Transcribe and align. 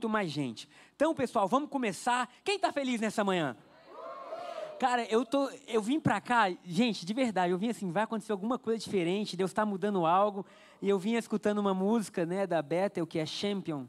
muito 0.00 0.08
mais 0.08 0.30
gente. 0.30 0.66
Então, 0.96 1.14
pessoal, 1.14 1.46
vamos 1.46 1.68
começar. 1.68 2.26
Quem 2.42 2.56
está 2.56 2.72
feliz 2.72 3.02
nessa 3.02 3.22
manhã? 3.22 3.54
Cara, 4.78 5.04
eu, 5.10 5.26
tô, 5.26 5.50
eu 5.68 5.82
vim 5.82 6.00
pra 6.00 6.22
cá, 6.22 6.50
gente, 6.64 7.04
de 7.04 7.12
verdade, 7.12 7.52
eu 7.52 7.58
vim 7.58 7.68
assim, 7.68 7.92
vai 7.92 8.04
acontecer 8.04 8.32
alguma 8.32 8.58
coisa 8.58 8.82
diferente, 8.82 9.36
Deus 9.36 9.50
está 9.50 9.66
mudando 9.66 10.06
algo, 10.06 10.46
e 10.80 10.88
eu 10.88 10.98
vim 10.98 11.16
escutando 11.16 11.58
uma 11.58 11.74
música, 11.74 12.24
né, 12.24 12.46
da 12.46 12.62
Bethel, 12.62 13.06
que 13.06 13.18
é 13.18 13.26
Champion. 13.26 13.84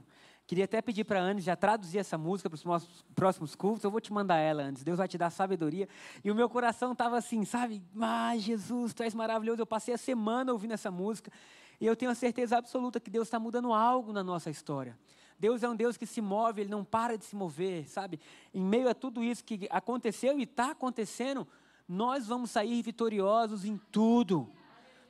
Queria 0.45 0.65
até 0.65 0.81
pedir 0.81 1.05
para 1.05 1.21
a 1.21 1.23
Anne 1.23 1.39
já 1.39 1.55
traduzir 1.55 1.99
essa 1.99 2.17
música 2.17 2.49
para 2.49 2.57
os 2.57 3.05
próximos 3.15 3.55
cultos, 3.55 3.85
eu 3.85 3.89
vou 3.89 4.01
te 4.01 4.11
mandar 4.11 4.35
ela 4.35 4.63
antes, 4.63 4.83
Deus 4.83 4.97
vai 4.97 5.07
te 5.07 5.17
dar 5.17 5.29
sabedoria. 5.29 5.87
E 6.25 6.29
o 6.29 6.35
meu 6.35 6.49
coração 6.49 6.91
estava 6.91 7.17
assim, 7.17 7.45
sabe, 7.45 7.81
ah, 8.01 8.35
Jesus, 8.37 8.93
Tu 8.93 9.03
és 9.03 9.13
maravilhoso, 9.15 9.61
eu 9.61 9.65
passei 9.65 9.93
a 9.93 9.97
semana 9.97 10.51
ouvindo 10.51 10.73
essa 10.73 10.91
música, 10.91 11.31
e 11.79 11.85
eu 11.85 11.95
tenho 11.95 12.11
a 12.11 12.15
certeza 12.15 12.57
absoluta 12.57 12.99
que 12.99 13.09
Deus 13.09 13.29
está 13.29 13.39
mudando 13.39 13.71
algo 13.71 14.11
na 14.11 14.21
nossa 14.21 14.49
história. 14.49 14.99
Deus 15.41 15.63
é 15.63 15.67
um 15.67 15.75
Deus 15.75 15.97
que 15.97 16.05
se 16.05 16.21
move, 16.21 16.61
Ele 16.61 16.69
não 16.69 16.85
para 16.85 17.17
de 17.17 17.25
se 17.25 17.35
mover, 17.35 17.87
sabe? 17.89 18.19
Em 18.53 18.61
meio 18.61 18.87
a 18.87 18.93
tudo 18.93 19.23
isso 19.23 19.43
que 19.43 19.67
aconteceu 19.71 20.37
e 20.37 20.43
está 20.43 20.69
acontecendo, 20.69 21.47
nós 21.89 22.27
vamos 22.27 22.51
sair 22.51 22.79
vitoriosos 22.83 23.65
em 23.65 23.75
tudo. 23.91 24.47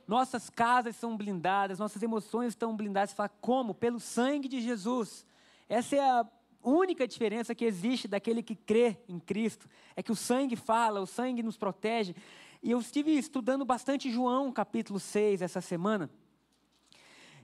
Nossas 0.08 0.48
casas 0.48 0.96
são 0.96 1.18
blindadas, 1.18 1.78
nossas 1.78 2.02
emoções 2.02 2.54
estão 2.54 2.74
blindadas. 2.74 3.10
Você 3.10 3.16
fala, 3.16 3.28
como? 3.42 3.74
Pelo 3.74 4.00
sangue 4.00 4.48
de 4.48 4.62
Jesus. 4.62 5.26
Essa 5.68 5.96
é 5.96 6.00
a 6.00 6.26
única 6.64 7.06
diferença 7.06 7.54
que 7.54 7.66
existe 7.66 8.08
daquele 8.08 8.42
que 8.42 8.56
crê 8.56 8.96
em 9.06 9.20
Cristo. 9.20 9.68
É 9.94 10.02
que 10.02 10.12
o 10.12 10.16
sangue 10.16 10.56
fala, 10.56 11.02
o 11.02 11.06
sangue 11.06 11.42
nos 11.42 11.58
protege. 11.58 12.16
E 12.62 12.70
eu 12.70 12.80
estive 12.80 13.10
estudando 13.18 13.66
bastante 13.66 14.10
João, 14.10 14.50
capítulo 14.50 14.98
6, 14.98 15.42
essa 15.42 15.60
semana. 15.60 16.08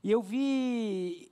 E 0.02 0.10
eu 0.10 0.22
vi 0.22 1.30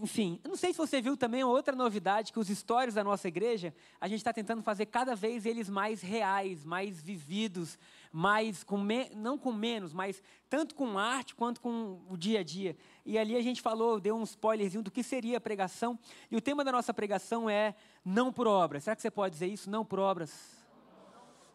enfim, 0.00 0.40
não 0.44 0.56
sei 0.56 0.72
se 0.72 0.78
você 0.78 1.02
viu 1.02 1.16
também 1.16 1.44
outra 1.44 1.76
novidade, 1.76 2.32
que 2.32 2.38
os 2.38 2.48
stories 2.48 2.94
da 2.94 3.04
nossa 3.04 3.28
igreja, 3.28 3.74
a 4.00 4.08
gente 4.08 4.18
está 4.18 4.32
tentando 4.32 4.62
fazer 4.62 4.86
cada 4.86 5.14
vez 5.14 5.44
eles 5.44 5.68
mais 5.68 6.00
reais, 6.00 6.64
mais 6.64 7.00
vividos, 7.00 7.78
mais 8.10 8.64
com 8.64 8.78
me, 8.78 9.10
não 9.14 9.36
com 9.36 9.52
menos, 9.52 9.92
mas 9.92 10.22
tanto 10.48 10.74
com 10.74 10.98
arte 10.98 11.34
quanto 11.34 11.60
com 11.60 12.00
o 12.08 12.16
dia 12.16 12.40
a 12.40 12.42
dia. 12.42 12.76
E 13.04 13.18
ali 13.18 13.36
a 13.36 13.42
gente 13.42 13.60
falou, 13.60 14.00
deu 14.00 14.16
um 14.16 14.22
spoilerzinho 14.22 14.82
do 14.82 14.90
que 14.90 15.02
seria 15.02 15.36
a 15.36 15.40
pregação. 15.40 15.98
E 16.30 16.36
o 16.36 16.40
tema 16.40 16.64
da 16.64 16.72
nossa 16.72 16.94
pregação 16.94 17.48
é 17.48 17.74
não 18.04 18.32
por 18.32 18.46
obras. 18.46 18.84
Será 18.84 18.96
que 18.96 19.02
você 19.02 19.10
pode 19.10 19.34
dizer 19.34 19.48
isso? 19.48 19.68
Não 19.68 19.84
por 19.84 19.98
obras. 19.98 20.64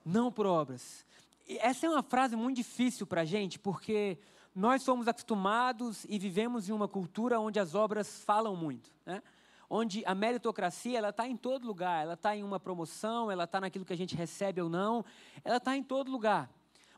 Não 0.06 0.32
por 0.32 0.46
obras. 0.46 1.06
E 1.48 1.58
essa 1.58 1.88
é 1.88 1.90
uma 1.90 2.04
frase 2.04 2.36
muito 2.36 2.58
difícil 2.58 3.08
para 3.08 3.22
a 3.22 3.26
gente, 3.26 3.58
porque 3.58 4.20
nós 4.58 4.82
somos 4.82 5.08
acostumados 5.08 6.04
e 6.10 6.18
vivemos 6.18 6.68
em 6.68 6.72
uma 6.72 6.88
cultura 6.88 7.40
onde 7.40 7.60
as 7.60 7.76
obras 7.76 8.24
falam 8.24 8.56
muito, 8.56 8.90
né? 9.06 9.22
onde 9.70 10.04
a 10.04 10.16
meritocracia 10.16 10.98
ela 10.98 11.10
está 11.10 11.28
em 11.28 11.38
todo 11.38 11.68
lugar, 11.68 12.02
ela 12.02 12.16
está 12.16 12.36
em 12.36 12.44
uma 12.44 12.60
promoção, 12.60 13.30
ela 13.30 13.44
está 13.44 13.62
naquilo 13.62 13.86
que 13.86 13.94
a 13.94 13.98
gente 13.98 14.16
recebe 14.16 14.60
ou 14.60 14.68
não, 14.68 15.06
ela 15.44 15.58
está 15.58 15.78
em 15.78 15.84
todo 15.84 16.10
lugar. 16.10 16.50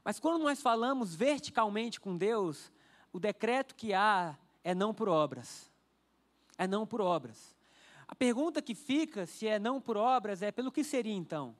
Mas 0.06 0.22
quando 0.22 0.42
nós 0.42 0.62
falamos 0.62 1.14
verticalmente 1.14 2.00
com 2.00 2.16
Deus, 2.16 2.72
o 3.12 3.20
decreto 3.20 3.76
que 3.76 3.94
há 3.94 4.38
é 4.64 4.74
não 4.74 4.94
por 4.94 5.10
obras. 5.10 5.70
É 6.58 6.66
não 6.66 6.88
por 6.88 7.02
obras. 7.02 7.58
A 8.08 8.16
pergunta 8.16 8.62
que 8.62 8.74
fica, 8.74 9.26
se 9.26 9.48
é 9.48 9.60
não 9.60 9.82
por 9.82 9.98
obras, 9.98 10.42
é 10.42 10.50
pelo 10.50 10.72
que 10.72 10.86
seria 10.86 11.14
então? 11.14 11.54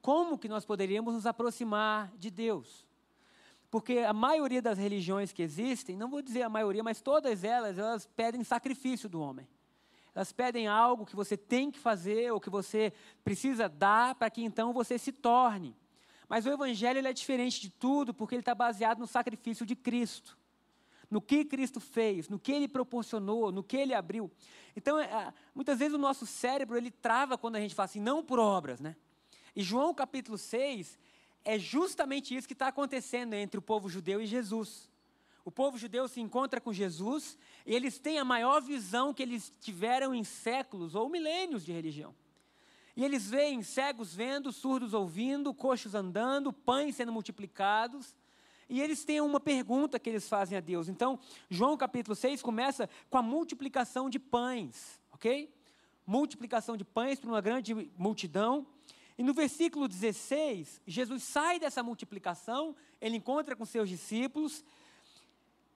Como 0.00 0.38
que 0.38 0.48
nós 0.48 0.64
poderíamos 0.64 1.12
nos 1.12 1.26
aproximar 1.26 2.10
de 2.16 2.30
Deus? 2.30 2.86
Porque 3.72 4.00
a 4.00 4.12
maioria 4.12 4.60
das 4.60 4.76
religiões 4.76 5.32
que 5.32 5.42
existem, 5.42 5.96
não 5.96 6.10
vou 6.10 6.20
dizer 6.20 6.42
a 6.42 6.48
maioria, 6.50 6.82
mas 6.82 7.00
todas 7.00 7.42
elas, 7.42 7.78
elas 7.78 8.06
pedem 8.14 8.44
sacrifício 8.44 9.08
do 9.08 9.18
homem. 9.18 9.48
Elas 10.14 10.30
pedem 10.30 10.68
algo 10.68 11.06
que 11.06 11.16
você 11.16 11.38
tem 11.38 11.70
que 11.70 11.78
fazer 11.78 12.30
ou 12.34 12.38
que 12.38 12.50
você 12.50 12.92
precisa 13.24 13.70
dar 13.70 14.14
para 14.14 14.28
que 14.28 14.44
então 14.44 14.74
você 14.74 14.98
se 14.98 15.10
torne. 15.10 15.74
Mas 16.28 16.44
o 16.44 16.50
Evangelho 16.50 17.08
é 17.08 17.14
diferente 17.14 17.62
de 17.62 17.70
tudo 17.70 18.12
porque 18.12 18.34
ele 18.34 18.42
está 18.42 18.54
baseado 18.54 18.98
no 18.98 19.06
sacrifício 19.06 19.64
de 19.64 19.74
Cristo. 19.74 20.36
No 21.10 21.22
que 21.22 21.42
Cristo 21.42 21.80
fez, 21.80 22.28
no 22.28 22.38
que 22.38 22.52
Ele 22.52 22.68
proporcionou, 22.68 23.50
no 23.50 23.62
que 23.62 23.78
Ele 23.78 23.94
abriu. 23.94 24.30
Então, 24.76 24.98
é, 24.98 25.32
muitas 25.54 25.78
vezes 25.78 25.94
o 25.94 25.98
nosso 25.98 26.26
cérebro 26.26 26.76
ele 26.76 26.90
trava 26.90 27.38
quando 27.38 27.56
a 27.56 27.60
gente 27.60 27.74
fala 27.74 27.86
assim, 27.86 28.00
não 28.00 28.22
por 28.22 28.38
obras, 28.38 28.80
né? 28.80 28.96
E 29.56 29.62
João 29.62 29.94
capítulo 29.94 30.36
6, 30.36 30.98
é 31.44 31.58
justamente 31.58 32.34
isso 32.34 32.46
que 32.46 32.52
está 32.52 32.68
acontecendo 32.68 33.34
entre 33.34 33.58
o 33.58 33.62
povo 33.62 33.88
judeu 33.88 34.20
e 34.20 34.26
Jesus. 34.26 34.90
O 35.44 35.50
povo 35.50 35.76
judeu 35.76 36.06
se 36.06 36.20
encontra 36.20 36.60
com 36.60 36.72
Jesus 36.72 37.36
e 37.66 37.74
eles 37.74 37.98
têm 37.98 38.18
a 38.18 38.24
maior 38.24 38.62
visão 38.62 39.12
que 39.12 39.22
eles 39.22 39.52
tiveram 39.60 40.14
em 40.14 40.22
séculos 40.22 40.94
ou 40.94 41.08
milênios 41.08 41.64
de 41.64 41.72
religião. 41.72 42.14
E 42.94 43.04
eles 43.04 43.28
veem 43.28 43.62
cegos 43.62 44.14
vendo, 44.14 44.52
surdos 44.52 44.92
ouvindo, 44.94 45.54
coxos 45.54 45.94
andando, 45.94 46.52
pães 46.52 46.96
sendo 46.96 47.10
multiplicados. 47.10 48.14
E 48.68 48.80
eles 48.80 49.04
têm 49.04 49.20
uma 49.20 49.40
pergunta 49.40 49.98
que 49.98 50.08
eles 50.08 50.28
fazem 50.28 50.56
a 50.56 50.60
Deus. 50.60 50.88
Então, 50.88 51.18
João 51.50 51.76
capítulo 51.76 52.14
6 52.14 52.42
começa 52.42 52.88
com 53.10 53.18
a 53.18 53.22
multiplicação 53.22 54.08
de 54.08 54.18
pães, 54.18 55.00
ok? 55.10 55.52
Multiplicação 56.06 56.76
de 56.76 56.84
pães 56.84 57.18
para 57.18 57.30
uma 57.30 57.40
grande 57.40 57.74
multidão. 57.96 58.66
E 59.18 59.22
no 59.22 59.34
versículo 59.34 59.86
16, 59.86 60.80
Jesus 60.86 61.22
sai 61.22 61.58
dessa 61.58 61.82
multiplicação, 61.82 62.74
ele 63.00 63.16
encontra 63.16 63.54
com 63.54 63.64
seus 63.64 63.88
discípulos, 63.88 64.64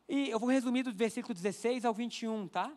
e 0.09 0.31
eu 0.31 0.39
vou 0.39 0.49
resumir 0.49 0.83
do 0.83 0.93
versículo 0.93 1.35
16 1.35 1.85
ao 1.85 1.93
21, 1.93 2.49
tá? 2.49 2.73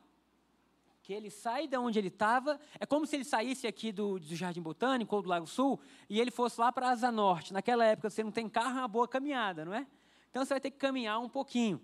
Que 1.04 1.14
ele 1.14 1.30
sai 1.30 1.68
de 1.68 1.78
onde 1.78 2.00
ele 2.00 2.08
estava, 2.08 2.60
é 2.80 2.86
como 2.86 3.06
se 3.06 3.16
ele 3.16 3.24
saísse 3.24 3.68
aqui 3.68 3.92
do, 3.92 4.20
do, 4.20 4.36
Jardim 4.36 4.62
Botânico 4.62 5.16
ou 5.16 5.22
do 5.22 5.30
Lago 5.30 5.48
Sul, 5.48 5.80
e 6.10 6.20
ele 6.20 6.32
fosse 6.32 6.60
lá 6.60 6.72
para 6.72 6.88
a 6.88 6.92
Asa 6.92 7.12
Norte. 7.12 7.54
Naquela 7.54 7.86
época 7.86 8.10
você 8.10 8.24
não 8.24 8.32
tem 8.32 8.50
carro, 8.50 8.80
é 8.80 8.82
uma 8.82 8.88
boa 8.88 9.08
caminhada, 9.08 9.64
não 9.64 9.74
é? 9.74 9.86
Então 10.30 10.44
você 10.44 10.56
vai 10.56 10.62
ter 10.62 10.72
que 10.72 10.78
caminhar 10.78 11.20
um 11.20 11.30
pouquinho. 11.30 11.80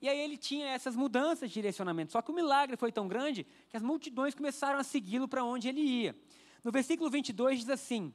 E 0.00 0.08
aí 0.08 0.18
ele 0.18 0.36
tinha 0.36 0.66
essas 0.68 0.94
mudanças 0.94 1.48
de 1.48 1.54
direcionamento. 1.54 2.12
Só 2.12 2.20
que 2.20 2.30
o 2.30 2.34
milagre 2.34 2.76
foi 2.76 2.92
tão 2.92 3.08
grande 3.08 3.46
que 3.68 3.76
as 3.76 3.82
multidões 3.82 4.34
começaram 4.34 4.78
a 4.78 4.84
segui-lo 4.84 5.26
para 5.26 5.42
onde 5.44 5.68
ele 5.68 5.80
ia. 5.80 6.16
No 6.64 6.72
versículo 6.72 7.10
22 7.10 7.60
diz 7.60 7.68
assim: 7.68 8.12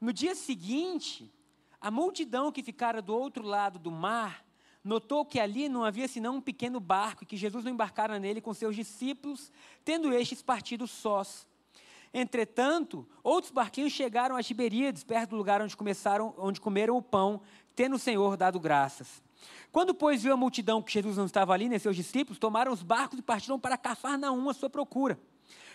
No 0.00 0.12
dia 0.12 0.34
seguinte, 0.34 1.32
a 1.80 1.90
multidão 1.90 2.50
que 2.50 2.62
ficara 2.62 3.00
do 3.00 3.16
outro 3.16 3.44
lado 3.44 3.78
do 3.78 3.92
mar 3.92 4.44
notou 4.82 5.24
que 5.24 5.38
ali 5.38 5.68
não 5.68 5.84
havia 5.84 6.08
senão 6.08 6.36
um 6.36 6.40
pequeno 6.40 6.80
barco 6.80 7.22
e 7.22 7.26
que 7.26 7.36
Jesus 7.36 7.64
não 7.64 7.70
embarcara 7.70 8.18
nele 8.18 8.40
com 8.40 8.52
seus 8.52 8.74
discípulos, 8.74 9.52
tendo 9.84 10.12
estes 10.12 10.42
partido 10.42 10.88
sós. 10.88 11.46
Entretanto, 12.12 13.08
outros 13.22 13.52
barquinhos 13.52 13.92
chegaram 13.92 14.36
a 14.36 14.42
Tiberíades, 14.42 15.04
perto 15.04 15.30
do 15.30 15.36
lugar 15.36 15.62
onde, 15.62 15.76
começaram, 15.76 16.34
onde 16.36 16.60
comeram 16.60 16.96
o 16.96 17.02
pão, 17.02 17.40
tendo 17.74 17.96
o 17.96 17.98
Senhor 17.98 18.36
dado 18.36 18.60
graças. 18.60 19.22
Quando, 19.70 19.94
pois, 19.94 20.22
viu 20.22 20.34
a 20.34 20.36
multidão 20.36 20.82
que 20.82 20.92
Jesus 20.92 21.16
não 21.16 21.24
estava 21.24 21.54
ali, 21.54 21.68
nem 21.68 21.78
seus 21.78 21.96
discípulos, 21.96 22.38
tomaram 22.38 22.72
os 22.72 22.82
barcos 22.82 23.18
e 23.18 23.22
partiram 23.22 23.58
para 23.58 23.78
Cafarnaum 23.78 24.50
à 24.50 24.52
sua 24.52 24.68
procura. 24.68 25.18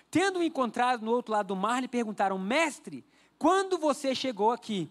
Tendo-o 0.10 0.44
encontrado 0.44 1.06
no 1.06 1.12
outro 1.12 1.34
lado 1.34 1.48
do 1.48 1.56
mar, 1.56 1.82
lhe 1.82 1.88
perguntaram: 1.88 2.38
Mestre, 2.38 3.04
quando 3.38 3.78
você 3.78 4.16
chegou 4.16 4.52
aqui? 4.52 4.90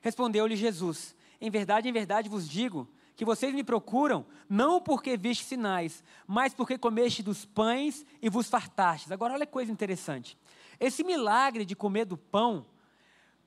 Respondeu-lhe 0.00 0.56
Jesus: 0.56 1.14
Em 1.40 1.50
verdade, 1.50 1.88
em 1.88 1.92
verdade 1.92 2.28
vos 2.28 2.48
digo 2.48 2.88
que 3.14 3.24
vocês 3.24 3.54
me 3.54 3.62
procuram 3.62 4.24
não 4.48 4.80
porque 4.80 5.16
viste 5.16 5.44
sinais, 5.44 6.02
mas 6.26 6.54
porque 6.54 6.78
comeste 6.78 7.22
dos 7.22 7.44
pães 7.44 8.04
e 8.20 8.28
vos 8.28 8.48
fartastes. 8.48 9.12
Agora, 9.12 9.34
olha 9.34 9.46
que 9.46 9.52
coisa 9.52 9.70
interessante. 9.70 10.36
Esse 10.80 11.04
milagre 11.04 11.64
de 11.64 11.76
comer 11.76 12.04
do 12.04 12.16
pão, 12.16 12.66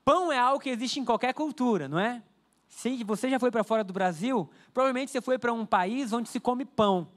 pão 0.03 0.31
é 0.31 0.37
algo 0.37 0.59
que 0.59 0.69
existe 0.69 0.99
em 0.99 1.05
qualquer 1.05 1.33
cultura, 1.33 1.87
não 1.87 1.99
é? 1.99 2.23
Se 2.67 3.03
você 3.03 3.29
já 3.29 3.39
foi 3.39 3.51
para 3.51 3.63
fora 3.63 3.83
do 3.83 3.93
Brasil, 3.93 4.49
provavelmente 4.73 5.11
você 5.11 5.21
foi 5.21 5.37
para 5.37 5.51
um 5.53 5.65
país 5.65 6.13
onde 6.13 6.29
se 6.29 6.39
come 6.39 6.65
pão. 6.65 7.07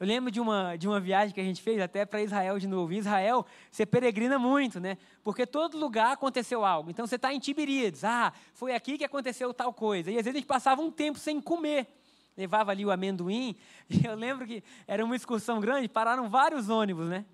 Eu 0.00 0.06
lembro 0.06 0.30
de 0.30 0.40
uma, 0.40 0.76
de 0.76 0.86
uma 0.86 1.00
viagem 1.00 1.34
que 1.34 1.40
a 1.40 1.44
gente 1.44 1.60
fez 1.60 1.80
até 1.80 2.06
para 2.06 2.22
Israel 2.22 2.56
de 2.58 2.68
novo. 2.68 2.92
Em 2.92 2.98
Israel, 2.98 3.44
você 3.68 3.84
peregrina 3.84 4.38
muito, 4.38 4.78
né? 4.78 4.96
Porque 5.24 5.44
todo 5.44 5.76
lugar 5.76 6.12
aconteceu 6.12 6.64
algo. 6.64 6.88
Então 6.88 7.04
você 7.04 7.16
está 7.16 7.34
em 7.34 7.40
Tiberíades. 7.40 8.04
Ah, 8.04 8.32
foi 8.54 8.72
aqui 8.72 8.96
que 8.96 9.04
aconteceu 9.04 9.52
tal 9.52 9.72
coisa. 9.72 10.10
E 10.10 10.16
às 10.16 10.24
vezes 10.24 10.36
a 10.36 10.38
gente 10.38 10.46
passava 10.46 10.80
um 10.80 10.90
tempo 10.90 11.18
sem 11.18 11.40
comer. 11.40 11.88
Levava 12.36 12.70
ali 12.70 12.86
o 12.86 12.92
amendoim. 12.92 13.56
E 13.90 14.06
eu 14.06 14.14
lembro 14.14 14.46
que 14.46 14.62
era 14.86 15.04
uma 15.04 15.16
excursão 15.16 15.58
grande, 15.58 15.88
pararam 15.88 16.28
vários 16.28 16.68
ônibus, 16.68 17.08
né? 17.08 17.24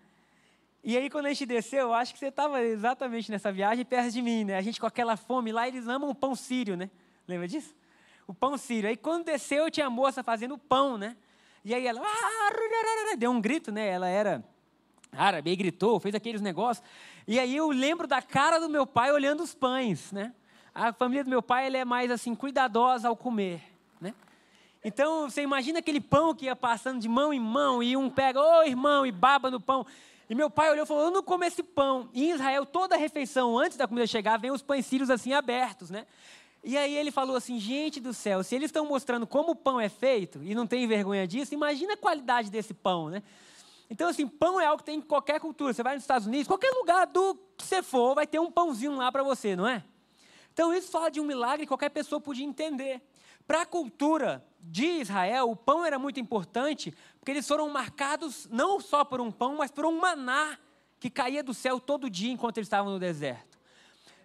E 0.82 0.96
aí, 0.96 1.10
quando 1.10 1.26
a 1.26 1.28
gente 1.30 1.46
desceu, 1.46 1.88
eu 1.88 1.94
acho 1.94 2.12
que 2.12 2.18
você 2.18 2.26
estava 2.26 2.62
exatamente 2.62 3.30
nessa 3.30 3.50
viagem 3.50 3.84
perto 3.84 4.10
de 4.10 4.22
mim, 4.22 4.44
né? 4.44 4.56
A 4.56 4.60
gente 4.62 4.80
com 4.80 4.86
aquela 4.86 5.16
fome 5.16 5.50
lá, 5.50 5.66
eles 5.66 5.88
amam 5.88 6.10
o 6.10 6.14
pão 6.14 6.34
sírio, 6.34 6.76
né? 6.76 6.90
Lembra 7.26 7.48
disso? 7.48 7.74
O 8.26 8.34
pão 8.34 8.56
sírio. 8.56 8.88
Aí, 8.88 8.96
quando 8.96 9.24
desceu, 9.24 9.70
tinha 9.70 9.86
a 9.86 9.90
moça 9.90 10.22
fazendo 10.22 10.56
pão, 10.56 10.96
né? 10.96 11.16
E 11.64 11.74
aí 11.74 11.86
ela 11.86 12.00
ah, 12.04 13.16
deu 13.16 13.30
um 13.30 13.40
grito, 13.40 13.72
né? 13.72 13.88
Ela 13.88 14.08
era 14.08 14.44
árabe, 15.12 15.50
e 15.50 15.56
gritou, 15.56 15.98
fez 15.98 16.14
aqueles 16.14 16.40
negócios. 16.40 16.86
E 17.26 17.38
aí 17.38 17.56
eu 17.56 17.70
lembro 17.70 18.06
da 18.06 18.20
cara 18.20 18.58
do 18.58 18.68
meu 18.68 18.86
pai 18.86 19.10
olhando 19.12 19.42
os 19.42 19.54
pães, 19.54 20.12
né? 20.12 20.34
A 20.74 20.92
família 20.92 21.24
do 21.24 21.30
meu 21.30 21.40
pai 21.40 21.66
ela 21.66 21.78
é 21.78 21.84
mais 21.84 22.10
assim 22.10 22.34
cuidadosa 22.34 23.08
ao 23.08 23.16
comer, 23.16 23.62
né? 24.00 24.12
Então 24.84 25.30
você 25.30 25.42
imagina 25.42 25.78
aquele 25.78 26.00
pão 26.00 26.34
que 26.34 26.46
ia 26.46 26.56
passando 26.56 27.00
de 27.00 27.08
mão 27.08 27.32
em 27.32 27.40
mão 27.40 27.82
e 27.82 27.96
um 27.96 28.10
pega, 28.10 28.40
ô 28.40 28.58
oh, 28.58 28.62
irmão, 28.64 29.06
e 29.06 29.12
baba 29.12 29.50
no 29.50 29.60
pão. 29.60 29.86
E 30.28 30.34
meu 30.34 30.50
pai 30.50 30.70
olhou 30.70 30.84
e 30.84 30.86
falou: 30.86 31.04
Eu 31.04 31.10
não 31.10 31.22
como 31.22 31.44
esse 31.44 31.62
pão. 31.62 32.08
E 32.12 32.24
em 32.24 32.30
Israel, 32.30 32.66
toda 32.66 32.96
refeição, 32.96 33.58
antes 33.58 33.76
da 33.76 33.86
comida 33.86 34.06
chegar, 34.06 34.38
vem 34.38 34.50
os 34.50 34.62
pães 34.62 34.84
sírios 34.84 35.10
assim 35.10 35.32
abertos, 35.32 35.90
né? 35.90 36.06
E 36.64 36.78
aí 36.78 36.96
ele 36.96 37.10
falou 37.10 37.36
assim: 37.36 37.58
Gente 37.60 38.00
do 38.00 38.14
céu, 38.14 38.42
se 38.42 38.54
eles 38.54 38.68
estão 38.68 38.86
mostrando 38.86 39.26
como 39.26 39.52
o 39.52 39.56
pão 39.56 39.78
é 39.78 39.88
feito 39.88 40.42
e 40.42 40.54
não 40.54 40.66
tem 40.66 40.86
vergonha 40.86 41.26
disso, 41.26 41.52
imagina 41.52 41.92
a 41.92 41.96
qualidade 41.96 42.50
desse 42.50 42.72
pão, 42.72 43.10
né? 43.10 43.22
Então, 43.90 44.08
assim, 44.08 44.26
pão 44.26 44.58
é 44.58 44.66
algo 44.66 44.78
que 44.78 44.84
tem 44.84 44.98
em 44.98 45.02
qualquer 45.02 45.38
cultura. 45.38 45.72
Você 45.72 45.82
vai 45.82 45.94
nos 45.94 46.04
Estados 46.04 46.26
Unidos, 46.26 46.48
qualquer 46.48 46.70
lugar 46.70 47.06
do 47.06 47.34
que 47.56 47.64
você 47.64 47.82
for, 47.82 48.14
vai 48.14 48.26
ter 48.26 48.38
um 48.38 48.50
pãozinho 48.50 48.96
lá 48.96 49.12
para 49.12 49.22
você, 49.22 49.54
não 49.54 49.68
é? 49.68 49.84
Então, 50.52 50.72
isso 50.72 50.90
fala 50.90 51.10
de 51.10 51.20
um 51.20 51.24
milagre 51.24 51.66
que 51.66 51.68
qualquer 51.68 51.90
pessoa 51.90 52.20
podia 52.20 52.46
entender. 52.46 53.02
Para 53.46 53.62
a 53.62 53.66
cultura 53.66 54.42
de 54.58 54.86
Israel, 54.86 55.50
o 55.50 55.56
pão 55.56 55.84
era 55.84 55.98
muito 55.98 56.18
importante, 56.18 56.94
porque 57.18 57.30
eles 57.30 57.46
foram 57.46 57.68
marcados 57.68 58.48
não 58.50 58.80
só 58.80 59.04
por 59.04 59.20
um 59.20 59.30
pão, 59.30 59.56
mas 59.56 59.70
por 59.70 59.84
um 59.84 60.00
maná 60.00 60.58
que 60.98 61.10
caía 61.10 61.42
do 61.42 61.52
céu 61.52 61.78
todo 61.78 62.08
dia 62.08 62.32
enquanto 62.32 62.56
eles 62.56 62.66
estavam 62.66 62.90
no 62.92 62.98
deserto. 62.98 63.53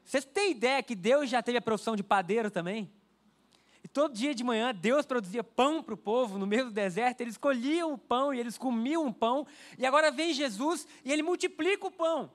Vocês 0.04 0.26
têm 0.26 0.52
ideia 0.52 0.82
que 0.82 0.96
Deus 0.96 1.30
já 1.30 1.42
teve 1.42 1.58
a 1.58 1.62
profissão 1.62 1.96
de 1.96 2.04
padeiro 2.04 2.50
também? 2.50 2.92
E 3.84 3.88
todo 3.88 4.14
dia 4.14 4.36
de 4.36 4.44
manhã 4.44 4.74
Deus 4.74 5.06
produzia 5.06 5.44
pão 5.44 5.82
para 5.82 5.94
o 5.94 5.98
povo 5.98 6.38
no 6.38 6.46
meio 6.46 6.66
do 6.66 6.72
deserto, 6.72 7.22
eles 7.22 7.38
colhiam 7.38 7.94
o 7.94 7.98
pão 7.98 8.34
e 8.34 8.40
eles 8.40 8.58
comiam 8.58 9.08
o 9.08 9.14
pão, 9.14 9.48
e 9.78 9.86
agora 9.86 10.12
vem 10.12 10.34
Jesus 10.34 10.88
e 11.06 11.12
ele 11.12 11.24
multiplica 11.24 11.88
o 11.88 11.92
pão. 11.92 12.32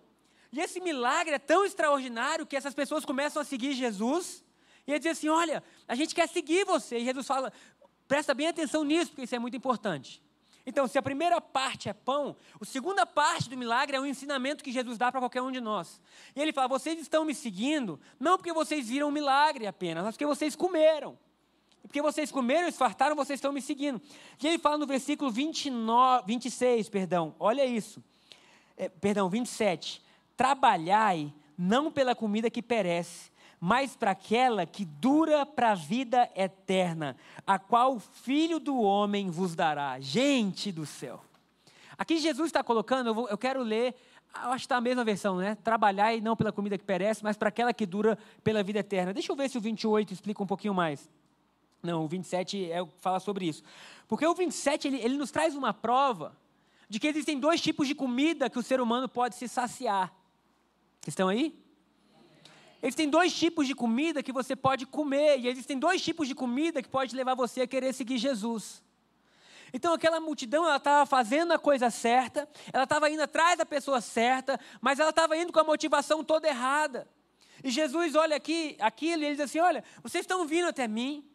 E 0.53 0.61
esse 0.61 0.81
milagre 0.81 1.35
é 1.35 1.39
tão 1.39 1.65
extraordinário 1.65 2.47
que 2.47 2.57
essas 2.57 2.75
pessoas 2.75 3.05
começam 3.05 3.43
a 3.43 3.45
seguir 3.45 3.75
Jesus, 3.75 4.45
e 4.87 4.93
ele 4.93 5.01
diz 5.01 5.13
assim: 5.13 5.29
Olha, 5.29 5.63
a 5.89 5.95
gente 5.95 6.15
quer 6.15 6.29
seguir 6.29 6.65
você. 6.65 6.99
E 6.99 7.05
Jesus 7.05 7.27
fala: 7.27 7.53
Presta 8.07 8.35
bem 8.35 8.49
atenção 8.49 8.85
nisso, 8.85 9.11
porque 9.11 9.23
isso 9.23 9.35
é 9.35 9.39
muito 9.39 9.57
importante. 9.57 10.23
Então, 10.67 10.87
se 10.87 10.97
a 10.97 11.03
primeira 11.03 11.41
parte 11.41 11.89
é 11.89 11.93
pão, 11.93 12.35
a 12.59 12.65
segunda 12.65 13.05
parte 13.05 13.51
do 13.51 13.57
milagre 13.57 13.97
é 13.97 14.01
um 14.01 14.07
ensinamento 14.07 14.65
que 14.65 14.73
Jesus 14.73 14.97
dá 14.97 15.13
para 15.13 15.21
qualquer 15.21 15.43
um 15.43 15.53
de 15.53 15.61
nós. 15.61 16.01
E 16.35 16.41
ele 16.41 16.53
fala: 16.53 16.69
Vocês 16.69 16.99
estão 16.99 17.25
me 17.25 17.35
seguindo, 17.35 18.01
não 18.19 18.39
porque 18.39 18.53
vocês 18.53 18.89
viram 18.89 19.09
um 19.09 19.13
milagre 19.13 19.67
apenas, 19.67 20.05
mas 20.05 20.15
porque 20.15 20.25
vocês 20.27 20.57
comeram. 20.57 21.19
E 21.85 21.87
porque 21.87 22.01
vocês 22.01 22.31
comeram 22.33 22.67
e 22.67 22.73
fartaram, 22.73 23.15
vocês 23.15 23.37
estão 23.37 23.53
me 23.53 23.61
seguindo. 23.61 24.01
E 24.43 24.47
ele 24.47 24.59
fala 24.59 24.79
no 24.79 24.87
versículo 24.87 25.31
29, 25.31 26.25
26, 26.27 26.89
perdão, 26.89 27.35
olha 27.39 27.67
isso. 27.67 28.03
É, 28.75 28.89
perdão, 28.89 29.29
27. 29.29 30.03
Trabalhai 30.35 31.33
não 31.59 31.93
pela 31.93 32.15
comida 32.15 32.51
que 32.51 32.63
perece, 32.63 33.31
mas 33.67 33.97
para 33.97 34.11
aquela 34.11 34.67
que 34.67 34.85
dura 34.85 35.47
para 35.47 35.71
a 35.71 35.75
vida 35.75 36.31
eterna, 36.37 37.17
a 37.47 37.59
qual 37.59 37.95
o 37.95 37.99
Filho 37.99 38.61
do 38.61 38.79
Homem 38.79 39.31
vos 39.31 39.55
dará. 39.55 39.99
Gente 40.01 40.71
do 40.71 40.85
céu. 40.85 41.25
Aqui 41.97 42.19
Jesus 42.19 42.49
está 42.49 42.63
colocando, 42.63 43.07
eu, 43.07 43.15
vou, 43.15 43.27
eu 43.27 43.39
quero 43.39 43.63
ler, 43.63 43.95
eu 44.35 44.51
acho 44.51 44.57
que 44.57 44.65
está 44.67 44.77
a 44.77 44.83
mesma 44.83 45.03
versão, 45.03 45.39
né? 45.39 45.55
Trabalhar 45.65 46.15
e 46.15 46.21
não 46.21 46.37
pela 46.37 46.53
comida 46.53 46.77
que 46.77 46.85
perece, 46.85 47.25
mas 47.25 47.39
para 47.39 47.49
aquela 47.49 47.73
que 47.73 47.87
dura 47.87 48.19
pela 48.43 48.63
vida 48.63 48.81
eterna. 48.81 49.15
Deixa 49.15 49.33
eu 49.33 49.37
ver 49.37 49.49
se 49.49 49.57
o 49.57 49.63
28 49.63 50.13
explica 50.13 50.43
um 50.43 50.47
pouquinho 50.47 50.75
mais. 50.75 51.09
Não, 51.83 52.05
o 52.05 52.07
27 52.07 52.71
é, 52.71 52.87
fala 52.99 53.19
sobre 53.19 53.47
isso. 53.47 53.63
Porque 54.07 54.27
o 54.27 54.35
27 54.35 54.89
ele, 54.89 54.99
ele 54.99 55.17
nos 55.17 55.31
traz 55.31 55.55
uma 55.57 55.73
prova 55.73 56.37
de 56.87 57.01
que 57.01 57.07
existem 57.07 57.41
dois 57.41 57.63
tipos 57.63 57.89
de 57.89 57.95
comida 57.95 58.51
que 58.51 58.59
o 58.59 58.63
ser 58.63 58.79
humano 58.79 59.09
pode 59.09 59.37
se 59.37 59.49
saciar. 59.49 60.13
Estão 61.07 61.29
aí? 61.29 61.64
Existem 62.87 63.09
dois 63.09 63.33
tipos 63.33 63.67
de 63.67 63.75
comida 63.75 64.23
que 64.23 64.31
você 64.31 64.55
pode 64.55 64.85
comer, 64.85 65.41
e 65.41 65.49
existem 65.49 65.79
dois 65.79 66.03
tipos 66.03 66.29
de 66.29 66.35
comida 66.35 66.83
que 66.83 66.89
pode 66.89 67.17
levar 67.17 67.35
você 67.35 67.63
a 67.63 67.67
querer 67.67 67.95
seguir 67.95 68.19
Jesus. 68.19 68.83
Então 69.73 69.95
aquela 69.95 70.21
multidão, 70.21 70.67
ela 70.67 70.77
estava 70.77 71.07
fazendo 71.07 71.53
a 71.53 71.59
coisa 71.59 71.89
certa, 71.89 72.47
ela 72.71 72.85
estava 72.85 73.09
indo 73.09 73.23
atrás 73.23 73.57
da 73.57 73.65
pessoa 73.65 74.03
certa, 74.03 74.61
mas 74.83 75.01
ela 75.01 75.09
estava 75.09 75.35
indo 75.35 75.51
com 75.51 75.61
a 75.61 75.65
motivação 75.65 76.23
toda 76.23 76.47
errada. 76.47 77.09
E 77.65 77.71
Jesus 77.71 78.15
olha 78.15 78.37
aqui, 78.37 78.77
aquilo, 78.79 79.23
e 79.23 79.25
ele 79.25 79.37
diz 79.37 79.45
assim: 79.45 79.61
Olha, 79.61 79.83
vocês 80.03 80.23
estão 80.23 80.47
vindo 80.47 80.69
até 80.69 80.87
mim, 80.87 81.27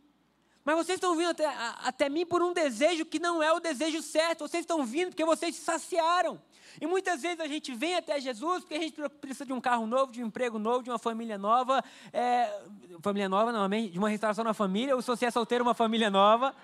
mas 0.63 0.75
vocês 0.75 0.97
estão 0.97 1.15
vindo 1.15 1.31
até, 1.31 1.47
até 1.47 2.09
mim 2.09 2.27
por 2.27 2.43
um 2.43 2.53
desejo 2.53 3.07
que 3.07 3.17
não 3.17 3.41
é 3.41 3.51
o 3.51 3.59
desejo 3.59 4.03
certo. 4.03 4.47
Vocês 4.47 4.61
estão 4.61 4.85
vindo 4.85 5.09
porque 5.09 5.25
vocês 5.25 5.55
se 5.55 5.63
saciaram. 5.63 6.39
E 6.79 6.87
muitas 6.87 7.21
vezes 7.21 7.39
a 7.39 7.47
gente 7.47 7.73
vem 7.73 7.95
até 7.95 8.19
Jesus 8.19 8.63
porque 8.63 8.75
a 8.75 8.79
gente 8.79 9.09
precisa 9.21 9.45
de 9.45 9.53
um 9.53 9.61
carro 9.61 9.85
novo, 9.87 10.11
de 10.11 10.23
um 10.23 10.27
emprego 10.27 10.59
novo, 10.59 10.83
de 10.83 10.89
uma 10.89 10.99
família 10.99 11.37
nova. 11.37 11.83
É, 12.11 12.61
família 13.01 13.29
nova, 13.29 13.51
amém? 13.51 13.89
De 13.89 13.97
uma 13.97 14.09
restauração 14.09 14.43
na 14.43 14.53
família, 14.53 14.95
ou 14.95 15.01
se 15.01 15.07
você 15.07 15.25
é 15.25 15.31
solteiro, 15.31 15.63
uma 15.63 15.73
família 15.73 16.09
nova. 16.09 16.55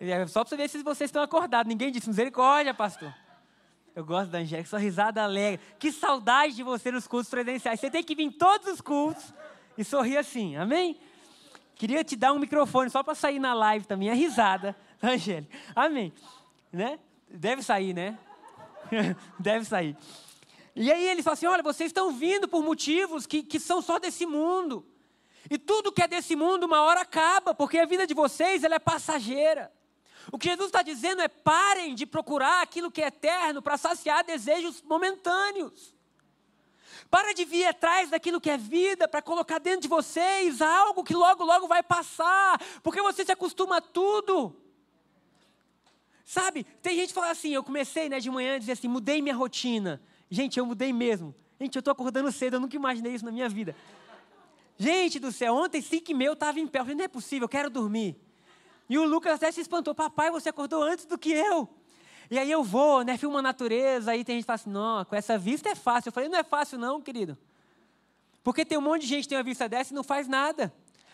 É 0.00 0.26
só 0.26 0.44
para 0.44 0.50
você 0.50 0.56
ver 0.56 0.68
se 0.68 0.82
vocês 0.82 1.08
estão 1.08 1.22
acordados. 1.22 1.68
Ninguém 1.68 1.90
disse 1.90 2.08
misericórdia, 2.08 2.72
pastor. 2.72 3.12
Eu 3.94 4.04
gosto 4.04 4.30
da 4.30 4.38
Angélica, 4.38 4.68
sua 4.68 4.78
risada 4.78 5.22
alegre. 5.24 5.60
Que 5.78 5.90
saudade 5.90 6.54
de 6.54 6.62
você 6.62 6.92
nos 6.92 7.08
cultos 7.08 7.28
presenciais. 7.28 7.80
Você 7.80 7.90
tem 7.90 8.04
que 8.04 8.14
vir 8.14 8.22
em 8.22 8.30
todos 8.30 8.68
os 8.68 8.80
cultos 8.80 9.34
e 9.76 9.82
sorrir 9.82 10.16
assim, 10.18 10.56
amém? 10.56 10.96
Queria 11.74 12.04
te 12.04 12.14
dar 12.14 12.32
um 12.32 12.38
microfone 12.38 12.90
só 12.90 13.02
para 13.02 13.14
sair 13.14 13.38
na 13.38 13.54
live 13.54 13.86
também, 13.86 14.10
a 14.10 14.14
risada, 14.14 14.76
Angélica. 15.02 15.56
Amém. 15.74 16.12
Né? 16.72 16.98
Deve 17.28 17.62
sair, 17.62 17.92
né? 17.92 18.18
Deve 19.38 19.64
sair. 19.64 19.96
E 20.74 20.92
aí 20.92 21.08
ele 21.08 21.22
fala 21.22 21.34
assim: 21.34 21.46
olha, 21.46 21.62
vocês 21.62 21.88
estão 21.88 22.12
vindo 22.12 22.46
por 22.46 22.62
motivos 22.62 23.26
que, 23.26 23.42
que 23.42 23.58
são 23.58 23.82
só 23.82 23.98
desse 23.98 24.24
mundo. 24.24 24.86
E 25.50 25.58
tudo 25.58 25.90
que 25.92 26.02
é 26.02 26.08
desse 26.08 26.36
mundo, 26.36 26.64
uma 26.64 26.82
hora 26.82 27.00
acaba, 27.00 27.54
porque 27.54 27.78
a 27.78 27.86
vida 27.86 28.06
de 28.06 28.14
vocês 28.14 28.62
ela 28.62 28.74
é 28.74 28.78
passageira. 28.78 29.72
O 30.30 30.38
que 30.38 30.48
Jesus 30.48 30.68
está 30.68 30.82
dizendo 30.82 31.22
é: 31.22 31.28
parem 31.28 31.94
de 31.94 32.06
procurar 32.06 32.62
aquilo 32.62 32.90
que 32.90 33.02
é 33.02 33.06
eterno 33.06 33.62
para 33.62 33.76
saciar 33.76 34.24
desejos 34.24 34.82
momentâneos. 34.82 35.96
Para 37.10 37.32
de 37.32 37.44
vir 37.44 37.64
atrás 37.64 38.10
daquilo 38.10 38.40
que 38.40 38.50
é 38.50 38.58
vida, 38.58 39.08
para 39.08 39.22
colocar 39.22 39.58
dentro 39.58 39.80
de 39.80 39.88
vocês 39.88 40.60
algo 40.60 41.02
que 41.02 41.14
logo, 41.14 41.42
logo 41.42 41.66
vai 41.66 41.82
passar, 41.82 42.60
porque 42.82 43.00
você 43.00 43.24
se 43.24 43.32
acostuma 43.32 43.78
a 43.78 43.80
tudo. 43.80 44.54
Sabe, 46.28 46.62
tem 46.82 46.94
gente 46.94 47.08
que 47.08 47.14
fala 47.14 47.30
assim, 47.30 47.54
eu 47.54 47.64
comecei 47.64 48.06
né, 48.06 48.20
de 48.20 48.30
manhã 48.30 48.56
a 48.56 48.58
dizer 48.58 48.72
assim, 48.72 48.86
mudei 48.86 49.22
minha 49.22 49.34
rotina. 49.34 49.98
Gente, 50.30 50.58
eu 50.58 50.66
mudei 50.66 50.92
mesmo. 50.92 51.34
Gente, 51.58 51.76
eu 51.76 51.78
estou 51.78 51.90
acordando 51.90 52.30
cedo, 52.30 52.56
eu 52.56 52.60
nunca 52.60 52.76
imaginei 52.76 53.14
isso 53.14 53.24
na 53.24 53.32
minha 53.32 53.48
vida. 53.48 53.74
Gente 54.76 55.18
do 55.18 55.32
céu, 55.32 55.54
ontem, 55.54 55.80
cinco 55.80 56.10
e 56.10 56.14
meia, 56.14 56.28
eu 56.28 56.34
estava 56.34 56.60
em 56.60 56.66
pé. 56.66 56.80
Eu 56.80 56.84
falei, 56.84 56.98
não 56.98 57.04
é 57.06 57.08
possível, 57.08 57.46
eu 57.46 57.48
quero 57.48 57.70
dormir. 57.70 58.14
E 58.90 58.98
o 58.98 59.04
Lucas 59.04 59.36
até 59.36 59.50
se 59.50 59.62
espantou, 59.62 59.94
papai, 59.94 60.30
você 60.30 60.50
acordou 60.50 60.82
antes 60.82 61.06
do 61.06 61.16
que 61.16 61.30
eu. 61.30 61.66
E 62.30 62.38
aí 62.38 62.50
eu 62.50 62.62
vou, 62.62 63.02
né, 63.02 63.16
filmo 63.16 63.38
a 63.38 63.42
natureza, 63.42 64.10
aí 64.10 64.22
tem 64.22 64.34
gente 64.34 64.42
que 64.42 64.48
fala 64.48 64.56
assim, 64.56 64.70
não, 64.70 65.06
com 65.06 65.16
essa 65.16 65.38
vista 65.38 65.70
é 65.70 65.74
fácil. 65.74 66.10
Eu 66.10 66.12
falei, 66.12 66.28
não 66.28 66.38
é 66.38 66.44
fácil 66.44 66.78
não, 66.78 67.00
querido. 67.00 67.38
Porque 68.44 68.66
tem 68.66 68.76
um 68.76 68.82
monte 68.82 69.00
de 69.00 69.06
gente 69.06 69.22
que 69.22 69.30
tem 69.30 69.38
uma 69.38 69.44
vista 69.44 69.66
dessa 69.66 69.94
e 69.94 69.96
não 69.96 70.04
faz 70.04 70.28
nada. 70.28 70.70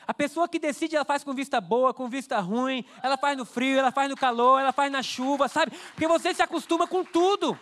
A 0.07 0.15
pessoa 0.15 0.49
que 0.49 0.59
decide, 0.59 0.97
ela 0.97 1.05
faz 1.05 1.25
com 1.25 1.33
vista 1.33 1.61
boa, 1.61 1.95
com 1.95 2.09
vista 2.09 2.39
ruim, 2.41 2.85
ela 3.03 3.17
faz 3.17 3.37
no 3.37 3.45
frio, 3.45 3.79
ela 3.79 3.91
faz 3.91 4.09
no 4.09 4.17
calor, 4.17 4.61
ela 4.61 4.73
faz 4.73 4.91
na 4.91 5.03
chuva, 5.03 5.49
sabe? 5.49 5.77
Porque 5.89 6.07
você 6.07 6.35
se 6.35 6.43
acostuma 6.43 6.87
com 6.87 7.05
tudo. 7.05 7.59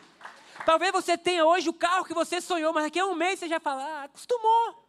Talvez 0.65 0.93
você 0.93 1.17
tenha 1.17 1.45
hoje 1.45 1.69
o 1.69 1.73
carro 1.73 2.05
que 2.05 2.15
você 2.15 2.41
sonhou, 2.41 2.73
mas 2.73 2.85
daqui 2.85 2.99
a 2.99 3.07
um 3.07 3.15
mês 3.15 3.39
você 3.39 3.49
já 3.49 3.61
fala, 3.61 3.85
ah, 3.85 4.05
acostumou. 4.05 4.83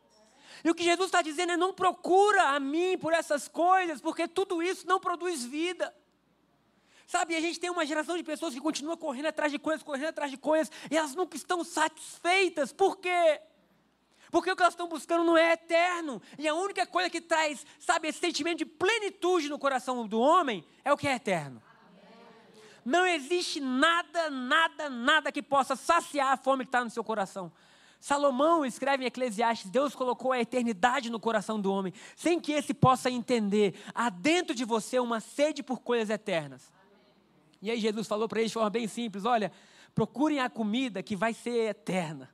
E 0.64 0.70
o 0.70 0.76
que 0.76 0.84
Jesus 0.84 1.08
está 1.08 1.22
dizendo 1.22 1.52
é: 1.52 1.58
não 1.58 1.74
procura 1.74 2.50
a 2.50 2.60
mim 2.60 2.98
por 2.98 3.14
essas 3.14 3.48
coisas, 3.48 4.00
porque 4.00 4.28
tudo 4.28 4.64
isso 4.64 4.88
não 4.88 5.00
produz 5.00 5.44
vida. 5.44 5.94
Sabe, 7.06 7.36
a 7.36 7.42
gente 7.42 7.60
tem 7.60 7.70
uma 7.70 7.86
geração 7.86 8.16
de 8.16 8.24
pessoas 8.24 8.54
que 8.54 8.62
continua 8.62 8.96
correndo 8.96 9.28
atrás 9.28 9.52
de 9.52 9.60
coisas, 9.60 9.84
correndo 9.84 10.08
atrás 10.08 10.32
de 10.32 10.38
coisas, 10.38 10.72
e 10.90 10.98
elas 10.98 11.14
nunca 11.14 11.36
estão 11.36 11.64
satisfeitas. 11.64 12.72
Por 12.72 12.98
quê? 12.98 13.42
Porque 14.34 14.50
o 14.50 14.56
que 14.56 14.64
elas 14.64 14.74
estão 14.74 14.88
buscando 14.88 15.24
não 15.24 15.38
é 15.38 15.54
eterno. 15.54 16.20
E 16.40 16.48
a 16.48 16.56
única 16.56 16.88
coisa 16.88 17.08
que 17.08 17.22
traz, 17.22 17.64
sabe, 17.78 18.08
esse 18.08 18.18
sentimento 18.18 18.58
de 18.58 18.66
plenitude 18.66 19.48
no 19.48 19.60
coração 19.60 20.08
do 20.08 20.20
homem 20.20 20.66
é 20.84 20.92
o 20.92 20.98
que 20.98 21.08
é 21.08 21.14
eterno. 21.14 21.62
Não 22.84 23.06
existe 23.06 23.60
nada, 23.60 24.32
nada, 24.32 24.90
nada 24.90 25.32
que 25.32 25.44
possa 25.44 25.76
saciar 25.76 26.34
a 26.34 26.36
fome 26.36 26.64
que 26.64 26.70
está 26.70 26.84
no 26.84 26.90
seu 26.90 27.04
coração. 27.04 27.52
Salomão 28.00 28.66
escreve 28.66 29.04
em 29.04 29.06
Eclesiastes: 29.06 29.70
Deus 29.70 29.94
colocou 29.94 30.32
a 30.32 30.40
eternidade 30.40 31.12
no 31.12 31.20
coração 31.20 31.62
do 31.62 31.72
homem, 31.72 31.94
sem 32.16 32.40
que 32.40 32.54
esse 32.54 32.74
possa 32.74 33.12
entender. 33.12 33.76
Há 33.94 34.10
dentro 34.10 34.56
de 34.56 34.66
você 34.66 34.98
uma 34.98 35.20
sede 35.20 35.62
por 35.62 35.82
coisas 35.82 36.10
eternas. 36.10 36.74
E 37.62 37.70
aí 37.70 37.80
Jesus 37.80 38.08
falou 38.08 38.28
para 38.28 38.40
eles 38.40 38.50
de 38.50 38.56
forma 38.56 38.72
bem 38.72 38.88
simples: 38.88 39.26
olha, 39.26 39.52
procurem 39.94 40.40
a 40.40 40.50
comida 40.50 41.04
que 41.04 41.16
vai 41.16 41.36
ser 41.36 41.70
eterna. 41.70 42.34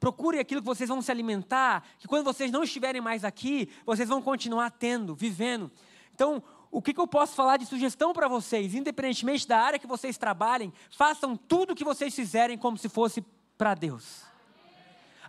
Procurem 0.00 0.40
aquilo 0.40 0.60
que 0.60 0.66
vocês 0.66 0.88
vão 0.88 1.02
se 1.02 1.10
alimentar, 1.10 1.84
que 1.98 2.06
quando 2.06 2.24
vocês 2.24 2.50
não 2.50 2.62
estiverem 2.62 3.00
mais 3.00 3.24
aqui, 3.24 3.68
vocês 3.84 4.08
vão 4.08 4.22
continuar 4.22 4.70
tendo, 4.70 5.14
vivendo. 5.14 5.70
Então, 6.14 6.42
o 6.70 6.82
que, 6.82 6.92
que 6.92 7.00
eu 7.00 7.06
posso 7.06 7.34
falar 7.34 7.56
de 7.56 7.66
sugestão 7.66 8.12
para 8.12 8.28
vocês? 8.28 8.74
Independentemente 8.74 9.48
da 9.48 9.58
área 9.58 9.78
que 9.78 9.86
vocês 9.86 10.18
trabalhem, 10.18 10.72
façam 10.90 11.36
tudo 11.36 11.72
o 11.72 11.74
que 11.74 11.84
vocês 11.84 12.14
fizerem 12.14 12.58
como 12.58 12.76
se 12.76 12.88
fosse 12.88 13.24
para 13.56 13.74
Deus. 13.74 14.22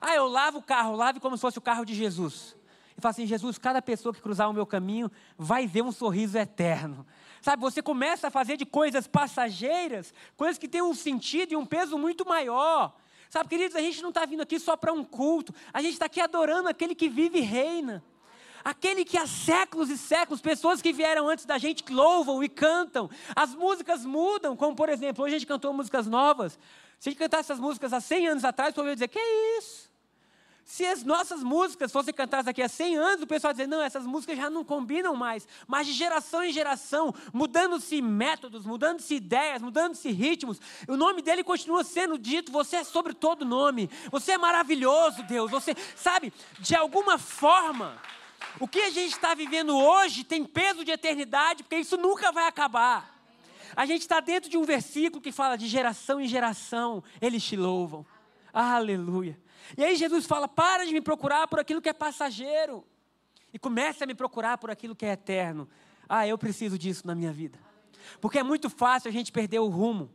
Ah, 0.01 0.15
eu 0.15 0.27
lavo 0.27 0.59
o 0.59 0.63
carro, 0.63 0.95
lave 0.95 1.19
como 1.19 1.35
se 1.35 1.41
fosse 1.41 1.57
o 1.57 1.61
carro 1.61 1.85
de 1.85 1.93
Jesus. 1.93 2.55
e 2.97 3.01
fala 3.01 3.11
assim: 3.11 3.25
Jesus, 3.25 3.57
cada 3.57 3.81
pessoa 3.81 4.13
que 4.13 4.21
cruzar 4.21 4.49
o 4.49 4.53
meu 4.53 4.65
caminho 4.65 5.11
vai 5.37 5.65
ver 5.65 5.81
um 5.81 5.91
sorriso 5.91 6.37
eterno. 6.37 7.05
Sabe, 7.41 7.61
você 7.61 7.81
começa 7.81 8.27
a 8.27 8.31
fazer 8.31 8.57
de 8.57 8.65
coisas 8.65 9.07
passageiras, 9.07 10.13
coisas 10.35 10.57
que 10.57 10.67
têm 10.67 10.81
um 10.81 10.93
sentido 10.93 11.53
e 11.53 11.55
um 11.55 11.65
peso 11.65 11.97
muito 11.97 12.25
maior. 12.25 12.95
Sabe, 13.29 13.47
queridos, 13.47 13.75
a 13.75 13.81
gente 13.81 14.01
não 14.01 14.09
está 14.09 14.25
vindo 14.25 14.41
aqui 14.41 14.59
só 14.59 14.75
para 14.75 14.91
um 14.91 15.03
culto, 15.03 15.53
a 15.71 15.81
gente 15.81 15.93
está 15.93 16.07
aqui 16.07 16.19
adorando 16.19 16.67
aquele 16.67 16.95
que 16.95 17.07
vive 17.07 17.37
e 17.37 17.41
reina. 17.41 18.03
Aquele 18.63 19.05
que 19.05 19.17
há 19.17 19.25
séculos 19.25 19.89
e 19.89 19.97
séculos, 19.97 20.41
pessoas 20.41 20.81
que 20.81 20.91
vieram 20.91 21.29
antes 21.29 21.45
da 21.45 21.57
gente 21.57 21.83
louvam 21.93 22.43
e 22.43 22.49
cantam. 22.49 23.09
As 23.35 23.55
músicas 23.55 24.03
mudam, 24.03 24.55
como 24.55 24.75
por 24.75 24.89
exemplo, 24.89 25.23
hoje 25.23 25.35
a 25.35 25.39
gente 25.39 25.47
cantou 25.47 25.71
músicas 25.71 26.07
novas. 26.07 26.59
Se 26.99 27.07
a 27.07 27.11
gente 27.11 27.19
cantasse 27.19 27.51
essas 27.51 27.59
músicas 27.59 27.93
há 27.93 28.01
100 28.01 28.27
anos 28.27 28.43
atrás, 28.43 28.71
o 28.71 28.75
povo 28.75 28.89
ia 28.89 28.95
dizer: 28.95 29.07
Que 29.07 29.19
é 29.19 29.57
isso? 29.57 29.88
Se 30.69 30.85
as 30.85 31.03
nossas 31.03 31.41
músicas 31.41 31.91
fossem 31.91 32.13
cantadas 32.13 32.45
daqui 32.45 32.61
a 32.61 32.69
100 32.69 32.95
anos, 32.95 33.23
o 33.23 33.27
pessoal 33.27 33.49
ia 33.49 33.53
dizer, 33.55 33.67
não, 33.67 33.81
essas 33.81 34.05
músicas 34.05 34.37
já 34.37 34.51
não 34.51 34.63
combinam 34.63 35.15
mais. 35.15 35.47
Mas 35.67 35.87
de 35.87 35.93
geração 35.93 36.43
em 36.43 36.53
geração, 36.53 37.11
mudando-se 37.33 37.99
métodos, 38.03 38.67
mudando-se 38.67 39.15
ideias, 39.15 39.63
mudando-se 39.63 40.11
ritmos, 40.11 40.61
o 40.87 40.95
nome 40.95 41.23
dele 41.23 41.43
continua 41.43 41.83
sendo 41.83 42.19
dito, 42.19 42.51
você 42.51 42.75
é 42.75 42.83
sobre 42.83 43.15
todo 43.15 43.43
nome. 43.43 43.89
Você 44.11 44.33
é 44.33 44.37
maravilhoso, 44.37 45.23
Deus. 45.23 45.49
Você, 45.49 45.75
sabe, 45.95 46.31
de 46.59 46.75
alguma 46.75 47.17
forma, 47.17 47.99
o 48.59 48.67
que 48.67 48.81
a 48.81 48.91
gente 48.91 49.13
está 49.13 49.33
vivendo 49.33 49.75
hoje 49.75 50.23
tem 50.23 50.45
peso 50.45 50.85
de 50.85 50.91
eternidade, 50.91 51.63
porque 51.63 51.77
isso 51.77 51.97
nunca 51.97 52.31
vai 52.31 52.47
acabar. 52.47 53.19
A 53.75 53.87
gente 53.87 54.01
está 54.01 54.19
dentro 54.19 54.47
de 54.47 54.55
um 54.55 54.65
versículo 54.65 55.19
que 55.19 55.31
fala 55.31 55.57
de 55.57 55.67
geração 55.67 56.21
em 56.21 56.27
geração, 56.27 57.03
eles 57.19 57.43
te 57.43 57.55
louvam. 57.55 58.05
Aleluia. 58.53 59.35
E 59.77 59.83
aí 59.83 59.95
Jesus 59.95 60.25
fala: 60.25 60.47
para 60.47 60.85
de 60.85 60.93
me 60.93 61.01
procurar 61.01 61.47
por 61.47 61.59
aquilo 61.59 61.81
que 61.81 61.89
é 61.89 61.93
passageiro. 61.93 62.85
E 63.53 63.57
comece 63.57 64.03
a 64.03 64.07
me 64.07 64.13
procurar 64.13 64.57
por 64.57 64.69
aquilo 64.69 64.95
que 64.95 65.05
é 65.05 65.13
eterno. 65.13 65.67
Ah, 66.07 66.27
eu 66.27 66.37
preciso 66.37 66.77
disso 66.77 67.05
na 67.05 67.15
minha 67.15 67.31
vida. 67.31 67.59
Porque 68.21 68.39
é 68.39 68.43
muito 68.43 68.69
fácil 68.69 69.09
a 69.09 69.11
gente 69.11 69.31
perder 69.31 69.59
o 69.59 69.67
rumo. 69.67 70.11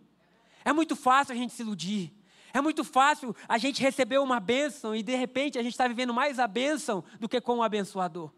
É 0.64 0.72
muito 0.72 0.96
fácil 0.96 1.34
a 1.34 1.36
gente 1.36 1.52
se 1.52 1.62
iludir. 1.62 2.12
É 2.52 2.60
muito 2.60 2.84
fácil 2.84 3.34
a 3.48 3.58
gente 3.58 3.82
receber 3.82 4.18
uma 4.18 4.38
bênção 4.38 4.94
e 4.94 5.02
de 5.02 5.16
repente 5.16 5.58
a 5.58 5.62
gente 5.62 5.72
está 5.72 5.88
vivendo 5.88 6.14
mais 6.14 6.38
a 6.38 6.46
bênção 6.46 7.02
do 7.18 7.28
que 7.28 7.40
com 7.40 7.58
o 7.58 7.62
abençoador. 7.62 8.30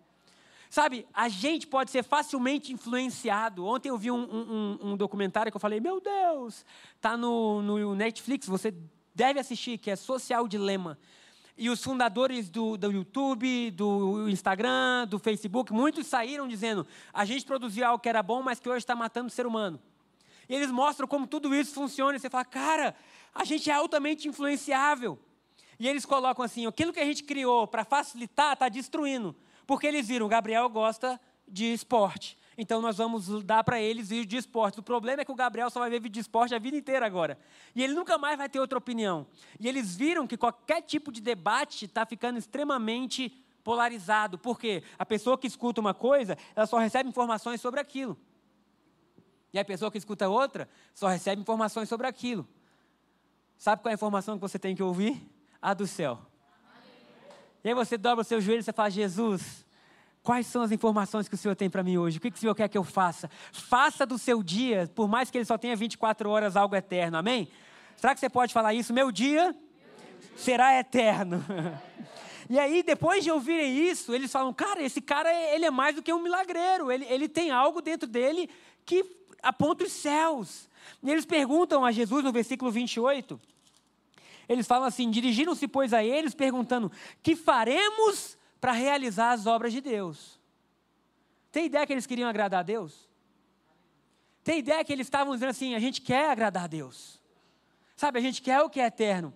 Sabe, 0.71 1.07
a 1.13 1.29
gente 1.29 1.67
pode 1.67 1.91
ser 1.91 2.03
facilmente 2.03 2.73
influenciado. 2.73 3.65
Ontem 3.65 3.91
eu 3.91 3.99
vi 3.99 4.11
um, 4.11 4.17
um, 4.17 4.79
um 4.93 4.97
documentário 4.97 5.53
que 5.53 5.57
eu 5.57 5.61
falei, 5.61 5.81
meu 5.81 6.01
Deus, 6.01 6.65
está 6.97 7.17
no, 7.17 7.63
no 7.63 7.95
Netflix, 7.95 8.47
você 8.49 8.75
deve 9.17 9.41
assistir, 9.41 9.79
que 9.79 9.91
é 9.91 9.97
Social 9.97 10.47
Dilema. 10.47 10.99
E 11.57 11.71
os 11.71 11.83
fundadores 11.83 12.51
do, 12.51 12.77
do 12.77 12.93
YouTube, 12.93 13.71
do 13.71 14.29
Instagram, 14.29 15.07
do 15.09 15.19
Facebook, 15.19 15.73
muitos 15.73 16.07
saíram 16.07 16.47
dizendo: 16.47 16.87
a 17.15 17.25
gente 17.25 17.47
produziu 17.47 17.87
algo 17.87 17.99
que 17.99 18.11
era 18.11 18.23
bom, 18.23 18.43
mas 18.43 18.61
que 18.61 18.69
hoje 18.69 18.81
está 18.81 18.95
matando 18.95 19.29
o 19.29 19.31
ser 19.31 19.47
humano. 19.47 19.81
E 20.47 20.55
eles 20.55 20.71
mostram 20.71 21.09
como 21.09 21.27
tudo 21.27 21.55
isso 21.55 21.73
funciona. 21.73 22.17
E 22.17 22.21
você 22.21 22.29
fala, 22.29 22.45
cara, 22.45 22.95
a 23.35 23.43
gente 23.43 23.71
é 23.71 23.73
altamente 23.73 24.29
influenciável. 24.29 25.19
E 25.81 25.89
eles 25.89 26.05
colocam 26.05 26.45
assim: 26.45 26.67
aquilo 26.67 26.93
que 26.93 27.01
a 27.01 27.07
gente 27.07 27.25
criou 27.25 27.67
para 27.67 27.87
facilitar 27.87 28.53
está 28.53 28.69
destruindo. 28.69 29.35
Porque 29.67 29.87
eles 29.87 30.07
viram, 30.07 30.29
Gabriel 30.29 30.69
gosta 30.69 31.19
de 31.49 31.73
esporte. 31.73 32.37
Então 32.59 32.81
nós 32.81 32.97
vamos 32.97 33.43
dar 33.45 33.63
para 33.63 33.81
eles 33.81 34.09
vídeo 34.09 34.27
de 34.27 34.37
esporte. 34.37 34.81
O 34.81 34.83
problema 34.83 35.23
é 35.23 35.25
que 35.25 35.31
o 35.31 35.35
Gabriel 35.35 35.69
só 35.69 35.81
vai 35.81 35.91
ver 35.91 36.01
vídeo 36.01 36.15
de 36.15 36.21
esporte 36.21 36.55
a 36.55 36.59
vida 36.59 36.77
inteira 36.77 37.05
agora. 37.05 37.39
E 37.75 37.83
ele 37.83 37.93
nunca 37.93 38.17
mais 38.17 38.39
vai 38.39 38.49
ter 38.49 38.59
outra 38.59 38.79
opinião. 38.79 39.27
E 39.61 39.69
eles 39.69 39.95
viram 39.95 40.27
que 40.27 40.37
qualquer 40.37 40.81
tipo 40.81 41.13
de 41.13 41.21
debate 41.21 41.85
está 41.85 42.07
ficando 42.07 42.39
extremamente 42.39 43.29
polarizado. 43.63 44.39
Por 44.39 44.59
quê? 44.59 44.83
A 44.99 45.05
pessoa 45.05 45.37
que 45.37 45.47
escuta 45.47 45.81
uma 45.81 45.93
coisa, 45.93 46.39
ela 46.55 46.67
só 46.67 46.79
recebe 46.79 47.09
informações 47.09 47.61
sobre 47.61 47.81
aquilo. 47.81 48.17
E 49.53 49.59
a 49.59 49.65
pessoa 49.65 49.91
que 49.91 49.99
escuta 49.99 50.29
outra, 50.29 50.69
só 50.95 51.09
recebe 51.09 51.43
informações 51.43 51.89
sobre 51.89 52.07
aquilo. 52.07 52.47
Sabe 53.59 53.83
qual 53.83 53.91
é 53.91 53.95
a 53.95 53.97
informação 53.97 54.37
que 54.37 54.41
você 54.41 54.59
tem 54.59 54.75
que 54.75 54.83
ouvir? 54.83 55.21
A 55.61 55.75
do 55.75 55.87
céu. 55.87 56.21
E 57.65 57.69
aí 57.69 57.75
você 57.75 57.99
dobra 57.99 58.23
o 58.23 58.25
seu 58.25 58.41
joelho 58.41 58.61
e 58.61 58.63
você 58.63 58.73
fala, 58.73 58.89
Jesus, 58.89 59.66
Quais 60.27 60.49
são 60.49 60.61
as 60.61 60.73
informações 60.73 61.29
que 61.29 61.37
o 61.37 61.39
Senhor 61.39 61.55
tem 61.55 61.71
para 61.71 61.85
mim 61.85 61.99
hoje? 61.99 62.19
O 62.19 62.21
que, 62.21 62.33
que 62.33 62.37
o 62.37 62.41
Senhor 62.41 62.55
quer 62.57 62.69
que 62.69 62.77
eu 62.77 62.83
faça? 62.83 63.31
Faça 63.53 64.05
do 64.05 64.19
seu 64.19 64.43
dia, 64.43 64.91
por 64.93 65.07
mais 65.07 65.31
que 65.31 65.39
ele 65.39 65.45
só 65.45 65.57
tenha 65.57 65.77
24 65.77 66.29
horas, 66.29 66.57
algo 66.57 66.75
eterno. 66.75 67.17
Amém? 67.17 67.49
Será 67.97 68.13
que 68.13 68.19
você 68.19 68.29
pode 68.29 68.53
falar 68.53 68.75
isso? 68.75 68.93
Meu 68.93 69.13
dia 69.13 69.55
será 70.37 70.79
eterno. 70.79 71.45
E 72.49 72.61
aí, 72.61 72.81
depois 72.85 73.25
de 73.25 73.31
ouvirem 73.33 73.77
isso, 73.89 74.15
eles 74.15 74.31
falam: 74.31 74.55
Cara, 74.55 74.81
esse 74.81 75.01
cara 75.01 75.29
ele 75.53 75.65
é 75.65 75.71
mais 75.71 75.97
do 75.97 76.03
que 76.03 76.13
um 76.13 76.23
milagreiro. 76.23 76.93
Ele, 76.93 77.05
ele 77.07 77.29
tem 77.29 77.51
algo 77.51 77.83
dentro 77.83 78.07
dele 78.07 78.49
que 78.85 79.05
aponta 79.43 79.83
os 79.83 79.91
céus. 79.91 80.69
E 81.03 81.11
eles 81.11 81.25
perguntam 81.25 81.85
a 81.85 81.91
Jesus 81.91 82.23
no 82.23 82.31
versículo 82.31 82.71
28. 82.71 83.41
Eles 84.49 84.65
falam 84.65 84.87
assim: 84.87 85.11
Dirigiram-se, 85.11 85.67
pois, 85.67 85.93
a 85.93 86.05
eles, 86.05 86.37
perguntando: 86.37 86.93
Que 87.21 87.35
faremos 87.35 88.39
para 88.61 88.73
realizar 88.73 89.33
as 89.33 89.47
obras 89.47 89.73
de 89.73 89.81
Deus. 89.81 90.41
Tem 91.51 91.67
ideia 91.67 91.87
que 91.87 91.93
eles 91.93 92.07
queriam 92.07 92.29
agradar 92.29 92.61
a 92.61 92.63
Deus? 92.63 93.09
Tem 94.43 94.59
ideia 94.59 94.85
que 94.85 94.93
eles 94.93 95.07
estavam 95.07 95.35
dizendo 95.35 95.51
assim: 95.51 95.75
a 95.75 95.79
gente 95.79 96.01
quer 96.01 96.31
agradar 96.31 96.65
a 96.65 96.69
Deus. 96.69 97.21
Sabe, 97.97 98.19
a 98.19 98.23
gente 98.23 98.43
quer 98.43 98.61
o 98.61 98.71
que 98.71 98.81
é 98.81 98.87
eterno. 98.87 99.35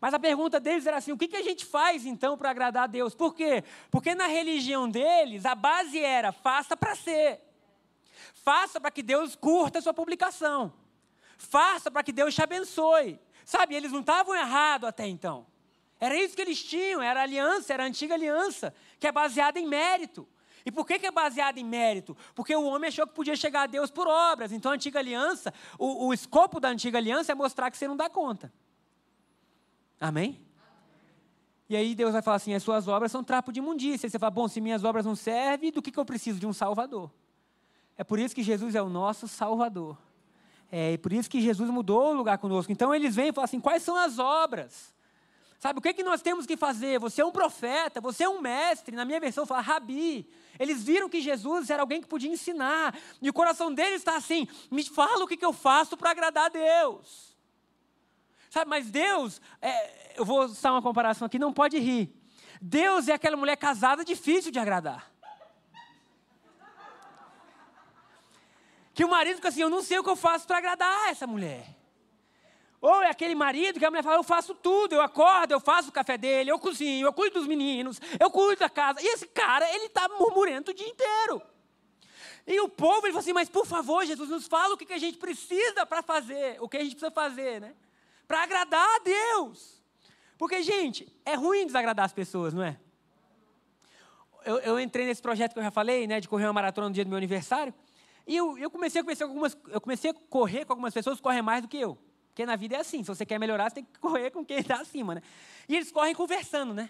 Mas 0.00 0.14
a 0.14 0.18
pergunta 0.18 0.58
deles 0.58 0.86
era 0.86 0.96
assim: 0.96 1.12
o 1.12 1.16
que, 1.16 1.28
que 1.28 1.36
a 1.36 1.42
gente 1.42 1.64
faz 1.64 2.04
então 2.06 2.36
para 2.36 2.50
agradar 2.50 2.84
a 2.84 2.86
Deus? 2.86 3.14
Por 3.14 3.34
quê? 3.34 3.62
Porque 3.90 4.14
na 4.14 4.26
religião 4.26 4.88
deles, 4.88 5.44
a 5.44 5.54
base 5.54 5.98
era: 5.98 6.32
faça 6.32 6.76
para 6.76 6.94
ser. 6.94 7.40
Faça 8.34 8.80
para 8.80 8.90
que 8.90 9.02
Deus 9.02 9.36
curta 9.36 9.78
a 9.78 9.82
sua 9.82 9.94
publicação. 9.94 10.72
Faça 11.36 11.90
para 11.90 12.02
que 12.02 12.12
Deus 12.12 12.34
te 12.34 12.42
abençoe. 12.42 13.20
Sabe, 13.44 13.74
eles 13.74 13.92
não 13.92 14.00
estavam 14.00 14.34
errados 14.34 14.88
até 14.88 15.06
então. 15.06 15.46
Era 16.00 16.16
isso 16.16 16.34
que 16.34 16.40
eles 16.40 16.62
tinham, 16.64 17.02
era 17.02 17.20
a 17.20 17.22
aliança, 17.22 17.74
era 17.74 17.84
a 17.84 17.86
antiga 17.86 18.14
aliança, 18.14 18.74
que 18.98 19.06
é 19.06 19.12
baseada 19.12 19.60
em 19.60 19.66
mérito. 19.66 20.26
E 20.64 20.72
por 20.72 20.86
que, 20.86 20.98
que 20.98 21.06
é 21.06 21.10
baseada 21.10 21.60
em 21.60 21.64
mérito? 21.64 22.16
Porque 22.34 22.54
o 22.56 22.64
homem 22.64 22.88
achou 22.88 23.06
que 23.06 23.14
podia 23.14 23.36
chegar 23.36 23.62
a 23.62 23.66
Deus 23.66 23.90
por 23.90 24.08
obras. 24.08 24.50
Então 24.50 24.72
a 24.72 24.74
antiga 24.74 24.98
aliança, 24.98 25.52
o, 25.78 26.06
o 26.06 26.14
escopo 26.14 26.58
da 26.58 26.68
antiga 26.68 26.98
aliança 26.98 27.32
é 27.32 27.34
mostrar 27.34 27.70
que 27.70 27.76
você 27.76 27.86
não 27.86 27.96
dá 27.96 28.08
conta. 28.08 28.52
Amém? 30.00 30.40
E 31.68 31.76
aí 31.76 31.94
Deus 31.94 32.12
vai 32.12 32.22
falar 32.22 32.36
assim: 32.36 32.54
as 32.54 32.62
suas 32.62 32.88
obras 32.88 33.12
são 33.12 33.22
trapo 33.22 33.52
de 33.52 33.60
imundícia. 33.60 34.06
E 34.06 34.10
você 34.10 34.18
fala, 34.18 34.30
bom, 34.30 34.48
se 34.48 34.60
minhas 34.60 34.84
obras 34.84 35.04
não 35.04 35.14
servem, 35.14 35.70
do 35.70 35.80
que, 35.80 35.92
que 35.92 35.98
eu 35.98 36.04
preciso? 36.04 36.40
De 36.40 36.46
um 36.46 36.52
Salvador. 36.52 37.10
É 37.96 38.02
por 38.02 38.18
isso 38.18 38.34
que 38.34 38.42
Jesus 38.42 38.74
é 38.74 38.82
o 38.82 38.88
nosso 38.88 39.28
Salvador. 39.28 39.96
É 40.72 40.96
por 40.96 41.12
isso 41.12 41.28
que 41.28 41.40
Jesus 41.40 41.68
mudou 41.68 42.10
o 42.10 42.14
lugar 42.14 42.38
conosco. 42.38 42.72
Então 42.72 42.94
eles 42.94 43.14
vêm 43.14 43.28
e 43.28 43.32
falam 43.32 43.44
assim: 43.44 43.60
quais 43.60 43.82
são 43.82 43.96
as 43.96 44.18
obras? 44.18 44.94
Sabe, 45.60 45.78
o 45.78 45.82
que, 45.82 45.90
é 45.90 45.92
que 45.92 46.02
nós 46.02 46.22
temos 46.22 46.46
que 46.46 46.56
fazer? 46.56 46.98
Você 46.98 47.20
é 47.20 47.24
um 47.24 47.30
profeta, 47.30 48.00
você 48.00 48.24
é 48.24 48.28
um 48.28 48.40
mestre. 48.40 48.96
Na 48.96 49.04
minha 49.04 49.20
versão 49.20 49.44
fala 49.44 49.60
rabi. 49.60 50.26
Eles 50.58 50.82
viram 50.82 51.06
que 51.06 51.20
Jesus 51.20 51.68
era 51.68 51.82
alguém 51.82 52.00
que 52.00 52.08
podia 52.08 52.30
ensinar. 52.30 52.98
E 53.20 53.28
o 53.28 53.32
coração 53.32 53.72
deles 53.72 53.96
está 53.96 54.16
assim: 54.16 54.48
me 54.70 54.82
fala 54.82 55.22
o 55.22 55.28
que, 55.28 55.36
que 55.36 55.44
eu 55.44 55.52
faço 55.52 55.98
para 55.98 56.12
agradar 56.12 56.46
a 56.46 56.48
Deus. 56.48 57.36
Sabe, 58.48 58.70
mas 58.70 58.90
Deus, 58.90 59.38
é, 59.60 60.18
eu 60.18 60.24
vou 60.24 60.44
usar 60.44 60.72
uma 60.72 60.80
comparação 60.80 61.26
aqui, 61.26 61.38
não 61.38 61.52
pode 61.52 61.78
rir. 61.78 62.10
Deus 62.58 63.06
é 63.06 63.12
aquela 63.12 63.36
mulher 63.36 63.56
casada 63.56 64.02
difícil 64.02 64.50
de 64.50 64.58
agradar. 64.58 65.12
Que 68.94 69.04
o 69.04 69.10
marido 69.10 69.36
fica 69.36 69.48
assim: 69.48 69.60
eu 69.60 69.68
não 69.68 69.82
sei 69.82 69.98
o 69.98 70.02
que 70.02 70.08
eu 70.08 70.16
faço 70.16 70.46
para 70.46 70.56
agradar 70.56 71.10
essa 71.10 71.26
mulher. 71.26 71.79
Ou 72.80 73.02
é 73.02 73.10
aquele 73.10 73.34
marido 73.34 73.78
que 73.78 73.84
a 73.84 73.90
mulher 73.90 74.02
fala, 74.02 74.16
eu 74.16 74.22
faço 74.22 74.54
tudo, 74.54 74.94
eu 74.94 75.02
acordo, 75.02 75.52
eu 75.52 75.60
faço 75.60 75.90
o 75.90 75.92
café 75.92 76.16
dele, 76.16 76.50
eu 76.50 76.58
cozinho, 76.58 77.06
eu 77.06 77.12
cuido 77.12 77.38
dos 77.38 77.46
meninos, 77.46 78.00
eu 78.18 78.30
cuido 78.30 78.60
da 78.60 78.70
casa. 78.70 79.02
E 79.02 79.06
esse 79.06 79.26
cara, 79.28 79.68
ele 79.74 79.86
está 79.86 80.08
murmurando 80.08 80.70
o 80.70 80.74
dia 80.74 80.88
inteiro. 80.88 81.42
E 82.46 82.58
o 82.58 82.68
povo, 82.68 83.06
ele 83.06 83.12
fala 83.12 83.20
assim, 83.20 83.34
mas 83.34 83.50
por 83.50 83.66
favor, 83.66 84.04
Jesus, 84.06 84.30
nos 84.30 84.46
fala 84.46 84.74
o 84.74 84.78
que, 84.78 84.86
que 84.86 84.94
a 84.94 84.98
gente 84.98 85.18
precisa 85.18 85.84
para 85.84 86.02
fazer, 86.02 86.56
o 86.60 86.68
que 86.68 86.78
a 86.78 86.82
gente 86.82 86.92
precisa 86.92 87.10
fazer, 87.10 87.60
né? 87.60 87.74
Para 88.26 88.42
agradar 88.44 88.88
a 88.96 88.98
Deus. 89.00 89.82
Porque, 90.38 90.62
gente, 90.62 91.06
é 91.26 91.34
ruim 91.34 91.66
desagradar 91.66 92.06
as 92.06 92.14
pessoas, 92.14 92.54
não 92.54 92.62
é? 92.62 92.78
Eu, 94.42 94.58
eu, 94.60 94.80
entrei 94.80 95.04
nesse 95.04 95.20
projeto 95.20 95.52
que 95.52 95.58
eu 95.58 95.62
já 95.62 95.70
falei, 95.70 96.06
né, 96.06 96.18
de 96.18 96.26
correr 96.26 96.46
uma 96.46 96.54
maratona 96.54 96.88
no 96.88 96.94
dia 96.94 97.04
do 97.04 97.08
meu 97.08 97.18
aniversário, 97.18 97.74
e 98.26 98.36
eu, 98.38 98.56
eu 98.56 98.70
comecei 98.70 99.02
a 99.02 99.24
algumas, 99.24 99.56
eu 99.68 99.80
comecei 99.82 100.10
a 100.10 100.14
correr 100.14 100.64
com 100.64 100.72
algumas 100.72 100.94
pessoas 100.94 101.16
que 101.16 101.22
correm 101.22 101.42
mais 101.42 101.60
do 101.60 101.68
que 101.68 101.76
eu. 101.76 101.98
Porque 102.40 102.46
na 102.46 102.56
vida 102.56 102.76
é 102.76 102.80
assim, 102.80 103.02
se 103.02 103.08
você 103.08 103.26
quer 103.26 103.38
melhorar, 103.38 103.68
você 103.68 103.74
tem 103.74 103.84
que 103.84 103.98
correr 103.98 104.30
com 104.30 104.42
quem 104.42 104.60
está 104.60 104.80
acima, 104.80 105.16
né? 105.16 105.22
E 105.68 105.76
eles 105.76 105.92
correm 105.92 106.14
conversando, 106.14 106.72
né? 106.72 106.88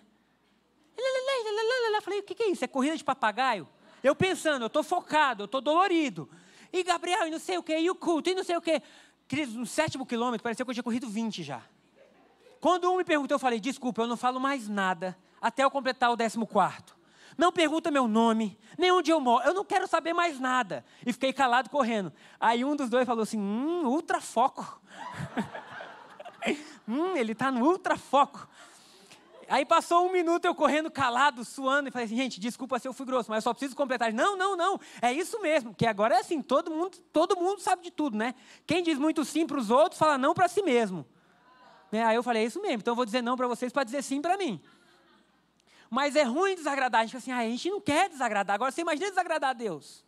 Falei, 2.01 2.21
o 2.21 2.23
que, 2.23 2.41
é 2.41 2.51
isso? 2.51 2.65
É 2.65 2.69
corrida 2.69 2.97
de 2.97 3.03
papagaio? 3.03 3.69
Eu 4.01 4.15
pensando, 4.15 4.63
eu 4.63 4.69
estou 4.69 4.85
focado, 4.85 5.43
eu 5.43 5.47
estou 5.47 5.61
dolorido. 5.61 6.31
E 6.73 6.85
Gabriel, 6.85 7.27
e 7.27 7.33
não 7.33 7.41
sei 7.41 7.59
o 7.59 7.65
que, 7.65 7.77
e 7.77 7.91
o 7.91 7.97
culto, 7.97 8.31
e 8.31 8.35
não 8.37 8.45
sei 8.45 8.57
o 8.57 8.61
que. 8.61 8.81
Queridos, 9.27 9.57
no 9.57 9.67
sétimo 9.67 10.07
quilômetro, 10.07 10.41
parecia 10.41 10.65
que 10.65 10.71
eu 10.71 10.75
tinha 10.75 10.85
corrido 10.85 11.09
20 11.09 11.43
já. 11.43 11.65
Quando 12.61 12.89
um 12.89 12.99
me 12.99 13.05
perguntou, 13.05 13.35
eu 13.35 13.41
falei, 13.41 13.59
desculpa, 13.59 14.03
eu 14.03 14.07
não 14.07 14.17
falo 14.17 14.39
mais 14.39 14.69
nada 14.69 15.19
até 15.41 15.65
eu 15.65 15.71
completar 15.71 16.13
o 16.13 16.17
décimo 16.17 16.47
quarto. 16.47 16.97
Não 17.41 17.51
pergunta 17.51 17.91
meu 17.91 18.07
nome, 18.07 18.59
nem 18.77 18.93
onde 18.93 19.11
eu 19.11 19.19
moro. 19.19 19.43
Eu 19.47 19.55
não 19.55 19.65
quero 19.65 19.87
saber 19.87 20.13
mais 20.13 20.39
nada. 20.39 20.85
E 21.07 21.11
fiquei 21.11 21.33
calado 21.33 21.71
correndo. 21.71 22.13
Aí 22.39 22.63
um 22.67 22.77
dos 22.77 22.91
dois 22.91 23.07
falou 23.07 23.23
assim: 23.23 23.39
hum, 23.39 23.87
ultrafoco. 23.87 24.79
hum, 26.87 27.17
ele 27.17 27.33
está 27.33 27.51
no 27.51 27.65
ultrafoco. 27.65 28.47
Aí 29.49 29.65
passou 29.65 30.07
um 30.07 30.13
minuto 30.13 30.45
eu 30.45 30.55
correndo 30.55 30.91
calado, 30.91 31.43
suando, 31.43 31.89
e 31.89 31.91
falei 31.91 32.05
assim, 32.05 32.15
gente, 32.15 32.39
desculpa 32.39 32.79
se 32.79 32.87
eu 32.87 32.93
fui 32.93 33.07
grosso, 33.07 33.31
mas 33.31 33.39
eu 33.39 33.43
só 33.49 33.55
preciso 33.55 33.75
completar. 33.75 34.13
Não, 34.13 34.37
não, 34.37 34.55
não, 34.55 34.79
é 35.01 35.11
isso 35.11 35.41
mesmo, 35.41 35.75
que 35.75 35.87
agora 35.87 36.17
é 36.17 36.19
assim, 36.21 36.43
todo 36.43 36.71
mundo, 36.71 36.99
todo 37.11 37.37
mundo 37.37 37.59
sabe 37.59 37.83
de 37.83 37.91
tudo, 37.91 38.19
né? 38.19 38.35
Quem 38.67 38.83
diz 38.83 38.99
muito 38.99 39.25
sim 39.25 39.47
para 39.47 39.59
os 39.59 39.71
outros, 39.71 39.99
fala 39.99 40.19
não 40.19 40.35
para 40.35 40.47
si 40.47 40.63
mesmo. 40.63 41.07
Né? 41.91 42.05
Aí 42.05 42.15
eu 42.15 42.23
falei, 42.23 42.43
é 42.43 42.47
isso 42.47 42.61
mesmo, 42.61 42.81
então 42.81 42.93
eu 42.93 42.97
vou 42.97 43.07
dizer 43.07 43.23
não 43.23 43.35
para 43.35 43.49
vocês 43.49 43.73
para 43.73 43.83
dizer 43.83 44.03
sim 44.03 44.21
para 44.21 44.37
mim. 44.37 44.61
Mas 45.91 46.15
é 46.15 46.23
ruim 46.23 46.55
desagradar, 46.55 47.01
a 47.01 47.05
gente 47.05 47.13
fala 47.13 47.21
assim, 47.21 47.33
ah, 47.33 47.39
a 47.39 47.51
gente 47.51 47.69
não 47.69 47.81
quer 47.81 48.09
desagradar. 48.09 48.55
Agora 48.55 48.71
você 48.71 48.81
imagina 48.81 49.09
desagradar 49.09 49.51
a 49.51 49.53
Deus. 49.53 50.05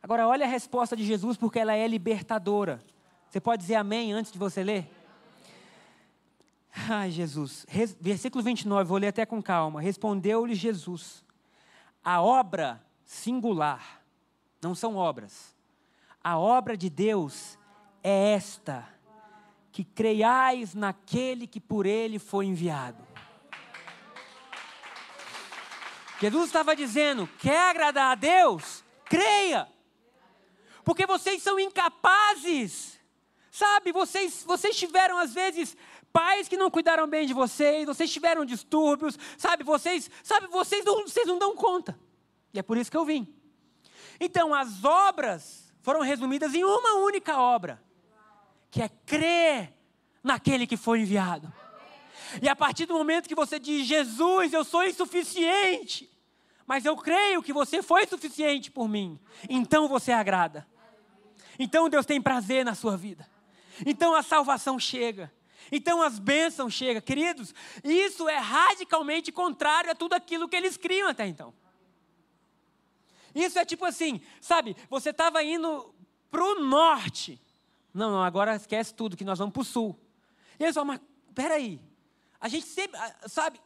Agora 0.00 0.28
olha 0.28 0.46
a 0.46 0.48
resposta 0.48 0.96
de 0.96 1.04
Jesus, 1.04 1.36
porque 1.36 1.58
ela 1.58 1.74
é 1.74 1.88
libertadora. 1.88 2.80
Você 3.28 3.40
pode 3.40 3.62
dizer 3.62 3.74
amém 3.74 4.12
antes 4.12 4.30
de 4.30 4.38
você 4.38 4.62
ler? 4.62 4.88
Ai, 6.88 7.10
Jesus. 7.10 7.66
Versículo 8.00 8.44
29, 8.44 8.84
vou 8.84 8.98
ler 8.98 9.08
até 9.08 9.26
com 9.26 9.42
calma. 9.42 9.80
Respondeu-lhe 9.80 10.54
Jesus: 10.54 11.24
A 12.04 12.22
obra 12.22 12.80
singular, 13.04 14.02
não 14.62 14.74
são 14.74 14.94
obras. 14.94 15.56
A 16.22 16.38
obra 16.38 16.76
de 16.76 16.88
Deus 16.88 17.58
é 18.02 18.34
esta: 18.34 18.86
que 19.72 19.82
creiais 19.82 20.74
naquele 20.74 21.46
que 21.46 21.60
por 21.60 21.86
ele 21.86 22.18
foi 22.18 22.46
enviado. 22.46 23.05
Jesus 26.20 26.46
estava 26.46 26.74
dizendo: 26.74 27.28
quer 27.38 27.70
agradar 27.70 28.12
a 28.12 28.14
Deus? 28.14 28.84
Creia. 29.04 29.68
Porque 30.84 31.06
vocês 31.06 31.42
são 31.42 31.58
incapazes. 31.58 32.98
Sabe, 33.50 33.90
vocês, 33.90 34.44
vocês 34.44 34.76
tiveram 34.76 35.16
às 35.16 35.32
vezes 35.32 35.76
pais 36.12 36.48
que 36.48 36.56
não 36.56 36.70
cuidaram 36.70 37.06
bem 37.06 37.26
de 37.26 37.34
vocês, 37.34 37.86
vocês 37.86 38.10
tiveram 38.10 38.44
distúrbios, 38.44 39.18
sabe, 39.36 39.64
vocês, 39.64 40.10
sabe, 40.22 40.46
vocês 40.46 40.84
não, 40.84 41.02
vocês 41.02 41.26
não 41.26 41.38
dão 41.38 41.54
conta. 41.54 41.98
E 42.54 42.58
é 42.58 42.62
por 42.62 42.78
isso 42.78 42.90
que 42.90 42.96
eu 42.96 43.04
vim. 43.04 43.26
Então, 44.18 44.54
as 44.54 44.82
obras 44.84 45.74
foram 45.82 46.00
resumidas 46.00 46.54
em 46.54 46.64
uma 46.64 46.94
única 46.94 47.38
obra, 47.38 47.82
que 48.70 48.80
é 48.80 48.88
crer 48.88 49.74
naquele 50.22 50.66
que 50.66 50.76
foi 50.76 51.00
enviado. 51.00 51.52
E 52.40 52.48
a 52.48 52.56
partir 52.56 52.86
do 52.86 52.94
momento 52.94 53.28
que 53.28 53.34
você 53.34 53.58
diz, 53.58 53.86
Jesus, 53.86 54.52
eu 54.52 54.64
sou 54.64 54.84
insuficiente, 54.84 56.10
mas 56.66 56.84
eu 56.84 56.96
creio 56.96 57.42
que 57.42 57.52
você 57.52 57.82
foi 57.82 58.06
suficiente 58.06 58.70
por 58.70 58.88
mim, 58.88 59.18
então 59.48 59.88
você 59.88 60.12
agrada. 60.12 60.66
Então 61.58 61.88
Deus 61.88 62.04
tem 62.04 62.20
prazer 62.20 62.64
na 62.64 62.74
sua 62.74 62.96
vida. 62.96 63.28
Então 63.84 64.14
a 64.14 64.22
salvação 64.22 64.78
chega. 64.78 65.32
Então 65.70 66.02
as 66.02 66.18
bênçãos 66.18 66.72
chegam. 66.72 67.02
Queridos, 67.02 67.54
isso 67.82 68.28
é 68.28 68.38
radicalmente 68.38 69.32
contrário 69.32 69.90
a 69.90 69.94
tudo 69.94 70.14
aquilo 70.14 70.48
que 70.48 70.56
eles 70.56 70.76
criam 70.76 71.08
até 71.08 71.26
então. 71.26 71.52
Isso 73.34 73.58
é 73.58 73.64
tipo 73.64 73.84
assim, 73.84 74.20
sabe, 74.40 74.76
você 74.88 75.10
estava 75.10 75.42
indo 75.42 75.94
para 76.30 76.42
o 76.42 76.60
norte. 76.60 77.40
Não, 77.92 78.10
não, 78.10 78.22
agora 78.22 78.56
esquece 78.56 78.94
tudo, 78.94 79.16
que 79.16 79.24
nós 79.24 79.38
vamos 79.38 79.52
para 79.52 79.60
o 79.60 79.64
sul. 79.64 79.98
E 80.58 80.62
eles 80.62 80.74
falam, 80.74 80.88
mas 80.88 81.00
peraí, 81.34 81.80
a 82.40 82.48
gente 82.48 82.66
sempre, 82.66 82.98
sabe, 83.26 83.60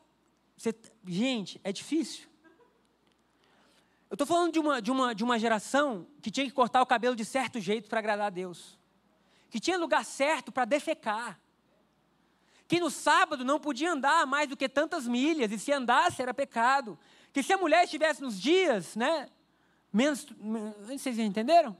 você, 0.56 0.74
gente, 1.06 1.60
é 1.64 1.72
difícil. 1.72 2.28
Eu 4.08 4.14
estou 4.14 4.26
falando 4.26 4.52
de 4.52 4.58
uma, 4.58 4.82
de, 4.82 4.90
uma, 4.90 5.14
de 5.14 5.24
uma 5.24 5.38
geração 5.38 6.06
que 6.20 6.30
tinha 6.30 6.46
que 6.46 6.52
cortar 6.52 6.82
o 6.82 6.86
cabelo 6.86 7.14
de 7.14 7.24
certo 7.24 7.60
jeito 7.60 7.88
para 7.88 8.00
agradar 8.00 8.26
a 8.26 8.30
Deus. 8.30 8.78
Que 9.48 9.60
tinha 9.60 9.78
lugar 9.78 10.04
certo 10.04 10.50
para 10.50 10.64
defecar 10.64 11.40
que 12.70 12.78
no 12.78 12.88
sábado 12.88 13.44
não 13.44 13.58
podia 13.58 13.90
andar 13.90 14.24
mais 14.28 14.48
do 14.48 14.56
que 14.56 14.68
tantas 14.68 15.04
milhas, 15.04 15.50
e 15.50 15.58
se 15.58 15.72
andasse 15.72 16.22
era 16.22 16.32
pecado. 16.32 16.96
Que 17.32 17.42
se 17.42 17.52
a 17.52 17.58
mulher 17.58 17.82
estivesse 17.82 18.22
nos 18.22 18.40
dias, 18.40 18.94
né? 18.94 19.28
Menos, 19.92 20.24
vocês 20.86 21.18
entenderam? 21.18 21.76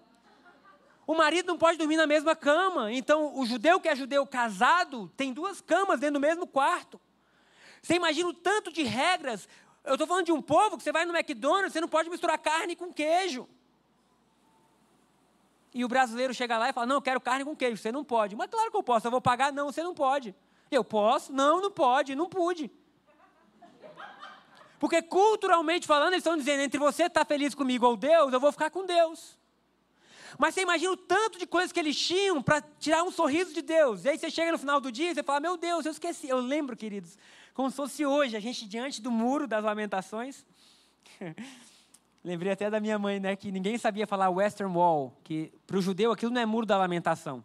O 1.10 1.14
marido 1.16 1.48
não 1.48 1.58
pode 1.58 1.76
dormir 1.76 1.96
na 1.96 2.06
mesma 2.06 2.36
cama. 2.36 2.92
Então, 2.92 3.36
o 3.36 3.44
judeu 3.44 3.80
que 3.80 3.88
é 3.88 3.96
judeu 3.96 4.24
casado 4.24 5.08
tem 5.16 5.32
duas 5.32 5.60
camas 5.60 5.98
dentro 5.98 6.14
do 6.14 6.20
mesmo 6.20 6.46
quarto. 6.46 7.00
Você 7.82 7.94
imagina 7.94 8.28
o 8.28 8.32
tanto 8.32 8.72
de 8.72 8.84
regras. 8.84 9.48
Eu 9.82 9.94
estou 9.94 10.06
falando 10.06 10.26
de 10.26 10.30
um 10.30 10.40
povo 10.40 10.76
que 10.76 10.84
você 10.84 10.92
vai 10.92 11.04
no 11.04 11.12
McDonald's, 11.12 11.72
você 11.72 11.80
não 11.80 11.88
pode 11.88 12.08
misturar 12.08 12.38
carne 12.38 12.76
com 12.76 12.92
queijo. 12.92 13.48
E 15.74 15.84
o 15.84 15.88
brasileiro 15.88 16.32
chega 16.32 16.56
lá 16.56 16.70
e 16.70 16.72
fala: 16.72 16.86
Não, 16.86 16.94
eu 16.98 17.02
quero 17.02 17.20
carne 17.20 17.44
com 17.44 17.56
queijo. 17.56 17.82
Você 17.82 17.90
não 17.90 18.04
pode. 18.04 18.36
Mas 18.36 18.48
claro 18.48 18.70
que 18.70 18.76
eu 18.76 18.82
posso, 18.84 19.08
eu 19.08 19.10
vou 19.10 19.20
pagar. 19.20 19.52
Não, 19.52 19.72
você 19.72 19.82
não 19.82 19.94
pode. 19.94 20.32
Eu 20.70 20.84
posso? 20.84 21.32
Não, 21.32 21.60
não 21.60 21.72
pode, 21.72 22.14
não 22.14 22.28
pude. 22.28 22.70
Porque 24.78 25.02
culturalmente 25.02 25.88
falando, 25.88 26.12
eles 26.12 26.18
estão 26.18 26.36
dizendo: 26.36 26.60
entre 26.60 26.78
você 26.78 27.06
estar 27.06 27.24
tá 27.24 27.26
feliz 27.26 27.52
comigo 27.52 27.84
ou 27.84 27.96
Deus, 27.96 28.32
eu 28.32 28.38
vou 28.38 28.52
ficar 28.52 28.70
com 28.70 28.86
Deus. 28.86 29.39
Mas 30.38 30.54
você 30.54 30.62
imagina 30.62 30.92
o 30.92 30.96
tanto 30.96 31.38
de 31.38 31.46
coisas 31.46 31.72
que 31.72 31.80
eles 31.80 31.96
tinham 31.98 32.42
para 32.42 32.60
tirar 32.78 33.02
um 33.02 33.10
sorriso 33.10 33.52
de 33.52 33.62
Deus. 33.62 34.04
E 34.04 34.10
aí 34.10 34.18
você 34.18 34.30
chega 34.30 34.52
no 34.52 34.58
final 34.58 34.80
do 34.80 34.90
dia 34.90 35.10
e 35.10 35.14
você 35.14 35.22
fala: 35.22 35.40
Meu 35.40 35.56
Deus, 35.56 35.84
eu 35.86 35.92
esqueci. 35.92 36.28
Eu 36.28 36.38
lembro, 36.40 36.76
queridos, 36.76 37.16
como 37.54 37.70
se 37.70 37.76
fosse 37.76 38.06
hoje, 38.06 38.36
a 38.36 38.40
gente 38.40 38.66
diante 38.66 39.02
do 39.02 39.10
muro 39.10 39.46
das 39.46 39.64
lamentações. 39.64 40.44
Lembrei 42.22 42.52
até 42.52 42.68
da 42.68 42.80
minha 42.80 42.98
mãe, 42.98 43.18
né? 43.18 43.34
Que 43.34 43.50
ninguém 43.50 43.78
sabia 43.78 44.06
falar 44.06 44.28
Western 44.28 44.72
Wall, 44.74 45.16
que 45.24 45.52
para 45.66 45.78
o 45.78 45.82
judeu 45.82 46.12
aquilo 46.12 46.30
não 46.30 46.40
é 46.40 46.46
muro 46.46 46.66
da 46.66 46.76
lamentação. 46.76 47.42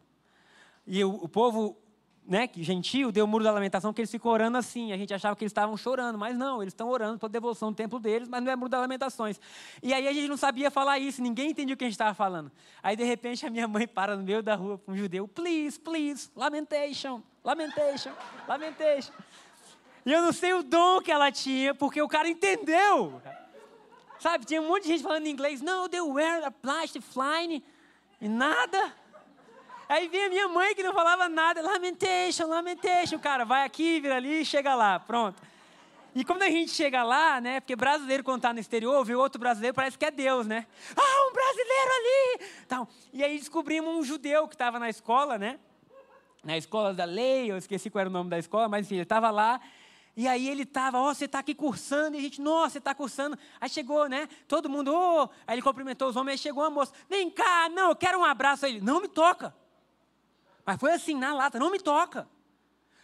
E 0.85 1.03
o, 1.03 1.15
o 1.15 1.29
povo 1.29 1.77
né, 2.27 2.49
gentil, 2.55 3.11
deu 3.11 3.25
o 3.25 3.27
muro 3.27 3.43
da 3.43 3.51
lamentação, 3.51 3.93
que 3.93 4.01
eles 4.01 4.09
ficam 4.09 4.31
orando 4.31 4.57
assim. 4.57 4.91
A 4.91 4.97
gente 4.97 5.13
achava 5.13 5.35
que 5.35 5.43
eles 5.43 5.51
estavam 5.51 5.77
chorando, 5.77 6.17
mas 6.17 6.35
não, 6.35 6.61
eles 6.61 6.73
estão 6.73 6.89
orando 6.89 7.19
pela 7.19 7.29
devolução 7.29 7.71
do 7.71 7.75
templo 7.75 7.99
deles, 7.99 8.27
mas 8.27 8.43
não 8.43 8.51
é 8.51 8.55
muro 8.55 8.69
das 8.69 8.81
lamentações. 8.81 9.39
E 9.83 9.93
aí 9.93 10.07
a 10.07 10.13
gente 10.13 10.27
não 10.27 10.37
sabia 10.37 10.71
falar 10.71 10.97
isso, 10.97 11.21
ninguém 11.21 11.51
entendia 11.51 11.75
o 11.75 11.77
que 11.77 11.83
a 11.83 11.87
gente 11.87 11.93
estava 11.93 12.13
falando. 12.13 12.51
Aí 12.81 12.95
de 12.95 13.03
repente 13.03 13.45
a 13.45 13.49
minha 13.49 13.67
mãe 13.67 13.87
para 13.87 14.15
no 14.15 14.23
meio 14.23 14.41
da 14.41 14.55
rua 14.55 14.77
com 14.77 14.93
um 14.93 14.97
judeu, 14.97 15.27
please, 15.27 15.79
please, 15.79 16.31
lamentation, 16.35 17.21
lamentation, 17.43 18.11
lamentation. 18.47 19.13
E 20.05 20.11
eu 20.11 20.21
não 20.21 20.31
sei 20.31 20.53
o 20.53 20.63
dom 20.63 21.01
que 21.01 21.11
ela 21.11 21.31
tinha, 21.31 21.73
porque 21.75 22.01
o 22.01 22.07
cara 22.07 22.27
entendeu. 22.27 23.21
Sabe, 24.19 24.45
tinha 24.45 24.61
um 24.61 24.67
monte 24.67 24.83
de 24.83 24.89
gente 24.89 25.03
falando 25.03 25.27
em 25.27 25.31
inglês, 25.31 25.61
não, 25.61 25.87
they 25.87 26.01
wear 26.01 26.43
a 26.43 26.51
plastic 26.51 27.03
flying, 27.03 27.61
e 28.19 28.27
nada. 28.27 28.93
Aí 29.87 30.07
vinha 30.07 30.29
minha 30.29 30.47
mãe 30.47 30.73
que 30.73 30.81
não 30.81 30.93
falava 30.93 31.29
nada, 31.29 31.61
lamentation, 31.61 32.47
lamentation, 32.47 33.19
cara, 33.19 33.45
vai 33.45 33.63
aqui, 33.63 33.99
vira 33.99 34.15
ali, 34.15 34.43
chega 34.43 34.73
lá, 34.73 34.99
pronto. 34.99 35.41
E 36.15 36.23
quando 36.23 36.43
a 36.43 36.49
gente 36.49 36.71
chega 36.71 37.03
lá, 37.03 37.39
né, 37.39 37.59
porque 37.59 37.75
brasileiro 37.75 38.23
quando 38.23 38.37
está 38.37 38.53
no 38.53 38.59
exterior, 38.59 39.03
vê 39.03 39.13
outro 39.15 39.39
brasileiro, 39.39 39.75
parece 39.75 39.97
que 39.97 40.05
é 40.05 40.09
Deus, 40.09 40.47
né? 40.47 40.65
Ah, 40.95 41.29
um 41.29 41.33
brasileiro 41.33 41.91
ali! 41.91 42.51
Então, 42.65 42.87
e 43.13 43.23
aí 43.23 43.37
descobrimos 43.37 43.93
um 43.93 44.01
judeu 44.01 44.47
que 44.47 44.55
estava 44.55 44.79
na 44.79 44.89
escola, 44.89 45.37
né? 45.37 45.59
Na 46.43 46.57
escola 46.57 46.93
da 46.93 47.05
lei, 47.05 47.51
eu 47.51 47.57
esqueci 47.57 47.89
qual 47.89 48.01
era 48.01 48.09
o 48.09 48.13
nome 48.13 48.29
da 48.29 48.39
escola, 48.39 48.69
mas 48.69 48.85
enfim, 48.85 48.95
ele 48.95 49.03
estava 49.03 49.29
lá. 49.29 49.59
E 50.17 50.27
aí 50.27 50.47
ele 50.47 50.63
estava, 50.63 50.97
ó, 50.97 51.09
oh, 51.09 51.13
você 51.13 51.25
está 51.25 51.39
aqui 51.39 51.53
cursando, 51.53 52.15
e 52.15 52.19
a 52.19 52.21
gente, 52.21 52.41
nossa, 52.41 52.69
você 52.69 52.77
está 52.77 52.95
cursando. 52.95 53.37
Aí 53.59 53.69
chegou, 53.69 54.07
né? 54.07 54.29
Todo 54.47 54.69
mundo, 54.69 54.93
ô, 54.93 55.23
oh! 55.23 55.29
aí 55.45 55.55
ele 55.55 55.61
cumprimentou 55.61 56.07
os 56.07 56.15
homens, 56.15 56.33
aí 56.33 56.37
chegou 56.37 56.63
uma 56.63 56.69
moça, 56.69 56.93
vem 57.09 57.29
cá, 57.29 57.67
não, 57.69 57.89
eu 57.89 57.95
quero 57.95 58.17
um 58.17 58.23
abraço. 58.23 58.65
Aí 58.65 58.75
ele, 58.75 58.81
não 58.81 59.01
me 59.01 59.09
toca. 59.09 59.53
Mas 60.65 60.79
foi 60.79 60.91
assim, 60.93 61.15
na 61.15 61.33
lata, 61.33 61.59
não 61.59 61.69
me 61.69 61.79
toca. 61.79 62.27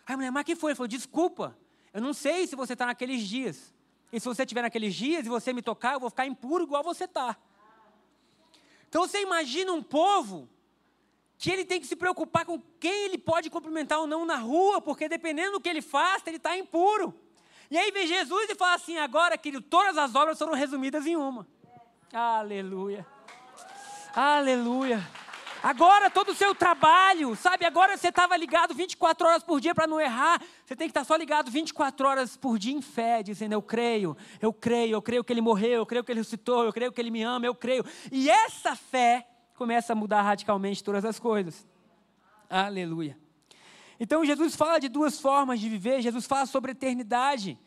Aí 0.06 0.14
a 0.14 0.18
mulher, 0.18 0.32
mas 0.32 0.44
que 0.44 0.56
foi? 0.56 0.72
Ele 0.72 0.76
falou, 0.76 0.88
desculpa, 0.88 1.58
eu 1.94 2.02
não 2.02 2.14
sei 2.14 2.48
se 2.48 2.56
você 2.56 2.74
está 2.74 2.86
naqueles 2.86 3.22
dias. 3.22 3.74
E 4.12 4.20
se 4.20 4.26
você 4.28 4.44
estiver 4.44 4.62
naqueles 4.62 4.96
dias 4.96 5.26
e 5.26 5.30
você 5.30 5.54
me 5.54 5.62
tocar, 5.62 5.94
eu 5.94 6.00
vou 6.00 6.10
ficar 6.10 6.26
impuro 6.26 6.64
igual 6.64 6.84
você 6.84 7.06
está. 7.06 7.38
Então 8.90 9.08
você 9.08 9.22
imagina 9.22 9.72
um 9.72 9.82
povo 9.82 10.50
que 11.38 11.50
ele 11.50 11.64
tem 11.64 11.80
que 11.80 11.88
se 11.88 11.96
preocupar 11.96 12.46
com 12.46 12.62
quem 12.80 13.06
ele 13.06 13.18
pode 13.18 13.50
cumprimentar 13.50 14.00
ou 14.00 14.08
não 14.08 14.26
na 14.26 14.36
rua, 14.36 14.82
porque 14.82 15.08
dependendo 15.08 15.54
do 15.54 15.62
que 15.62 15.70
ele 15.70 15.82
faça, 15.82 16.30
ele 16.30 16.38
está 16.38 16.58
impuro. 16.58 17.14
E 17.70 17.78
aí 17.78 17.90
vem 17.90 18.06
Jesus 18.06 18.50
e 18.50 18.56
fala 18.56 18.76
assim: 18.76 18.98
agora, 18.98 19.38
querido, 19.38 19.62
todas 19.62 19.98
as 19.98 20.14
obras 20.14 20.38
foram 20.38 20.54
resumidas 20.54 21.06
em 21.06 21.16
uma. 21.16 21.48
Aleluia. 22.14 23.08
Aleluia. 24.14 25.02
Agora 25.64 26.10
todo 26.10 26.30
o 26.30 26.36
seu 26.36 26.56
trabalho, 26.56 27.36
sabe? 27.36 27.66
Agora 27.66 27.96
você 27.96 28.08
estava 28.08 28.36
ligado 28.36 28.74
24 28.74 29.28
horas 29.28 29.44
por 29.44 29.62
dia 29.62 29.76
para 29.76 29.86
não 29.86 30.02
errar. 30.02 30.42
Você 30.66 30.76
tem 30.76 30.88
que 30.88 30.92
estar 30.92 31.02
tá 31.02 31.06
só 31.06 31.16
ligado 31.16 31.52
24 31.52 32.08
horas 32.08 32.36
por 32.36 32.58
dia 32.58 32.74
em 32.74 32.82
fé, 32.82 33.22
dizendo: 33.22 33.54
Eu 33.54 33.62
creio, 33.62 34.18
eu 34.42 34.52
creio, 34.52 34.94
eu 34.96 35.02
creio 35.02 35.24
que 35.24 35.32
ele 35.32 35.42
morreu, 35.42 35.80
eu 35.80 35.86
creio 35.86 36.04
que 36.04 36.12
ele 36.12 36.20
ressuscitou, 36.20 36.66
eu 36.66 36.74
creio 36.74 36.92
que 36.92 37.00
ele 37.00 37.12
me 37.12 37.22
ama, 37.22 37.46
eu 37.46 37.54
creio. 37.54 37.86
E 38.12 38.28
essa 38.28 38.76
fé 38.76 39.28
começa 39.56 39.94
a 39.94 39.96
mudar 39.96 40.24
radicalmente 40.24 40.84
todas 40.84 41.06
as 41.06 41.20
coisas. 41.20 41.68
Aleluia. 42.50 43.16
Então 44.00 44.26
Jesus 44.26 44.56
fala 44.56 44.80
de 44.80 44.90
duas 44.90 45.20
formas 45.20 45.60
de 45.60 45.70
viver. 45.70 46.02
Jesus 46.02 46.26
fala 46.26 46.48
sobre 46.48 46.72
eternidade, 46.72 47.60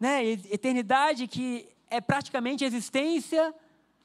né? 0.00 0.24
Eternidade 0.24 1.28
que 1.28 1.68
é 1.88 2.00
praticamente 2.00 2.64
existência 2.64 3.54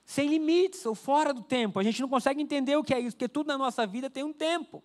sem 0.06 0.28
limites 0.28 0.86
ou 0.86 0.96
fora 0.96 1.34
do 1.34 1.42
tempo. 1.42 1.80
A 1.80 1.84
gente 1.84 2.02
não 2.02 2.10
consegue 2.10 2.42
entender 2.42 2.76
o 2.76 2.84
que 2.84 2.94
é 2.94 3.00
isso, 3.00 3.16
porque 3.16 3.30
tudo 3.30 3.48
na 3.48 3.58
nossa 3.58 3.86
vida 3.88 4.10
tem 4.10 4.24
um 4.24 4.34
tempo. 4.34 4.84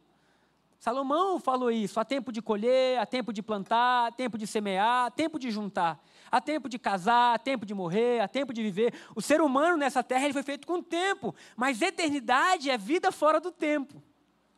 Salomão 0.78 1.40
falou 1.40 1.70
isso: 1.70 1.98
há 1.98 2.04
tempo 2.04 2.31
de 2.31 2.40
colher, 2.40 2.98
há 2.98 3.07
tempo 3.07 3.33
de 3.33 3.42
plantar, 3.42 4.07
há 4.07 4.12
tempo 4.12 4.38
de 4.38 4.46
semear, 4.46 5.07
há 5.07 5.11
tempo 5.11 5.38
de 5.38 5.50
juntar, 5.50 6.00
há 6.31 6.40
tempo 6.40 6.68
de 6.68 6.78
casar, 6.78 7.35
há 7.35 7.38
tempo 7.38 7.66
de 7.66 7.74
morrer, 7.74 8.20
há 8.20 8.28
tempo 8.28 8.52
de 8.52 8.62
viver. 8.62 8.94
O 9.14 9.20
ser 9.20 9.40
humano 9.40 9.76
nessa 9.76 10.02
terra 10.02 10.24
ele 10.24 10.33
foi 10.33 10.42
feito 10.42 10.66
com 10.66 10.81
tempo, 10.83 11.35
mas 11.57 11.83
eternidade 11.83 12.70
é 12.70 12.78
vida 12.78 13.11
fora 13.11 13.40
do 13.40 13.50
tempo. 13.50 14.00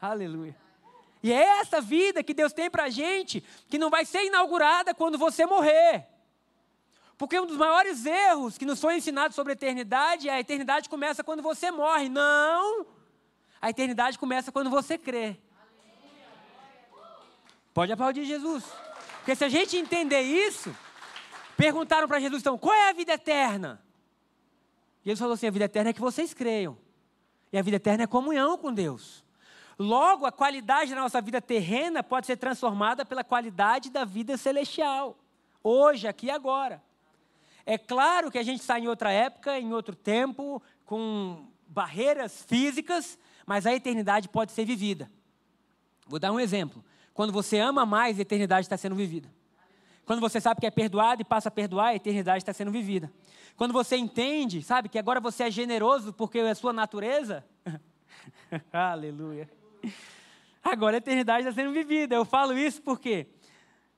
Aleluia. 0.01 0.55
E 1.23 1.33
é 1.33 1.61
essa 1.61 1.81
vida 1.81 2.23
que 2.23 2.33
Deus 2.33 2.53
tem 2.53 2.71
para 2.71 2.85
a 2.85 2.91
gente, 2.91 3.43
que 3.69 3.79
não 3.79 3.91
vai 3.91 4.05
ser 4.05 4.25
inaugurada 4.25 4.95
quando 4.95 5.19
você 5.19 5.45
morrer. 5.45 6.07
Porque 7.21 7.39
um 7.39 7.45
dos 7.45 7.59
maiores 7.59 8.07
erros 8.07 8.57
que 8.57 8.65
nos 8.65 8.81
foi 8.81 8.97
ensinado 8.97 9.35
sobre 9.35 9.53
a 9.53 9.55
eternidade 9.55 10.27
é 10.27 10.33
a 10.33 10.41
eternidade 10.41 10.89
começa 10.89 11.23
quando 11.23 11.43
você 11.43 11.71
morre. 11.71 12.09
Não! 12.09 12.87
A 13.61 13.69
eternidade 13.69 14.19
começa 14.19 14.51
quando 14.51 14.71
você 14.71 14.97
crê. 14.97 15.37
Pode 17.75 17.93
aplaudir 17.93 18.25
Jesus. 18.25 18.65
Porque 19.19 19.37
se 19.37 19.45
a 19.45 19.51
gente 19.51 19.77
entender 19.77 20.23
isso, 20.23 20.75
perguntaram 21.59 22.09
para 22.09 22.21
Jesus 22.21 22.41
então, 22.41 22.57
qual 22.57 22.75
é 22.75 22.89
a 22.89 22.95
vida 22.95 23.13
eterna? 23.13 23.83
Jesus 25.05 25.19
falou 25.19 25.35
assim: 25.35 25.47
a 25.47 25.51
vida 25.51 25.67
eterna 25.67 25.91
é 25.91 25.93
que 25.93 26.01
vocês 26.01 26.33
creiam. 26.33 26.79
E 27.53 27.59
a 27.59 27.63
vida 27.63 27.77
eterna 27.77 28.05
é 28.05 28.07
comunhão 28.07 28.57
com 28.57 28.73
Deus. 28.73 29.23
Logo, 29.79 30.25
a 30.25 30.33
qualidade 30.33 30.95
da 30.95 31.01
nossa 31.03 31.21
vida 31.21 31.43
terrena 31.43 32.03
pode 32.03 32.27
ser 32.27 32.39
transformada 32.39 33.05
pela 33.05 33.23
qualidade 33.23 33.91
da 33.91 34.07
vida 34.07 34.39
celestial. 34.39 35.19
Hoje, 35.63 36.09
aqui 36.09 36.29
e 36.29 36.31
agora. 36.31 36.83
É 37.65 37.79
claro 37.79 38.31
que 38.31 38.39
a 38.39 38.43
gente 38.43 38.61
está 38.61 38.79
em 38.79 38.89
outra 38.89 39.13
época, 39.13 39.59
em 39.59 39.73
outro 39.73 39.95
tempo, 39.95 40.63
com 40.85 41.47
barreiras 41.67 42.45
físicas, 42.45 43.19
mas 43.47 43.67
a 43.67 43.75
eternidade 43.75 44.29
pode 44.29 44.53
ser 44.53 44.65
vivida. 44.65 45.11
Vou 46.07 46.19
dar 46.19 46.33
um 46.33 46.41
exemplo. 46.41 46.85
Quando 47.15 47.33
você 47.33 47.59
ama 47.59 47.87
mais, 47.87 48.19
a 48.19 48.23
eternidade 48.23 48.67
está 48.67 48.77
sendo 48.77 48.97
vivida. 48.97 49.33
Quando 50.05 50.21
você 50.21 50.41
sabe 50.41 50.61
que 50.61 50.67
é 50.67 50.71
perdoado 50.71 51.23
e 51.23 51.25
passa 51.25 51.49
a 51.49 51.53
perdoar, 51.53 51.89
a 51.89 51.95
eternidade 51.95 52.43
está 52.43 52.53
sendo 52.53 52.73
vivida. 52.73 53.13
Quando 53.57 53.73
você 53.73 53.97
entende, 53.97 54.63
sabe, 54.63 54.89
que 54.89 54.99
agora 54.99 55.21
você 55.21 55.45
é 55.45 55.51
generoso 55.51 56.13
porque 56.13 56.39
é 56.39 56.55
sua 56.55 56.73
natureza. 56.73 57.45
Aleluia. 58.73 59.49
Agora 60.63 60.97
a 60.97 60.99
eternidade 60.99 61.47
está 61.47 61.53
sendo 61.53 61.73
vivida. 61.73 62.15
Eu 62.15 62.25
falo 62.25 62.59
isso 62.59 62.83
porque. 62.83 63.29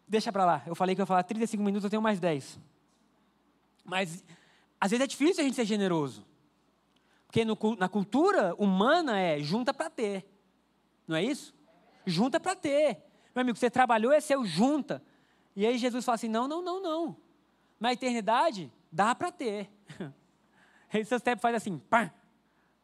Deixa 0.07 0.31
para 0.31 0.45
lá. 0.45 0.63
Eu 0.67 0.75
falei 0.75 0.95
que 0.95 1.01
eu 1.01 1.05
ia 1.05 1.07
falar 1.07 1.23
35 1.23 1.63
minutos, 1.63 1.85
eu 1.85 1.91
tenho 1.91 2.03
mais 2.03 2.21
10. 2.21 2.61
Mas 3.85 4.25
às 4.81 4.91
vezes 4.91 5.05
é 5.05 5.07
difícil 5.07 5.43
a 5.43 5.47
gente 5.47 5.57
ser 5.57 5.65
generoso. 5.65 6.27
Porque 7.27 7.45
no, 7.45 7.57
na 7.79 7.89
cultura 7.89 8.55
humana 8.57 9.19
é 9.19 9.41
junta 9.41 9.73
para 9.73 9.89
ter. 9.89 10.27
Não 11.07 11.17
é 11.17 11.23
isso? 11.23 11.55
Junta 12.05 12.39
para 12.39 12.55
ter. 12.55 13.03
Meu 13.35 13.43
amigo, 13.43 13.57
você 13.57 13.71
trabalhou, 13.71 14.13
é 14.13 14.21
seu 14.21 14.45
junta. 14.45 15.03
E 15.57 15.67
aí 15.67 15.79
Jesus 15.79 16.05
fala 16.05 16.17
assim: 16.17 16.29
não, 16.29 16.47
não, 16.47 16.63
não, 16.63 16.83
não. 16.83 17.17
Na 17.81 17.93
eternidade, 17.93 18.73
dá 18.91 19.15
para 19.15 19.33
ter. 19.33 19.71
Aí 20.93 21.05
seu 21.07 21.19
tempo 21.19 21.41
faz 21.41 21.57
assim, 21.57 21.79
pá. 21.79 22.13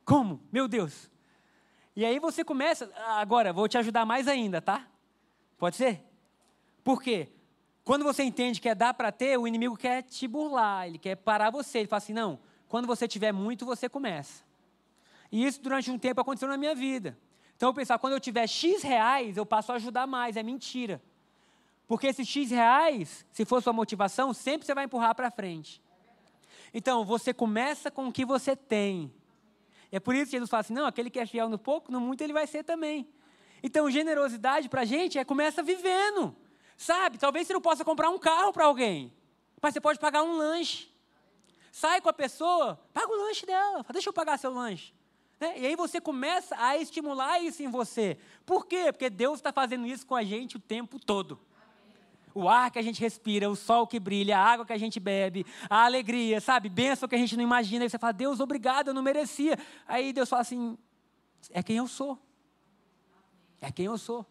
Como? 0.03 0.41
Meu 0.51 0.67
Deus. 0.67 1.11
E 1.95 2.05
aí 2.05 2.19
você 2.19 2.43
começa, 2.43 2.91
agora, 2.97 3.53
vou 3.53 3.69
te 3.69 3.77
ajudar 3.77 4.07
mais 4.07 4.27
ainda, 4.27 4.63
tá? 4.63 4.89
Pode 5.59 5.77
ser? 5.77 6.03
Por 6.83 7.03
quê? 7.03 7.29
Quando 7.89 8.05
você 8.05 8.23
entende 8.23 8.61
que 8.61 8.69
é 8.69 8.75
dar 8.75 8.93
para 8.93 9.11
ter, 9.11 9.39
o 9.39 9.49
inimigo 9.49 9.75
quer 9.75 10.03
te 10.03 10.29
burlar, 10.29 10.87
ele 10.87 10.99
quer 10.99 11.17
parar 11.17 11.49
você. 11.49 11.79
Ele 11.79 11.89
fala 11.89 11.97
assim: 11.97 12.13
não, 12.13 12.39
quando 12.69 12.87
você 12.87 13.09
tiver 13.09 13.33
muito, 13.33 13.65
você 13.65 13.89
começa. 13.89 14.45
E 15.33 15.43
isso 15.47 15.63
durante 15.63 15.91
um 15.91 15.99
tempo 15.99 16.21
aconteceu 16.21 16.49
na 16.49 16.59
minha 16.59 16.75
vida. 16.75 17.17
Então 17.57 17.71
eu 17.71 17.73
pensava, 17.73 17.99
quando 17.99 18.13
eu 18.13 18.21
tiver 18.21 18.47
X 18.47 18.83
reais, 18.83 19.39
eu 19.39 19.47
passo 19.47 19.73
a 19.73 19.77
ajudar 19.77 20.07
mais. 20.07 20.37
É 20.37 20.43
mentira. 20.43 21.03
Porque 21.87 22.09
esses 22.09 22.29
X 22.29 22.51
reais, 22.51 23.25
se 23.33 23.47
for 23.47 23.63
sua 23.63 23.73
motivação, 23.73 24.35
sempre 24.35 24.67
você 24.67 24.75
vai 24.75 24.85
empurrar 24.85 25.15
para 25.15 25.31
frente. 25.31 25.81
Então, 26.75 27.07
você 27.07 27.33
começa 27.33 27.91
com 27.91 28.09
o 28.09 28.13
que 28.13 28.27
você 28.27 28.55
tem. 28.55 29.11
É 29.91 29.99
por 29.99 30.15
isso 30.15 30.27
que 30.27 30.33
Jesus 30.33 30.51
fala 30.51 30.61
assim: 30.61 30.75
não, 30.75 30.85
aquele 30.85 31.09
que 31.09 31.21
é 31.21 31.25
fiel 31.25 31.49
no 31.49 31.59
pouco, 31.59 31.91
no 31.91 32.03
muito 32.03 32.21
ele 32.21 32.35
vai 32.35 32.47
ser 32.47 32.65
também. 32.65 33.09
Então, 33.63 33.91
generosidade 33.91 34.69
para 34.69 34.83
a 34.83 34.85
gente 34.85 35.19
é 35.19 35.25
começa 35.25 35.63
vivendo. 35.63 36.37
Sabe? 36.79 37.19
Talvez 37.19 37.47
você 37.47 37.53
não 37.53 37.61
possa 37.61 37.85
comprar 37.85 38.09
um 38.09 38.19
carro 38.19 38.53
para 38.53 38.65
alguém, 38.65 39.13
mas 39.61 39.75
você 39.75 39.81
pode 39.81 39.99
pagar 39.99 40.23
um 40.23 40.37
lanche. 40.37 40.89
Sai 41.73 42.01
com 42.01 42.09
a 42.09 42.13
pessoa, 42.13 42.81
paga 42.95 43.13
o 43.13 43.17
lanche 43.17 43.45
dela, 43.45 43.85
deixa 43.93 44.09
eu 44.09 44.13
pagar 44.13 44.39
seu 44.39 44.55
lanche. 44.55 44.95
Né? 45.41 45.59
E 45.59 45.67
aí 45.67 45.77
você 45.77 46.01
começa 46.01 46.57
a 46.57 46.79
estimular 46.79 47.41
isso 47.41 47.65
em 47.65 47.69
você. 47.69 48.17
Por 48.47 48.65
quê? 48.65 48.93
Porque 48.93 49.11
Deus 49.11 49.41
está 49.41 49.53
fazendo 49.53 49.87
isso 49.87 50.07
com 50.07 50.15
a 50.15 50.23
gente 50.23 50.57
o 50.57 50.61
tempo 50.61 51.01
todo. 51.01 51.39
O 52.33 52.49
ar 52.49 52.71
que 52.71 52.79
a 52.79 52.83
gente 52.83 53.01
respira, 53.01 53.51
o 53.51 53.57
sol 53.57 53.85
que 53.85 53.99
brilha, 53.99 54.39
a 54.39 54.45
água 54.45 54.65
que 54.65 54.73
a 54.73 54.79
gente 54.79 55.01
bebe, 55.01 55.45
a 55.69 55.85
alegria, 55.85 56.41
sabe? 56.41 56.69
Bênção 56.69 57.09
que 57.09 57.17
a 57.17 57.19
gente 57.19 57.37
não 57.37 57.43
imagina. 57.43 57.85
E 57.85 57.91
você 57.91 57.99
fala, 57.99 58.13
Deus, 58.13 58.39
obrigado, 58.39 58.89
eu 58.89 58.95
não 58.95 59.03
merecia. 59.03 59.59
Aí 59.87 60.13
Deus 60.13 60.29
fala 60.29 60.43
assim: 60.43 60.79
é 61.51 61.61
quem 61.61 61.79
eu 61.79 61.89
sou. 61.89 62.17
É 63.61 63.73
quem 63.73 63.87
eu 63.87 63.99
sou. 63.99 64.25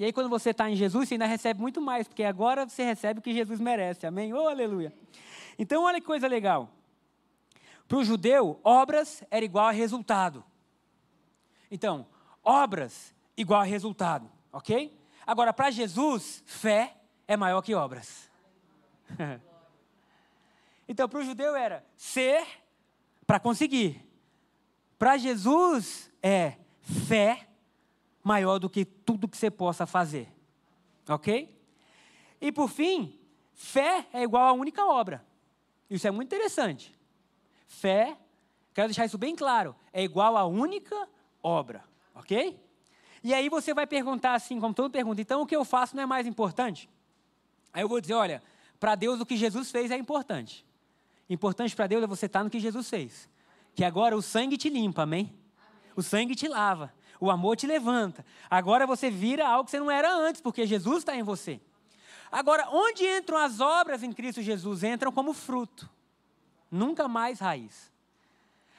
E 0.00 0.04
aí, 0.06 0.14
quando 0.14 0.30
você 0.30 0.48
está 0.48 0.70
em 0.70 0.74
Jesus, 0.74 1.06
você 1.06 1.16
ainda 1.16 1.26
recebe 1.26 1.60
muito 1.60 1.78
mais, 1.78 2.08
porque 2.08 2.24
agora 2.24 2.66
você 2.66 2.82
recebe 2.82 3.20
o 3.20 3.22
que 3.22 3.34
Jesus 3.34 3.60
merece. 3.60 4.06
Amém? 4.06 4.32
Oh, 4.32 4.48
aleluia. 4.48 4.94
Então, 5.58 5.82
olha 5.82 6.00
que 6.00 6.06
coisa 6.06 6.26
legal. 6.26 6.70
Para 7.86 7.98
o 7.98 8.02
judeu, 8.02 8.58
obras 8.64 9.22
era 9.30 9.44
igual 9.44 9.66
a 9.66 9.70
resultado. 9.72 10.42
Então, 11.70 12.06
obras 12.42 13.14
igual 13.36 13.60
a 13.60 13.64
resultado, 13.64 14.26
ok? 14.50 14.98
Agora, 15.26 15.52
para 15.52 15.70
Jesus, 15.70 16.42
fé 16.46 16.96
é 17.28 17.36
maior 17.36 17.60
que 17.60 17.74
obras. 17.74 18.30
então, 20.88 21.10
para 21.10 21.18
o 21.18 21.24
judeu 21.24 21.54
era 21.54 21.84
ser 21.94 22.46
para 23.26 23.38
conseguir. 23.38 24.02
Para 24.98 25.18
Jesus 25.18 26.10
é 26.22 26.54
fé 27.06 27.49
maior 28.22 28.58
do 28.58 28.68
que 28.68 28.84
tudo 28.84 29.28
que 29.28 29.36
você 29.36 29.50
possa 29.50 29.86
fazer. 29.86 30.28
Ok? 31.08 31.56
E 32.40 32.52
por 32.52 32.68
fim, 32.68 33.18
fé 33.54 34.06
é 34.12 34.22
igual 34.22 34.46
a 34.46 34.52
única 34.52 34.84
obra. 34.84 35.24
Isso 35.88 36.06
é 36.06 36.10
muito 36.10 36.28
interessante. 36.28 36.94
Fé, 37.66 38.16
quero 38.72 38.88
deixar 38.88 39.04
isso 39.04 39.18
bem 39.18 39.34
claro, 39.34 39.74
é 39.92 40.02
igual 40.02 40.36
a 40.36 40.44
única 40.44 41.08
obra, 41.42 41.84
ok? 42.14 42.58
E 43.22 43.34
aí 43.34 43.48
você 43.48 43.74
vai 43.74 43.86
perguntar 43.86 44.34
assim, 44.34 44.58
como 44.58 44.74
todo 44.74 44.90
pergunta, 44.90 45.20
então 45.20 45.42
o 45.42 45.46
que 45.46 45.54
eu 45.54 45.64
faço 45.64 45.94
não 45.94 46.02
é 46.02 46.06
mais 46.06 46.26
importante? 46.26 46.88
Aí 47.72 47.82
eu 47.82 47.88
vou 47.88 48.00
dizer, 48.00 48.14
olha, 48.14 48.42
para 48.78 48.94
Deus 48.94 49.20
o 49.20 49.26
que 49.26 49.36
Jesus 49.36 49.70
fez 49.70 49.90
é 49.90 49.96
importante. 49.96 50.64
Importante 51.28 51.76
para 51.76 51.86
Deus 51.86 52.02
é 52.02 52.06
você 52.06 52.26
estar 52.26 52.42
no 52.42 52.50
que 52.50 52.58
Jesus 52.58 52.88
fez. 52.88 53.28
Que 53.74 53.84
agora 53.84 54.16
o 54.16 54.22
sangue 54.22 54.56
te 54.56 54.68
limpa, 54.68 55.02
amém? 55.02 55.26
amém? 55.26 55.92
O 55.94 56.02
sangue 56.02 56.34
te 56.34 56.48
lava, 56.48 56.92
o 57.20 57.30
amor 57.30 57.56
te 57.56 57.66
levanta. 57.66 58.24
Agora 58.48 58.86
você 58.86 59.10
vira 59.10 59.46
algo 59.46 59.64
que 59.64 59.70
você 59.70 59.78
não 59.78 59.90
era 59.90 60.12
antes, 60.12 60.40
porque 60.40 60.66
Jesus 60.66 60.98
está 60.98 61.14
em 61.14 61.22
você. 61.22 61.60
Agora, 62.32 62.68
onde 62.70 63.04
entram 63.04 63.36
as 63.36 63.60
obras 63.60 64.02
em 64.02 64.12
Cristo 64.12 64.40
Jesus? 64.40 64.82
Entram 64.82 65.12
como 65.12 65.34
fruto, 65.34 65.90
nunca 66.70 67.06
mais 67.06 67.38
raiz. 67.40 67.92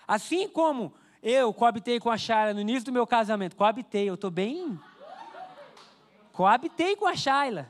Assim 0.08 0.48
como 0.48 0.94
eu 1.22 1.54
coabitei 1.54 2.00
com 2.00 2.10
a 2.10 2.18
Shayla 2.18 2.54
no 2.54 2.62
início 2.62 2.86
do 2.86 2.92
meu 2.92 3.06
casamento. 3.06 3.56
Coabitei, 3.56 4.10
eu 4.10 4.16
estou 4.16 4.32
bem. 4.32 4.80
Coabitei 6.34 6.96
com 6.96 7.06
a 7.06 7.16
Shayla 7.16 7.70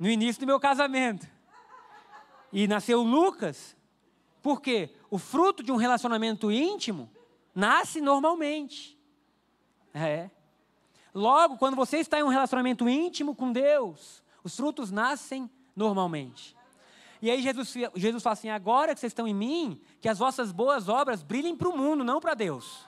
no 0.00 0.08
início 0.08 0.40
do 0.40 0.46
meu 0.46 0.58
casamento. 0.58 1.28
E 2.52 2.66
nasceu 2.66 3.02
Lucas. 3.02 3.76
Por 4.42 4.60
quê? 4.60 4.90
O 5.10 5.18
fruto 5.18 5.62
de 5.62 5.70
um 5.70 5.76
relacionamento 5.76 6.50
íntimo 6.50 7.10
nasce 7.54 8.00
normalmente. 8.00 8.97
É. 9.94 10.30
Logo, 11.14 11.56
quando 11.56 11.76
você 11.76 11.98
está 11.98 12.18
em 12.18 12.22
um 12.22 12.28
relacionamento 12.28 12.88
íntimo 12.88 13.34
com 13.34 13.52
Deus, 13.52 14.22
os 14.44 14.56
frutos 14.56 14.90
nascem 14.90 15.50
normalmente. 15.74 16.56
E 17.20 17.30
aí 17.30 17.42
Jesus, 17.42 17.74
Jesus 17.94 18.22
fala 18.22 18.34
assim: 18.34 18.50
agora 18.50 18.94
que 18.94 19.00
vocês 19.00 19.10
estão 19.10 19.26
em 19.26 19.34
mim, 19.34 19.80
que 20.00 20.08
as 20.08 20.18
vossas 20.18 20.52
boas 20.52 20.88
obras 20.88 21.22
brilhem 21.22 21.56
para 21.56 21.68
o 21.68 21.76
mundo, 21.76 22.04
não 22.04 22.20
para 22.20 22.34
Deus. 22.34 22.86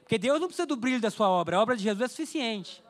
Porque 0.00 0.18
Deus 0.18 0.40
não 0.40 0.46
precisa 0.46 0.66
do 0.66 0.76
brilho 0.76 1.00
da 1.00 1.10
sua 1.10 1.28
obra, 1.28 1.56
a 1.56 1.60
obra 1.60 1.76
de 1.76 1.82
Jesus 1.82 2.02
é 2.02 2.08
suficiente. 2.08 2.82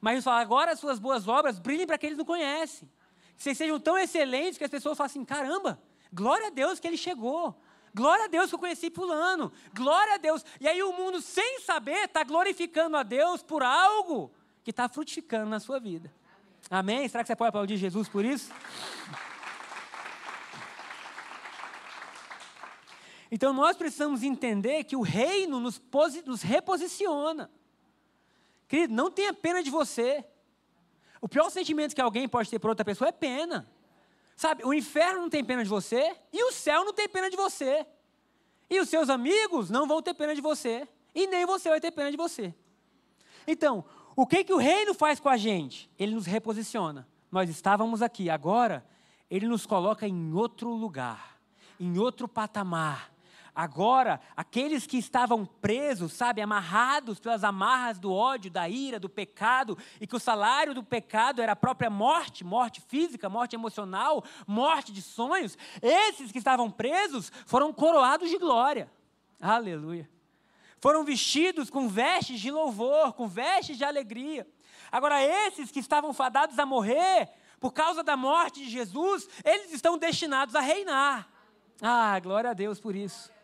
Mas 0.00 0.14
Jesus 0.14 0.24
fala: 0.24 0.40
agora 0.40 0.72
as 0.72 0.80
suas 0.80 0.98
boas 0.98 1.28
obras 1.28 1.58
brilhem 1.58 1.86
para 1.86 1.96
aqueles 1.96 2.14
que 2.14 2.18
não 2.18 2.24
conhecem. 2.24 2.90
Que 3.36 3.42
vocês 3.42 3.56
sejam 3.56 3.78
tão 3.78 3.96
excelentes 3.98 4.58
que 4.58 4.64
as 4.64 4.70
pessoas 4.70 4.96
falam 4.96 5.06
assim: 5.06 5.24
caramba, 5.24 5.80
glória 6.12 6.48
a 6.48 6.50
Deus 6.50 6.80
que 6.80 6.88
ele 6.88 6.96
chegou. 6.96 7.54
Glória 7.96 8.26
a 8.26 8.28
Deus 8.28 8.50
que 8.50 8.54
eu 8.54 8.58
conheci 8.58 8.90
Fulano. 8.90 9.50
Glória 9.74 10.16
a 10.16 10.18
Deus. 10.18 10.44
E 10.60 10.68
aí 10.68 10.82
o 10.82 10.92
mundo, 10.92 11.22
sem 11.22 11.60
saber, 11.60 12.04
está 12.04 12.22
glorificando 12.22 12.94
a 12.94 13.02
Deus 13.02 13.42
por 13.42 13.62
algo 13.62 14.30
que 14.62 14.68
está 14.68 14.86
frutificando 14.86 15.48
na 15.48 15.58
sua 15.58 15.80
vida. 15.80 16.12
Amém? 16.70 17.08
Será 17.08 17.24
que 17.24 17.28
você 17.28 17.34
pode 17.34 17.48
aplaudir 17.48 17.78
Jesus 17.78 18.06
por 18.06 18.22
isso? 18.22 18.52
Então 23.30 23.54
nós 23.54 23.78
precisamos 23.78 24.22
entender 24.22 24.84
que 24.84 24.94
o 24.94 25.00
reino 25.00 25.58
nos, 25.58 25.80
nos 26.26 26.42
reposiciona. 26.42 27.50
Querido, 28.68 28.92
não 28.92 29.10
tenha 29.10 29.32
pena 29.32 29.62
de 29.62 29.70
você. 29.70 30.22
O 31.18 31.30
pior 31.30 31.48
sentimento 31.48 31.94
que 31.94 32.02
alguém 32.02 32.28
pode 32.28 32.50
ter 32.50 32.58
por 32.58 32.68
outra 32.68 32.84
pessoa 32.84 33.08
é 33.08 33.12
pena. 33.12 33.66
Sabe, 34.36 34.62
o 34.66 34.74
inferno 34.74 35.22
não 35.22 35.30
tem 35.30 35.42
pena 35.42 35.64
de 35.64 35.70
você 35.70 36.14
e 36.30 36.44
o 36.44 36.52
céu 36.52 36.84
não 36.84 36.92
tem 36.92 37.08
pena 37.08 37.30
de 37.30 37.36
você. 37.36 37.86
E 38.68 38.78
os 38.78 38.88
seus 38.88 39.08
amigos 39.08 39.70
não 39.70 39.88
vão 39.88 40.02
ter 40.02 40.12
pena 40.12 40.34
de 40.34 40.42
você 40.42 40.86
e 41.14 41.26
nem 41.26 41.46
você 41.46 41.70
vai 41.70 41.80
ter 41.80 41.90
pena 41.90 42.10
de 42.10 42.16
você. 42.18 42.54
Então, 43.46 43.84
o 44.14 44.26
que 44.26 44.44
que 44.44 44.52
o 44.52 44.58
reino 44.58 44.92
faz 44.92 45.18
com 45.18 45.30
a 45.30 45.38
gente? 45.38 45.90
Ele 45.98 46.14
nos 46.14 46.26
reposiciona. 46.26 47.08
Nós 47.32 47.48
estávamos 47.48 48.02
aqui, 48.02 48.28
agora 48.28 48.86
ele 49.30 49.46
nos 49.46 49.64
coloca 49.64 50.06
em 50.06 50.32
outro 50.34 50.70
lugar, 50.70 51.38
em 51.80 51.98
outro 51.98 52.28
patamar. 52.28 53.10
Agora, 53.56 54.20
aqueles 54.36 54.86
que 54.86 54.98
estavam 54.98 55.46
presos, 55.46 56.12
sabe, 56.12 56.42
amarrados 56.42 57.18
pelas 57.18 57.42
amarras 57.42 57.98
do 57.98 58.12
ódio, 58.12 58.50
da 58.50 58.68
ira, 58.68 59.00
do 59.00 59.08
pecado, 59.08 59.78
e 59.98 60.06
que 60.06 60.14
o 60.14 60.20
salário 60.20 60.74
do 60.74 60.84
pecado 60.84 61.40
era 61.40 61.52
a 61.52 61.56
própria 61.56 61.88
morte, 61.88 62.44
morte 62.44 62.82
física, 62.82 63.30
morte 63.30 63.56
emocional, 63.56 64.22
morte 64.46 64.92
de 64.92 65.00
sonhos, 65.00 65.56
esses 65.80 66.30
que 66.30 66.36
estavam 66.36 66.70
presos 66.70 67.32
foram 67.46 67.72
coroados 67.72 68.28
de 68.28 68.36
glória. 68.36 68.92
Aleluia. 69.40 70.06
Foram 70.78 71.02
vestidos 71.02 71.70
com 71.70 71.88
vestes 71.88 72.38
de 72.38 72.50
louvor, 72.50 73.14
com 73.14 73.26
vestes 73.26 73.78
de 73.78 73.84
alegria. 73.84 74.46
Agora, 74.92 75.22
esses 75.22 75.70
que 75.70 75.80
estavam 75.80 76.12
fadados 76.12 76.58
a 76.58 76.66
morrer, 76.66 77.30
por 77.58 77.72
causa 77.72 78.02
da 78.04 78.18
morte 78.18 78.62
de 78.62 78.68
Jesus, 78.68 79.26
eles 79.42 79.72
estão 79.72 79.96
destinados 79.96 80.54
a 80.54 80.60
reinar. 80.60 81.26
Ah, 81.80 82.20
glória 82.20 82.50
a 82.50 82.54
Deus 82.54 82.78
por 82.78 82.94
isso. 82.94 83.34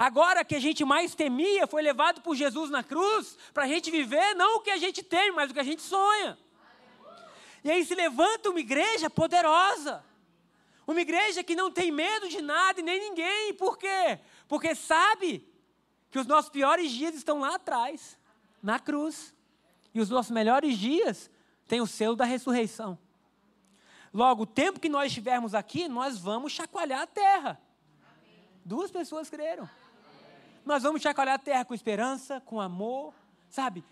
Agora 0.00 0.42
que 0.46 0.54
a 0.54 0.58
gente 0.58 0.82
mais 0.82 1.14
temia 1.14 1.66
foi 1.66 1.82
levado 1.82 2.22
por 2.22 2.34
Jesus 2.34 2.70
na 2.70 2.82
cruz, 2.82 3.36
para 3.52 3.64
a 3.64 3.68
gente 3.68 3.90
viver 3.90 4.34
não 4.34 4.56
o 4.56 4.60
que 4.62 4.70
a 4.70 4.78
gente 4.78 5.02
teme, 5.02 5.32
mas 5.32 5.50
o 5.50 5.52
que 5.52 5.60
a 5.60 5.62
gente 5.62 5.82
sonha. 5.82 6.38
E 7.62 7.70
aí 7.70 7.84
se 7.84 7.94
levanta 7.94 8.48
uma 8.48 8.60
igreja 8.60 9.10
poderosa. 9.10 10.02
Uma 10.86 11.02
igreja 11.02 11.44
que 11.44 11.54
não 11.54 11.70
tem 11.70 11.92
medo 11.92 12.30
de 12.30 12.40
nada 12.40 12.80
e 12.80 12.82
nem 12.82 12.98
ninguém. 12.98 13.52
Por 13.52 13.76
quê? 13.76 14.18
Porque 14.48 14.74
sabe 14.74 15.46
que 16.10 16.18
os 16.18 16.26
nossos 16.26 16.50
piores 16.50 16.90
dias 16.90 17.14
estão 17.14 17.40
lá 17.40 17.56
atrás, 17.56 18.18
na 18.62 18.78
cruz. 18.80 19.34
E 19.92 20.00
os 20.00 20.08
nossos 20.08 20.30
melhores 20.30 20.78
dias 20.78 21.30
têm 21.68 21.82
o 21.82 21.86
selo 21.86 22.16
da 22.16 22.24
ressurreição. 22.24 22.98
Logo, 24.14 24.44
o 24.44 24.46
tempo 24.46 24.80
que 24.80 24.88
nós 24.88 25.08
estivermos 25.08 25.54
aqui, 25.54 25.88
nós 25.88 26.16
vamos 26.16 26.52
chacoalhar 26.52 27.02
a 27.02 27.06
terra. 27.06 27.60
Duas 28.64 28.90
pessoas 28.90 29.28
creram. 29.28 29.68
Nós 30.70 30.84
vamos 30.84 31.02
chacoalhar 31.02 31.34
a 31.34 31.38
terra 31.38 31.64
com 31.64 31.74
esperança, 31.74 32.40
com 32.46 32.60
amor, 32.60 33.12
sabe? 33.48 33.82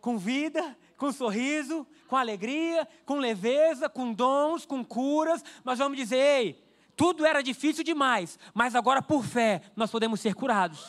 Com 0.00 0.18
vida, 0.18 0.76
com 0.96 1.12
sorriso, 1.12 1.86
com 2.08 2.16
alegria, 2.16 2.88
com 3.06 3.18
leveza, 3.18 3.88
com 3.88 4.12
dons, 4.12 4.66
com 4.66 4.84
curas. 4.84 5.44
Nós 5.64 5.78
vamos 5.78 5.96
dizer: 5.96 6.16
ei, 6.16 6.64
tudo 6.96 7.24
era 7.24 7.40
difícil 7.40 7.84
demais, 7.84 8.36
mas 8.52 8.74
agora 8.74 9.00
por 9.00 9.24
fé 9.24 9.62
nós 9.76 9.92
podemos 9.92 10.18
ser 10.18 10.34
curados. 10.34 10.84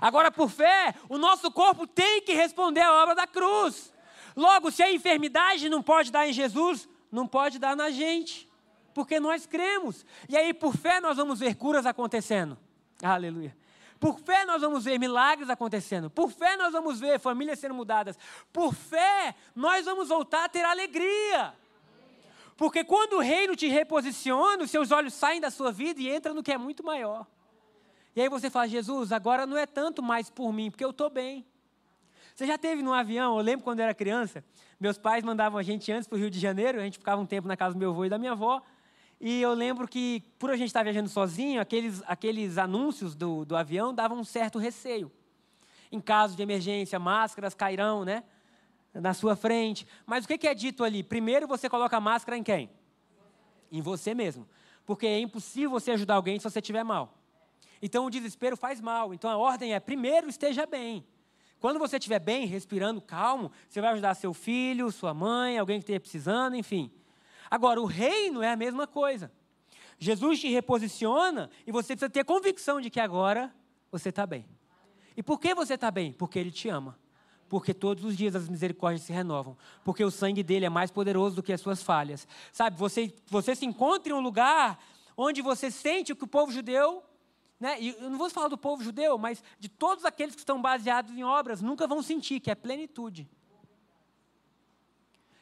Agora 0.00 0.30
por 0.30 0.48
fé, 0.48 0.94
o 1.08 1.18
nosso 1.18 1.50
corpo 1.50 1.84
tem 1.84 2.22
que 2.22 2.34
responder 2.34 2.82
à 2.82 3.02
obra 3.02 3.16
da 3.16 3.26
cruz. 3.26 3.92
Logo, 4.36 4.70
se 4.70 4.80
a 4.80 4.92
enfermidade 4.92 5.68
não 5.68 5.82
pode 5.82 6.12
dar 6.12 6.24
em 6.28 6.32
Jesus, 6.32 6.88
não 7.10 7.26
pode 7.26 7.58
dar 7.58 7.74
na 7.74 7.90
gente, 7.90 8.48
porque 8.94 9.18
nós 9.18 9.44
cremos. 9.44 10.06
E 10.28 10.36
aí, 10.36 10.54
por 10.54 10.76
fé, 10.76 11.00
nós 11.00 11.16
vamos 11.16 11.40
ver 11.40 11.56
curas 11.56 11.84
acontecendo. 11.84 12.56
Aleluia. 13.02 13.63
Por 13.98 14.18
fé 14.20 14.44
nós 14.44 14.62
vamos 14.62 14.84
ver 14.84 14.98
milagres 14.98 15.48
acontecendo. 15.48 16.10
Por 16.10 16.30
fé 16.30 16.56
nós 16.56 16.72
vamos 16.72 17.00
ver 17.00 17.18
famílias 17.18 17.58
sendo 17.58 17.74
mudadas. 17.74 18.18
Por 18.52 18.74
fé 18.74 19.34
nós 19.54 19.84
vamos 19.84 20.08
voltar 20.08 20.44
a 20.44 20.48
ter 20.48 20.64
alegria. 20.64 21.54
Porque 22.56 22.84
quando 22.84 23.14
o 23.14 23.20
reino 23.20 23.56
te 23.56 23.66
reposiciona, 23.66 24.62
os 24.62 24.70
seus 24.70 24.90
olhos 24.90 25.14
saem 25.14 25.40
da 25.40 25.50
sua 25.50 25.72
vida 25.72 26.00
e 26.00 26.14
entram 26.14 26.34
no 26.34 26.42
que 26.42 26.52
é 26.52 26.58
muito 26.58 26.84
maior. 26.84 27.26
E 28.14 28.20
aí 28.20 28.28
você 28.28 28.48
fala, 28.48 28.68
Jesus, 28.68 29.10
agora 29.10 29.44
não 29.44 29.56
é 29.56 29.66
tanto 29.66 30.02
mais 30.02 30.30
por 30.30 30.52
mim, 30.52 30.70
porque 30.70 30.84
eu 30.84 30.90
estou 30.90 31.10
bem. 31.10 31.44
Você 32.34 32.46
já 32.46 32.56
teve 32.56 32.82
num 32.82 32.92
avião, 32.92 33.36
eu 33.36 33.42
lembro 33.42 33.64
quando 33.64 33.80
eu 33.80 33.84
era 33.84 33.94
criança, 33.94 34.44
meus 34.78 34.98
pais 34.98 35.24
mandavam 35.24 35.58
a 35.58 35.62
gente 35.62 35.90
antes 35.90 36.06
para 36.08 36.16
o 36.16 36.18
Rio 36.18 36.30
de 36.30 36.38
Janeiro, 36.38 36.80
a 36.80 36.84
gente 36.84 36.98
ficava 36.98 37.20
um 37.20 37.26
tempo 37.26 37.46
na 37.46 37.56
casa 37.56 37.74
do 37.74 37.78
meu 37.78 37.90
avô 37.90 38.04
e 38.04 38.08
da 38.08 38.18
minha 38.18 38.32
avó, 38.32 38.60
e 39.26 39.40
eu 39.40 39.54
lembro 39.54 39.88
que, 39.88 40.22
por 40.38 40.50
a 40.50 40.56
gente 40.56 40.66
estar 40.66 40.82
viajando 40.82 41.08
sozinho, 41.08 41.58
aqueles, 41.58 42.02
aqueles 42.06 42.58
anúncios 42.58 43.14
do, 43.14 43.46
do 43.46 43.56
avião 43.56 43.94
davam 43.94 44.18
um 44.18 44.22
certo 44.22 44.58
receio. 44.58 45.10
Em 45.90 45.98
caso 45.98 46.36
de 46.36 46.42
emergência, 46.42 46.98
máscaras 46.98 47.54
cairão, 47.54 48.04
né? 48.04 48.22
Na 48.92 49.14
sua 49.14 49.34
frente. 49.34 49.86
Mas 50.04 50.26
o 50.26 50.28
que 50.28 50.46
é 50.46 50.52
dito 50.52 50.84
ali? 50.84 51.02
Primeiro 51.02 51.48
você 51.48 51.70
coloca 51.70 51.96
a 51.96 52.00
máscara 52.00 52.36
em 52.36 52.42
quem? 52.42 52.68
Em 53.72 53.80
você 53.80 54.14
mesmo. 54.14 54.46
Porque 54.84 55.06
é 55.06 55.18
impossível 55.20 55.70
você 55.70 55.92
ajudar 55.92 56.16
alguém 56.16 56.38
se 56.38 56.44
você 56.44 56.58
estiver 56.58 56.84
mal. 56.84 57.16
Então 57.80 58.04
o 58.04 58.10
desespero 58.10 58.58
faz 58.58 58.78
mal. 58.78 59.14
Então 59.14 59.30
a 59.30 59.38
ordem 59.38 59.72
é: 59.72 59.80
primeiro 59.80 60.28
esteja 60.28 60.66
bem. 60.66 61.02
Quando 61.60 61.78
você 61.78 61.96
estiver 61.96 62.18
bem, 62.18 62.44
respirando 62.44 63.00
calmo, 63.00 63.50
você 63.70 63.80
vai 63.80 63.92
ajudar 63.92 64.14
seu 64.16 64.34
filho, 64.34 64.92
sua 64.92 65.14
mãe, 65.14 65.56
alguém 65.56 65.78
que 65.78 65.84
esteja 65.84 66.00
precisando, 66.00 66.56
enfim. 66.56 66.92
Agora, 67.50 67.80
o 67.80 67.84
reino 67.84 68.42
é 68.42 68.50
a 68.50 68.56
mesma 68.56 68.86
coisa. 68.86 69.30
Jesus 69.98 70.40
te 70.40 70.48
reposiciona 70.48 71.50
e 71.66 71.72
você 71.72 71.94
precisa 71.94 72.10
ter 72.10 72.24
convicção 72.24 72.80
de 72.80 72.90
que 72.90 73.00
agora 73.00 73.54
você 73.90 74.08
está 74.08 74.26
bem. 74.26 74.46
E 75.16 75.22
por 75.22 75.38
que 75.38 75.54
você 75.54 75.74
está 75.74 75.90
bem? 75.90 76.12
Porque 76.12 76.38
Ele 76.38 76.50
te 76.50 76.68
ama. 76.68 76.98
Porque 77.48 77.72
todos 77.72 78.04
os 78.04 78.16
dias 78.16 78.34
as 78.34 78.48
misericórdias 78.48 79.02
se 79.02 79.12
renovam. 79.12 79.56
Porque 79.84 80.02
o 80.02 80.10
sangue 80.10 80.42
dele 80.42 80.66
é 80.66 80.68
mais 80.68 80.90
poderoso 80.90 81.36
do 81.36 81.42
que 81.42 81.52
as 81.52 81.60
suas 81.60 81.82
falhas. 81.82 82.26
Sabe, 82.52 82.76
você, 82.76 83.14
você 83.28 83.54
se 83.54 83.64
encontra 83.64 84.12
em 84.12 84.16
um 84.16 84.20
lugar 84.20 84.78
onde 85.16 85.40
você 85.40 85.70
sente 85.70 86.12
o 86.12 86.16
que 86.16 86.24
o 86.24 86.28
povo 86.28 86.50
judeu, 86.50 87.02
né? 87.60 87.80
e 87.80 87.90
eu 87.90 88.10
não 88.10 88.18
vou 88.18 88.28
falar 88.28 88.48
do 88.48 88.58
povo 88.58 88.82
judeu, 88.82 89.16
mas 89.16 89.42
de 89.60 89.68
todos 89.68 90.04
aqueles 90.04 90.34
que 90.34 90.40
estão 90.40 90.60
baseados 90.60 91.16
em 91.16 91.22
obras, 91.22 91.62
nunca 91.62 91.86
vão 91.86 92.02
sentir, 92.02 92.40
que 92.40 92.50
é 92.50 92.54
plenitude. 92.54 93.30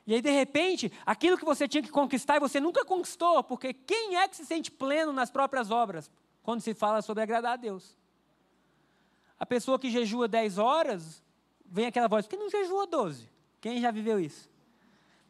E 0.06 0.14
aí, 0.14 0.20
de 0.20 0.30
repente, 0.30 0.92
aquilo 1.06 1.38
que 1.38 1.44
você 1.44 1.68
tinha 1.68 1.82
que 1.82 1.90
conquistar 1.90 2.36
e 2.36 2.40
você 2.40 2.58
nunca 2.58 2.84
conquistou, 2.84 3.42
porque 3.44 3.72
quem 3.72 4.16
é 4.16 4.26
que 4.26 4.36
se 4.36 4.44
sente 4.44 4.70
pleno 4.70 5.12
nas 5.12 5.30
próprias 5.30 5.70
obras 5.70 6.10
quando 6.42 6.60
se 6.60 6.74
fala 6.74 7.02
sobre 7.02 7.22
agradar 7.22 7.52
a 7.52 7.56
Deus? 7.56 7.96
A 9.38 9.46
pessoa 9.46 9.78
que 9.78 9.90
jejua 9.90 10.26
10 10.26 10.58
horas, 10.58 11.22
vem 11.64 11.86
aquela 11.86 12.08
voz, 12.08 12.26
por 12.26 12.30
que 12.30 12.36
não 12.36 12.50
jejua 12.50 12.86
12? 12.86 13.30
Quem 13.60 13.80
já 13.80 13.90
viveu 13.90 14.18
isso? 14.18 14.50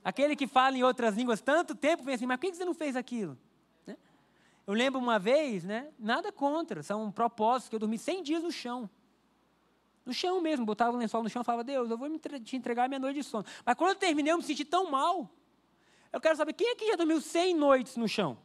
Aquele 0.02 0.34
que 0.34 0.46
fala 0.46 0.76
em 0.76 0.82
outras 0.82 1.14
línguas 1.14 1.40
tanto 1.40 1.74
tempo, 1.74 2.02
vem 2.02 2.14
assim, 2.14 2.26
mas 2.26 2.38
por 2.38 2.46
que 2.46 2.54
você 2.54 2.64
não 2.64 2.74
fez 2.74 2.96
aquilo? 2.96 3.38
Né? 3.86 3.96
Eu 4.66 4.74
lembro 4.74 4.98
uma 4.98 5.18
vez, 5.18 5.64
né, 5.64 5.88
nada 5.98 6.32
contra, 6.32 6.82
são 6.82 7.12
propósitos 7.12 7.68
que 7.68 7.74
eu 7.74 7.80
dormi 7.80 7.98
100 7.98 8.22
dias 8.22 8.42
no 8.42 8.50
chão. 8.50 8.88
No 10.04 10.12
chão 10.12 10.40
mesmo, 10.40 10.66
botava 10.66 10.96
o 10.96 10.98
lençol 10.98 11.22
no 11.22 11.28
chão 11.28 11.42
e 11.42 11.44
falava, 11.44 11.62
Deus, 11.62 11.90
eu 11.90 11.96
vou 11.96 12.08
te 12.18 12.56
entregar 12.56 12.84
a 12.84 12.88
minha 12.88 12.98
noite 12.98 13.16
de 13.16 13.24
sono. 13.24 13.44
Mas 13.64 13.74
quando 13.76 13.90
eu 13.90 13.96
terminei, 13.96 14.32
eu 14.32 14.36
me 14.36 14.42
senti 14.42 14.64
tão 14.64 14.90
mal. 14.90 15.30
Eu 16.12 16.20
quero 16.20 16.36
saber, 16.36 16.52
quem 16.52 16.72
aqui 16.72 16.88
já 16.88 16.96
dormiu 16.96 17.20
100 17.20 17.54
noites 17.54 17.96
no 17.96 18.08
chão? 18.08 18.36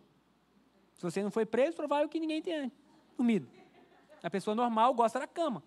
Se 0.95 1.01
você 1.01 1.21
não 1.21 1.31
foi 1.31 1.45
preso, 1.45 1.75
provável 1.75 2.07
que 2.07 2.19
ninguém 2.19 2.41
tenha 2.41 2.71
dormido. 3.17 3.49
A 4.21 4.29
pessoa 4.29 4.55
normal 4.55 4.93
gosta 4.93 5.19
da 5.19 5.27
cama. 5.27 5.63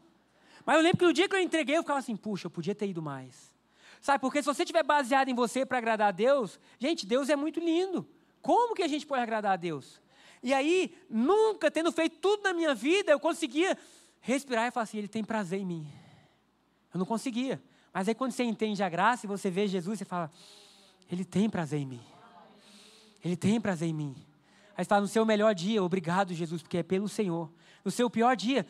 Mas 0.64 0.76
eu 0.76 0.82
lembro 0.82 0.98
que 0.98 1.04
no 1.04 1.12
dia 1.12 1.28
que 1.28 1.34
eu 1.34 1.40
entreguei, 1.40 1.76
eu 1.76 1.82
ficava 1.82 1.98
assim, 1.98 2.16
puxa, 2.16 2.46
eu 2.46 2.50
podia 2.50 2.74
ter 2.74 2.88
ido 2.88 3.02
mais. 3.02 3.54
Sabe, 4.00 4.20
porque 4.20 4.42
se 4.42 4.46
você 4.46 4.62
estiver 4.62 4.82
baseado 4.82 5.28
em 5.28 5.34
você 5.34 5.66
para 5.66 5.78
agradar 5.78 6.08
a 6.08 6.12
Deus, 6.12 6.58
gente, 6.78 7.06
Deus 7.06 7.28
é 7.28 7.36
muito 7.36 7.60
lindo. 7.60 8.08
Como 8.40 8.74
que 8.74 8.82
a 8.82 8.88
gente 8.88 9.06
pode 9.06 9.22
agradar 9.22 9.52
a 9.52 9.56
Deus? 9.56 10.00
E 10.42 10.54
aí, 10.54 10.96
nunca 11.08 11.70
tendo 11.70 11.92
feito 11.92 12.16
tudo 12.16 12.42
na 12.42 12.54
minha 12.54 12.74
vida, 12.74 13.12
eu 13.12 13.20
conseguia 13.20 13.76
respirar 14.20 14.66
e 14.66 14.70
falar 14.70 14.84
assim: 14.84 14.98
Ele 14.98 15.08
tem 15.08 15.24
prazer 15.24 15.60
em 15.60 15.66
mim. 15.66 15.92
Eu 16.92 16.98
não 16.98 17.06
conseguia. 17.06 17.60
Mas 17.92 18.08
aí 18.08 18.14
quando 18.14 18.32
você 18.32 18.44
entende 18.44 18.82
a 18.82 18.88
graça 18.88 19.26
e 19.26 19.28
você 19.28 19.50
vê 19.50 19.66
Jesus, 19.66 19.98
você 19.98 20.04
fala: 20.04 20.30
Ele 21.10 21.24
tem 21.24 21.48
prazer 21.48 21.80
em 21.80 21.86
mim. 21.86 22.00
Ele 23.24 23.36
tem 23.36 23.60
prazer 23.60 23.88
em 23.88 23.94
mim. 23.94 24.16
Aí 24.76 24.84
fala: 24.84 25.02
No 25.02 25.08
seu 25.08 25.24
melhor 25.24 25.54
dia, 25.54 25.82
obrigado, 25.82 26.32
Jesus, 26.32 26.62
porque 26.62 26.78
é 26.78 26.82
pelo 26.82 27.08
Senhor. 27.08 27.50
No 27.84 27.90
seu 27.90 28.08
pior 28.08 28.36
dia, 28.36 28.66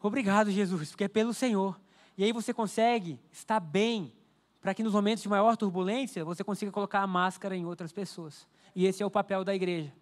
obrigado, 0.00 0.50
Jesus, 0.50 0.90
porque 0.90 1.04
é 1.04 1.08
pelo 1.08 1.34
Senhor. 1.34 1.80
E 2.16 2.24
aí 2.24 2.32
você 2.32 2.52
consegue 2.52 3.18
estar 3.30 3.58
bem, 3.60 4.12
para 4.60 4.74
que 4.74 4.82
nos 4.82 4.92
momentos 4.92 5.22
de 5.22 5.28
maior 5.28 5.56
turbulência 5.56 6.24
você 6.24 6.44
consiga 6.44 6.70
colocar 6.70 7.00
a 7.00 7.06
máscara 7.06 7.56
em 7.56 7.64
outras 7.64 7.92
pessoas. 7.92 8.46
E 8.74 8.86
esse 8.86 9.02
é 9.02 9.06
o 9.06 9.10
papel 9.10 9.44
da 9.44 9.54
igreja. 9.54 9.92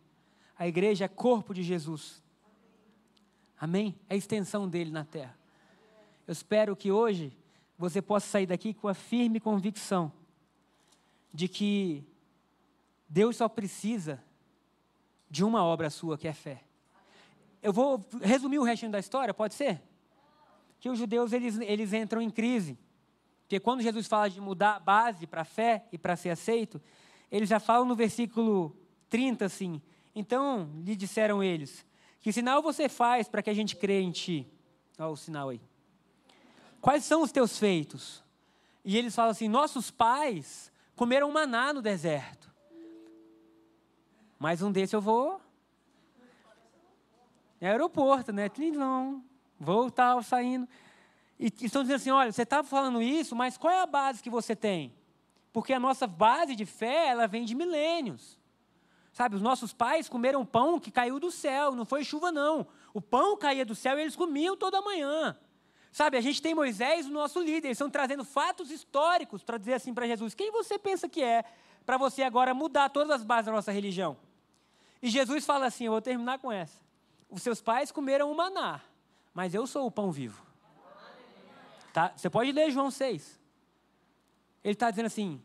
A 0.59 0.69
igreja 0.69 1.07
é 1.07 1.09
corpo 1.09 1.55
de 1.55 1.63
Jesus. 1.63 2.23
Amém? 3.61 3.95
É 4.09 4.15
a 4.15 4.17
extensão 4.17 4.67
dele 4.67 4.91
na 4.91 5.05
terra. 5.05 5.39
Eu 6.27 6.33
espero 6.33 6.75
que 6.75 6.91
hoje 6.91 7.37
você 7.77 8.01
possa 8.01 8.27
sair 8.27 8.47
daqui 8.47 8.73
com 8.73 8.89
a 8.89 8.95
firme 8.95 9.39
convicção 9.39 10.11
de 11.33 11.47
que 11.47 12.03
Deus 13.07 13.37
só 13.37 13.51
precisa 13.51 14.25
de 15.29 15.45
uma 15.45 15.63
obra 15.63 15.91
sua, 15.91 16.17
que 16.17 16.27
é 16.27 16.33
fé. 16.33 16.65
eu 17.63 17.71
vou 17.73 18.03
resumir 18.23 18.59
o 18.59 18.65
restinho 18.65 18.91
da 18.91 18.99
história, 18.99 19.35
pode 19.35 19.53
ser? 19.53 19.83
Que 20.81 20.89
os 20.89 20.99
judeus 20.99 21.35
eles, 21.35 21.59
eles 21.61 21.93
entram 21.93 22.23
em 22.23 22.31
crise. 22.31 22.79
Porque 23.43 23.61
quando 23.61 23.83
Jesus 23.83 24.07
fala 24.07 24.31
de 24.31 24.41
mudar 24.41 24.77
a 24.77 24.81
base 24.81 25.27
para 25.27 25.43
a 25.43 25.45
fé 25.45 25.85
e 25.93 25.99
para 25.99 26.17
ser 26.17 26.31
aceito, 26.31 26.81
eles 27.31 27.49
já 27.49 27.61
falam 27.61 27.85
no 27.85 27.95
versículo 27.95 28.75
30 29.11 29.45
assim: 29.45 29.83
Então 30.15 30.71
lhe 30.83 30.97
disseram 30.97 31.43
eles: 31.43 31.85
Que 32.21 32.33
sinal 32.33 32.63
você 32.63 32.89
faz 32.89 33.29
para 33.29 33.43
que 33.43 33.51
a 33.51 33.55
gente 33.55 33.77
crê 33.77 34.01
em 34.01 34.11
ti? 34.11 34.47
Olha 34.99 35.09
o 35.09 35.17
sinal 35.17 35.49
aí. 35.49 35.61
Quais 36.81 37.05
são 37.05 37.23
os 37.23 37.33
teus 37.33 37.59
feitos? 37.59 38.23
E 38.85 38.97
eles 38.97 39.15
falam 39.15 39.31
assim: 39.31 39.49
Nossos 39.49 39.91
pais 39.91 40.71
comeram 40.95 41.31
maná 41.33 41.73
no 41.73 41.83
deserto. 41.83 42.51
Mais 44.39 44.63
um 44.63 44.73
desse 44.73 44.97
eu 44.97 45.01
vou. 45.01 45.41
É 47.61 47.69
aeroporto, 47.69 48.33
né? 48.33 48.51
Não, 48.75 49.23
vou 49.59 49.91
tal, 49.91 50.23
saindo. 50.23 50.67
E 51.39 51.53
estão 51.61 51.83
dizendo 51.83 51.97
assim: 51.97 52.11
olha, 52.11 52.33
você 52.33 52.43
está 52.43 52.63
falando 52.65 53.03
isso, 53.03 53.37
mas 53.37 53.59
qual 53.59 53.73
é 53.73 53.81
a 53.81 53.87
base 53.87 54.23
que 54.23 54.31
você 54.31 54.57
tem? 54.57 54.95
Porque 55.53 55.75
a 55.75 55.81
nossa 55.81 56.07
base 56.07 56.57
de 56.57 56.65
fé, 56.65 57.09
ela 57.09 57.27
vem 57.27 57.45
de 57.45 57.55
milênios. 57.55 58.40
Sabe, 59.13 59.35
os 59.35 59.43
nossos 59.43 59.73
pais 59.73 60.09
comeram 60.09 60.47
pão 60.47 60.79
que 60.79 60.91
caiu 60.91 61.19
do 61.19 61.31
céu, 61.31 61.75
não 61.75 61.85
foi 61.85 62.05
chuva, 62.05 62.31
não. 62.31 62.67
O 62.95 63.01
pão 63.01 63.37
caía 63.37 63.65
do 63.65 63.75
céu 63.75 63.99
e 63.99 64.03
eles 64.03 64.15
comiam 64.15 64.57
toda 64.57 64.81
manhã. 64.81 65.37
Sabe, 65.93 66.17
a 66.17 66.21
gente 66.21 66.41
tem 66.41 66.55
Moisés, 66.55 67.07
o 67.07 67.11
nosso 67.11 67.41
líder, 67.41 67.69
eles 67.69 67.77
estão 67.77 67.91
trazendo 67.91 68.25
fatos 68.25 68.71
históricos 68.71 69.43
para 69.43 69.59
dizer 69.59 69.75
assim 69.75 69.93
para 69.93 70.07
Jesus: 70.07 70.35
quem 70.35 70.53
você 70.53 70.79
pensa 70.79 71.09
que 71.09 71.23
é 71.23 71.45
para 71.85 71.97
você 71.97 72.23
agora 72.23 72.55
mudar 72.55 72.89
todas 72.91 73.11
as 73.11 73.25
bases 73.25 73.47
da 73.47 73.53
nossa 73.53 73.73
religião? 73.73 74.17
E 75.03 75.11
Jesus 75.11 75.45
fala 75.45 75.67
assim: 75.67 75.87
eu 75.87 75.93
vou 75.93 76.01
terminar 76.01 76.39
com 76.39 76.53
essa. 76.53 76.79
Os 77.29 77.43
seus 77.43 77.61
pais 77.61 77.91
comeram 77.91 78.31
o 78.31 78.37
maná, 78.37 78.81
mas 79.35 79.55
eu 79.55 79.67
sou 79.67 79.87
o 79.87 79.91
pão 79.91 80.13
vivo. 80.13 80.41
Tá? 81.93 82.13
Você 82.17 82.31
pode 82.31 82.53
ler 82.53 82.71
João 82.71 82.91
6. 82.91 83.41
Ele 84.63 84.75
está 84.75 84.91
dizendo 84.91 85.07
assim, 85.07 85.43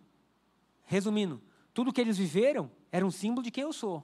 resumindo, 0.84 1.42
tudo 1.74 1.92
que 1.92 2.02
eles 2.02 2.18
viveram 2.18 2.70
era 2.96 3.06
um 3.06 3.12
símbolo 3.12 3.44
de 3.44 3.52
quem 3.52 3.64
eu 3.64 3.74
sou. 3.74 4.02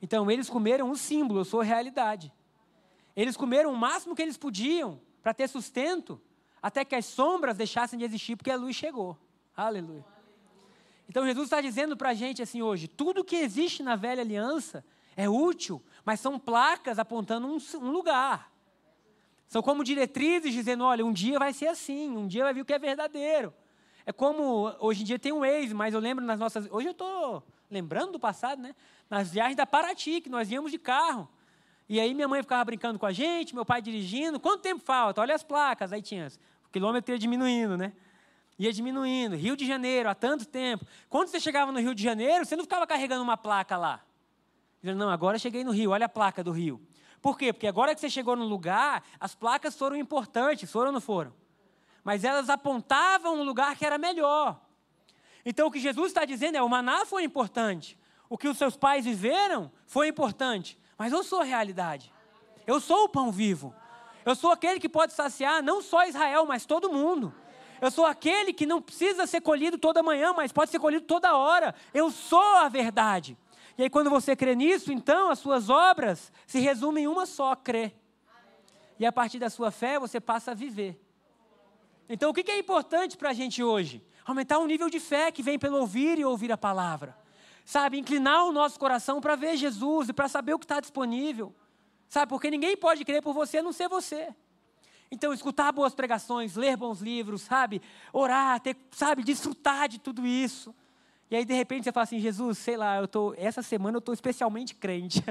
Então, 0.00 0.30
eles 0.30 0.48
comeram 0.48 0.88
um 0.88 0.94
símbolo, 0.94 1.40
eu 1.40 1.44
sou 1.44 1.62
realidade. 1.62 2.32
Eles 3.16 3.36
comeram 3.36 3.72
o 3.72 3.76
máximo 3.76 4.14
que 4.14 4.22
eles 4.22 4.36
podiam 4.36 5.00
para 5.20 5.34
ter 5.34 5.48
sustento, 5.48 6.20
até 6.62 6.84
que 6.84 6.94
as 6.94 7.04
sombras 7.04 7.56
deixassem 7.56 7.98
de 7.98 8.04
existir, 8.04 8.36
porque 8.36 8.52
a 8.52 8.56
luz 8.56 8.76
chegou. 8.76 9.18
Aleluia. 9.56 10.04
Então, 11.08 11.26
Jesus 11.26 11.46
está 11.46 11.60
dizendo 11.60 11.96
para 11.96 12.10
a 12.10 12.14
gente 12.14 12.40
assim 12.40 12.62
hoje: 12.62 12.86
tudo 12.86 13.24
que 13.24 13.34
existe 13.34 13.82
na 13.82 13.96
velha 13.96 14.22
aliança 14.22 14.84
é 15.16 15.28
útil, 15.28 15.82
mas 16.04 16.20
são 16.20 16.38
placas 16.38 17.00
apontando 17.00 17.48
um, 17.48 17.58
um 17.80 17.90
lugar. 17.90 18.52
São 19.48 19.60
como 19.60 19.82
diretrizes 19.82 20.54
dizendo: 20.54 20.84
olha, 20.84 21.04
um 21.04 21.12
dia 21.12 21.40
vai 21.40 21.52
ser 21.52 21.66
assim, 21.66 22.16
um 22.16 22.28
dia 22.28 22.44
vai 22.44 22.54
vir 22.54 22.60
o 22.60 22.64
que 22.64 22.72
é 22.72 22.78
verdadeiro. 22.78 23.52
É 24.06 24.12
como 24.12 24.74
hoje 24.80 25.02
em 25.02 25.04
dia 25.04 25.18
tem 25.18 25.32
um 25.32 25.40
Waze, 25.40 25.72
mas 25.72 25.94
eu 25.94 26.00
lembro 26.00 26.24
nas 26.24 26.38
nossas. 26.38 26.68
Hoje 26.70 26.88
eu 26.88 26.92
estou 26.92 27.42
lembrando 27.70 28.12
do 28.12 28.20
passado, 28.20 28.60
né? 28.60 28.74
Nas 29.08 29.30
viagens 29.30 29.56
da 29.56 29.64
Paraty, 29.66 30.20
que 30.20 30.28
nós 30.28 30.50
íamos 30.50 30.70
de 30.70 30.78
carro. 30.78 31.28
E 31.88 31.98
aí 31.98 32.14
minha 32.14 32.28
mãe 32.28 32.42
ficava 32.42 32.64
brincando 32.64 32.98
com 32.98 33.06
a 33.06 33.12
gente, 33.12 33.54
meu 33.54 33.64
pai 33.64 33.80
dirigindo. 33.80 34.38
Quanto 34.38 34.62
tempo 34.62 34.82
falta? 34.84 35.20
Olha 35.20 35.34
as 35.34 35.42
placas. 35.42 35.92
Aí 35.92 36.02
tinha. 36.02 36.28
O 36.66 36.70
quilômetro 36.70 37.14
ia 37.14 37.18
diminuindo, 37.18 37.76
né? 37.76 37.92
Ia 38.58 38.72
diminuindo. 38.72 39.36
Rio 39.36 39.56
de 39.56 39.66
Janeiro, 39.66 40.08
há 40.08 40.14
tanto 40.14 40.46
tempo. 40.46 40.86
Quando 41.08 41.28
você 41.28 41.40
chegava 41.40 41.72
no 41.72 41.80
Rio 41.80 41.94
de 41.94 42.02
Janeiro, 42.02 42.44
você 42.44 42.56
não 42.56 42.64
ficava 42.64 42.86
carregando 42.86 43.22
uma 43.22 43.36
placa 43.36 43.76
lá. 43.76 44.02
Dizendo, 44.82 44.98
não, 44.98 45.08
agora 45.08 45.38
cheguei 45.38 45.64
no 45.64 45.72
Rio, 45.72 45.90
olha 45.90 46.06
a 46.06 46.08
placa 46.10 46.44
do 46.44 46.52
Rio. 46.52 46.80
Por 47.22 47.38
quê? 47.38 47.54
Porque 47.54 47.66
agora 47.66 47.94
que 47.94 48.00
você 48.00 48.10
chegou 48.10 48.36
no 48.36 48.44
lugar, 48.44 49.02
as 49.18 49.34
placas 49.34 49.76
foram 49.76 49.96
importantes, 49.96 50.70
foram 50.70 50.88
ou 50.88 50.92
não 50.92 51.00
foram? 51.00 51.32
Mas 52.04 52.22
elas 52.22 52.50
apontavam 52.50 53.40
um 53.40 53.42
lugar 53.42 53.74
que 53.76 53.84
era 53.84 53.96
melhor. 53.98 54.60
Então 55.44 55.68
o 55.68 55.70
que 55.70 55.80
Jesus 55.80 56.08
está 56.08 56.24
dizendo 56.24 56.56
é: 56.56 56.62
o 56.62 56.68
maná 56.68 57.04
foi 57.06 57.24
importante, 57.24 57.98
o 58.28 58.38
que 58.38 58.46
os 58.46 58.58
seus 58.58 58.76
pais 58.76 59.04
viveram 59.04 59.72
foi 59.86 60.08
importante, 60.08 60.78
mas 60.96 61.12
eu 61.12 61.24
sou 61.24 61.40
a 61.40 61.44
realidade. 61.44 62.12
Eu 62.66 62.78
sou 62.78 63.04
o 63.04 63.08
pão 63.08 63.32
vivo. 63.32 63.74
Eu 64.24 64.34
sou 64.34 64.50
aquele 64.50 64.80
que 64.80 64.88
pode 64.88 65.12
saciar 65.12 65.62
não 65.62 65.82
só 65.82 66.06
Israel, 66.06 66.46
mas 66.46 66.64
todo 66.64 66.92
mundo. 66.92 67.34
Eu 67.80 67.90
sou 67.90 68.06
aquele 68.06 68.52
que 68.52 68.64
não 68.64 68.80
precisa 68.80 69.26
ser 69.26 69.42
colhido 69.42 69.76
toda 69.76 70.02
manhã, 70.02 70.32
mas 70.32 70.52
pode 70.52 70.70
ser 70.70 70.78
colhido 70.78 71.04
toda 71.04 71.36
hora. 71.36 71.74
Eu 71.92 72.10
sou 72.10 72.56
a 72.56 72.68
verdade. 72.68 73.36
E 73.76 73.82
aí, 73.82 73.90
quando 73.90 74.08
você 74.08 74.34
crê 74.34 74.54
nisso, 74.54 74.92
então 74.92 75.30
as 75.30 75.38
suas 75.38 75.68
obras 75.68 76.32
se 76.46 76.60
resumem 76.60 77.04
em 77.04 77.06
uma 77.06 77.26
só: 77.26 77.54
crer. 77.54 77.94
E 78.98 79.04
a 79.04 79.12
partir 79.12 79.38
da 79.38 79.50
sua 79.50 79.70
fé, 79.70 79.98
você 79.98 80.20
passa 80.20 80.52
a 80.52 80.54
viver. 80.54 81.03
Então, 82.08 82.30
o 82.30 82.34
que 82.34 82.50
é 82.50 82.58
importante 82.58 83.16
para 83.16 83.30
a 83.30 83.32
gente 83.32 83.62
hoje? 83.62 84.04
Aumentar 84.24 84.58
o 84.58 84.66
nível 84.66 84.90
de 84.90 85.00
fé 85.00 85.30
que 85.30 85.42
vem 85.42 85.58
pelo 85.58 85.78
ouvir 85.78 86.18
e 86.18 86.24
ouvir 86.24 86.52
a 86.52 86.56
palavra. 86.56 87.16
Sabe, 87.64 87.98
inclinar 87.98 88.44
o 88.44 88.52
nosso 88.52 88.78
coração 88.78 89.20
para 89.20 89.36
ver 89.36 89.56
Jesus 89.56 90.10
e 90.10 90.12
para 90.12 90.28
saber 90.28 90.52
o 90.52 90.58
que 90.58 90.66
está 90.66 90.80
disponível. 90.80 91.54
Sabe, 92.08 92.28
porque 92.28 92.50
ninguém 92.50 92.76
pode 92.76 93.04
crer 93.04 93.22
por 93.22 93.32
você 93.32 93.58
a 93.58 93.62
não 93.62 93.72
ser 93.72 93.88
você. 93.88 94.34
Então, 95.10 95.32
escutar 95.32 95.72
boas 95.72 95.94
pregações, 95.94 96.56
ler 96.56 96.76
bons 96.76 97.00
livros, 97.00 97.42
sabe, 97.42 97.80
orar, 98.12 98.60
ter, 98.60 98.76
sabe, 98.90 99.22
desfrutar 99.22 99.88
de 99.88 99.98
tudo 99.98 100.26
isso. 100.26 100.74
E 101.30 101.36
aí, 101.36 101.44
de 101.44 101.54
repente, 101.54 101.84
você 101.84 101.92
fala 101.92 102.04
assim: 102.04 102.20
Jesus, 102.20 102.58
sei 102.58 102.76
lá, 102.76 102.98
eu 102.98 103.08
tô, 103.08 103.34
essa 103.36 103.62
semana 103.62 103.96
eu 103.96 104.00
estou 104.00 104.12
especialmente 104.12 104.74
crente. 104.74 105.22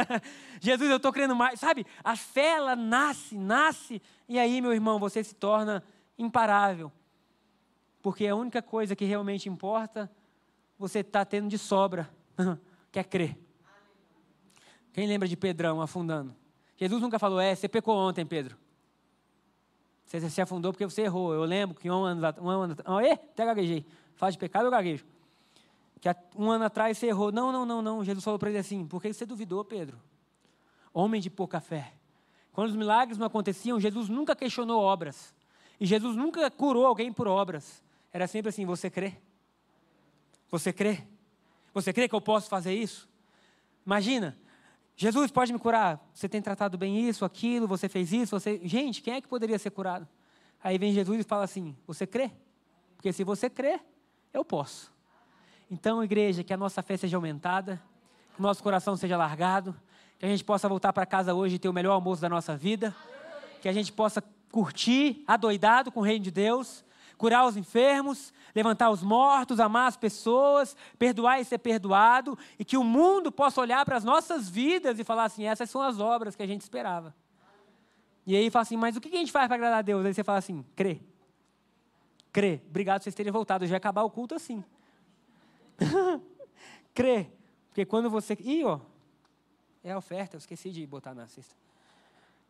Jesus, 0.60 0.90
eu 0.90 0.96
estou 0.96 1.12
crendo 1.12 1.36
mais. 1.36 1.60
Sabe, 1.60 1.86
a 2.02 2.16
fé, 2.16 2.56
ela 2.56 2.74
nasce, 2.74 3.36
nasce. 3.36 4.00
E 4.28 4.38
aí, 4.38 4.60
meu 4.60 4.72
irmão, 4.72 4.98
você 4.98 5.22
se 5.22 5.34
torna 5.34 5.84
imparável. 6.18 6.92
Porque 8.02 8.26
a 8.26 8.34
única 8.34 8.60
coisa 8.60 8.94
que 8.94 9.04
realmente 9.04 9.48
importa, 9.48 10.10
você 10.78 11.00
está 11.00 11.24
tendo 11.24 11.48
de 11.48 11.58
sobra, 11.58 12.10
que 12.92 12.98
é 12.98 13.04
crer. 13.04 13.38
Quem 14.92 15.06
lembra 15.06 15.26
de 15.26 15.36
Pedrão 15.36 15.80
afundando? 15.80 16.34
Jesus 16.76 17.00
nunca 17.00 17.18
falou: 17.18 17.40
É, 17.40 17.54
você 17.54 17.68
pecou 17.68 17.96
ontem, 17.96 18.24
Pedro. 18.24 18.56
Você 20.04 20.28
se 20.28 20.40
afundou 20.40 20.72
porque 20.72 20.84
você 20.84 21.02
errou. 21.02 21.32
Eu 21.32 21.44
lembro 21.44 21.74
que 21.74 21.90
um 21.90 22.04
ano, 22.04 22.20
um 22.40 22.48
ano, 22.48 22.76
oh, 22.86 22.98
até 23.12 23.44
gaguejei. 23.44 23.86
Faz 24.14 24.34
de 24.34 24.38
pecado, 24.38 24.66
eu 24.66 24.70
gaguejo 24.70 25.04
que 26.12 26.16
um 26.36 26.50
ano 26.50 26.64
atrás 26.64 26.98
você 26.98 27.06
errou. 27.06 27.32
Não, 27.32 27.50
não, 27.50 27.64
não, 27.64 27.80
não. 27.80 28.04
Jesus 28.04 28.22
falou 28.22 28.38
para 28.38 28.50
ele 28.50 28.58
assim: 28.58 28.86
por 28.86 29.00
que 29.00 29.12
você 29.12 29.24
duvidou, 29.24 29.64
Pedro? 29.64 29.98
Homem 30.92 31.20
de 31.20 31.30
pouca 31.30 31.60
fé. 31.60 31.94
Quando 32.52 32.68
os 32.68 32.76
milagres 32.76 33.18
não 33.18 33.26
aconteciam, 33.26 33.80
Jesus 33.80 34.08
nunca 34.08 34.36
questionou 34.36 34.80
obras. 34.80 35.34
E 35.80 35.86
Jesus 35.86 36.16
nunca 36.16 36.50
curou 36.50 36.86
alguém 36.86 37.12
por 37.12 37.26
obras. 37.26 37.82
Era 38.12 38.26
sempre 38.26 38.50
assim: 38.50 38.64
você 38.64 38.90
crê? 38.90 39.14
Você 40.50 40.72
crê? 40.72 41.02
Você 41.72 41.92
crê 41.92 42.08
que 42.08 42.14
eu 42.14 42.20
posso 42.20 42.48
fazer 42.48 42.74
isso? 42.74 43.08
Imagina, 43.84 44.38
Jesus 44.96 45.30
pode 45.30 45.52
me 45.52 45.58
curar. 45.58 46.00
Você 46.14 46.28
tem 46.28 46.40
tratado 46.40 46.78
bem 46.78 47.08
isso, 47.08 47.24
aquilo, 47.24 47.66
você 47.66 47.88
fez 47.88 48.12
isso, 48.12 48.38
você. 48.38 48.60
Gente, 48.64 49.02
quem 49.02 49.14
é 49.14 49.20
que 49.20 49.28
poderia 49.28 49.58
ser 49.58 49.70
curado? 49.70 50.06
Aí 50.62 50.78
vem 50.78 50.92
Jesus 50.92 51.20
e 51.20 51.24
fala 51.24 51.44
assim: 51.44 51.76
Você 51.86 52.06
crê? 52.06 52.30
Porque 52.96 53.12
se 53.12 53.24
você 53.24 53.50
crê, 53.50 53.80
eu 54.32 54.44
posso. 54.44 54.92
Então, 55.70 56.02
igreja, 56.04 56.44
que 56.44 56.52
a 56.52 56.56
nossa 56.56 56.82
fé 56.82 56.96
seja 56.96 57.16
aumentada, 57.16 57.82
que 58.34 58.40
o 58.40 58.42
nosso 58.42 58.62
coração 58.62 58.96
seja 58.96 59.16
largado, 59.16 59.74
que 60.18 60.24
a 60.24 60.28
gente 60.28 60.44
possa 60.44 60.68
voltar 60.68 60.92
para 60.92 61.04
casa 61.04 61.34
hoje 61.34 61.56
e 61.56 61.58
ter 61.58 61.68
o 61.68 61.72
melhor 61.72 61.92
almoço 61.92 62.22
da 62.22 62.28
nossa 62.28 62.56
vida, 62.56 62.94
que 63.60 63.68
a 63.68 63.72
gente 63.72 63.92
possa 63.92 64.22
curtir, 64.50 65.24
adoidado 65.26 65.90
com 65.90 66.00
o 66.00 66.02
reino 66.02 66.24
de 66.24 66.30
Deus, 66.30 66.84
curar 67.16 67.46
os 67.46 67.56
enfermos, 67.56 68.32
levantar 68.54 68.90
os 68.90 69.02
mortos, 69.02 69.60
amar 69.60 69.88
as 69.88 69.96
pessoas, 69.96 70.76
perdoar 70.98 71.40
e 71.40 71.44
ser 71.44 71.58
perdoado, 71.58 72.38
e 72.58 72.64
que 72.64 72.76
o 72.76 72.84
mundo 72.84 73.32
possa 73.32 73.60
olhar 73.60 73.84
para 73.84 73.96
as 73.96 74.04
nossas 74.04 74.48
vidas 74.48 74.98
e 74.98 75.04
falar 75.04 75.24
assim: 75.24 75.44
essas 75.44 75.68
são 75.70 75.82
as 75.82 75.98
obras 75.98 76.36
que 76.36 76.42
a 76.42 76.46
gente 76.46 76.62
esperava. 76.62 77.14
E 78.26 78.36
aí 78.36 78.50
fala 78.50 78.62
assim: 78.62 78.76
mas 78.76 78.96
o 78.96 79.00
que 79.00 79.08
a 79.08 79.18
gente 79.18 79.32
faz 79.32 79.46
para 79.46 79.56
agradar 79.56 79.78
a 79.78 79.82
Deus? 79.82 80.04
Aí 80.04 80.14
você 80.14 80.24
fala 80.24 80.38
assim: 80.38 80.64
crê. 80.76 81.00
Crê. 82.32 82.60
Obrigado 82.68 82.98
por 82.98 83.04
vocês 83.04 83.14
terem 83.14 83.32
voltado. 83.32 83.64
Eu 83.64 83.68
já 83.68 83.74
ia 83.74 83.78
acabar 83.78 84.02
o 84.02 84.10
culto 84.10 84.34
assim. 84.34 84.64
Crê. 86.92 87.28
Porque 87.68 87.84
quando 87.84 88.10
você. 88.10 88.36
Ih, 88.40 88.64
ó. 88.64 88.80
É 89.84 89.92
a 89.92 89.98
oferta, 89.98 90.36
eu 90.36 90.38
esqueci 90.38 90.70
de 90.70 90.86
botar 90.86 91.14
na 91.14 91.28
cesta. 91.28 91.54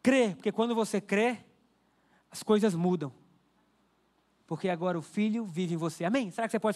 Crê, 0.02 0.34
porque 0.36 0.52
quando 0.52 0.74
você 0.74 1.00
crê, 1.00 1.38
as 2.34 2.42
coisas 2.42 2.74
mudam. 2.74 3.12
Porque 4.44 4.68
agora 4.68 4.98
o 4.98 5.02
Filho 5.02 5.44
vive 5.44 5.74
em 5.74 5.76
você. 5.76 6.04
Amém? 6.04 6.32
Será 6.32 6.48
que 6.48 6.50
você 6.50 6.58
pode 6.58 6.72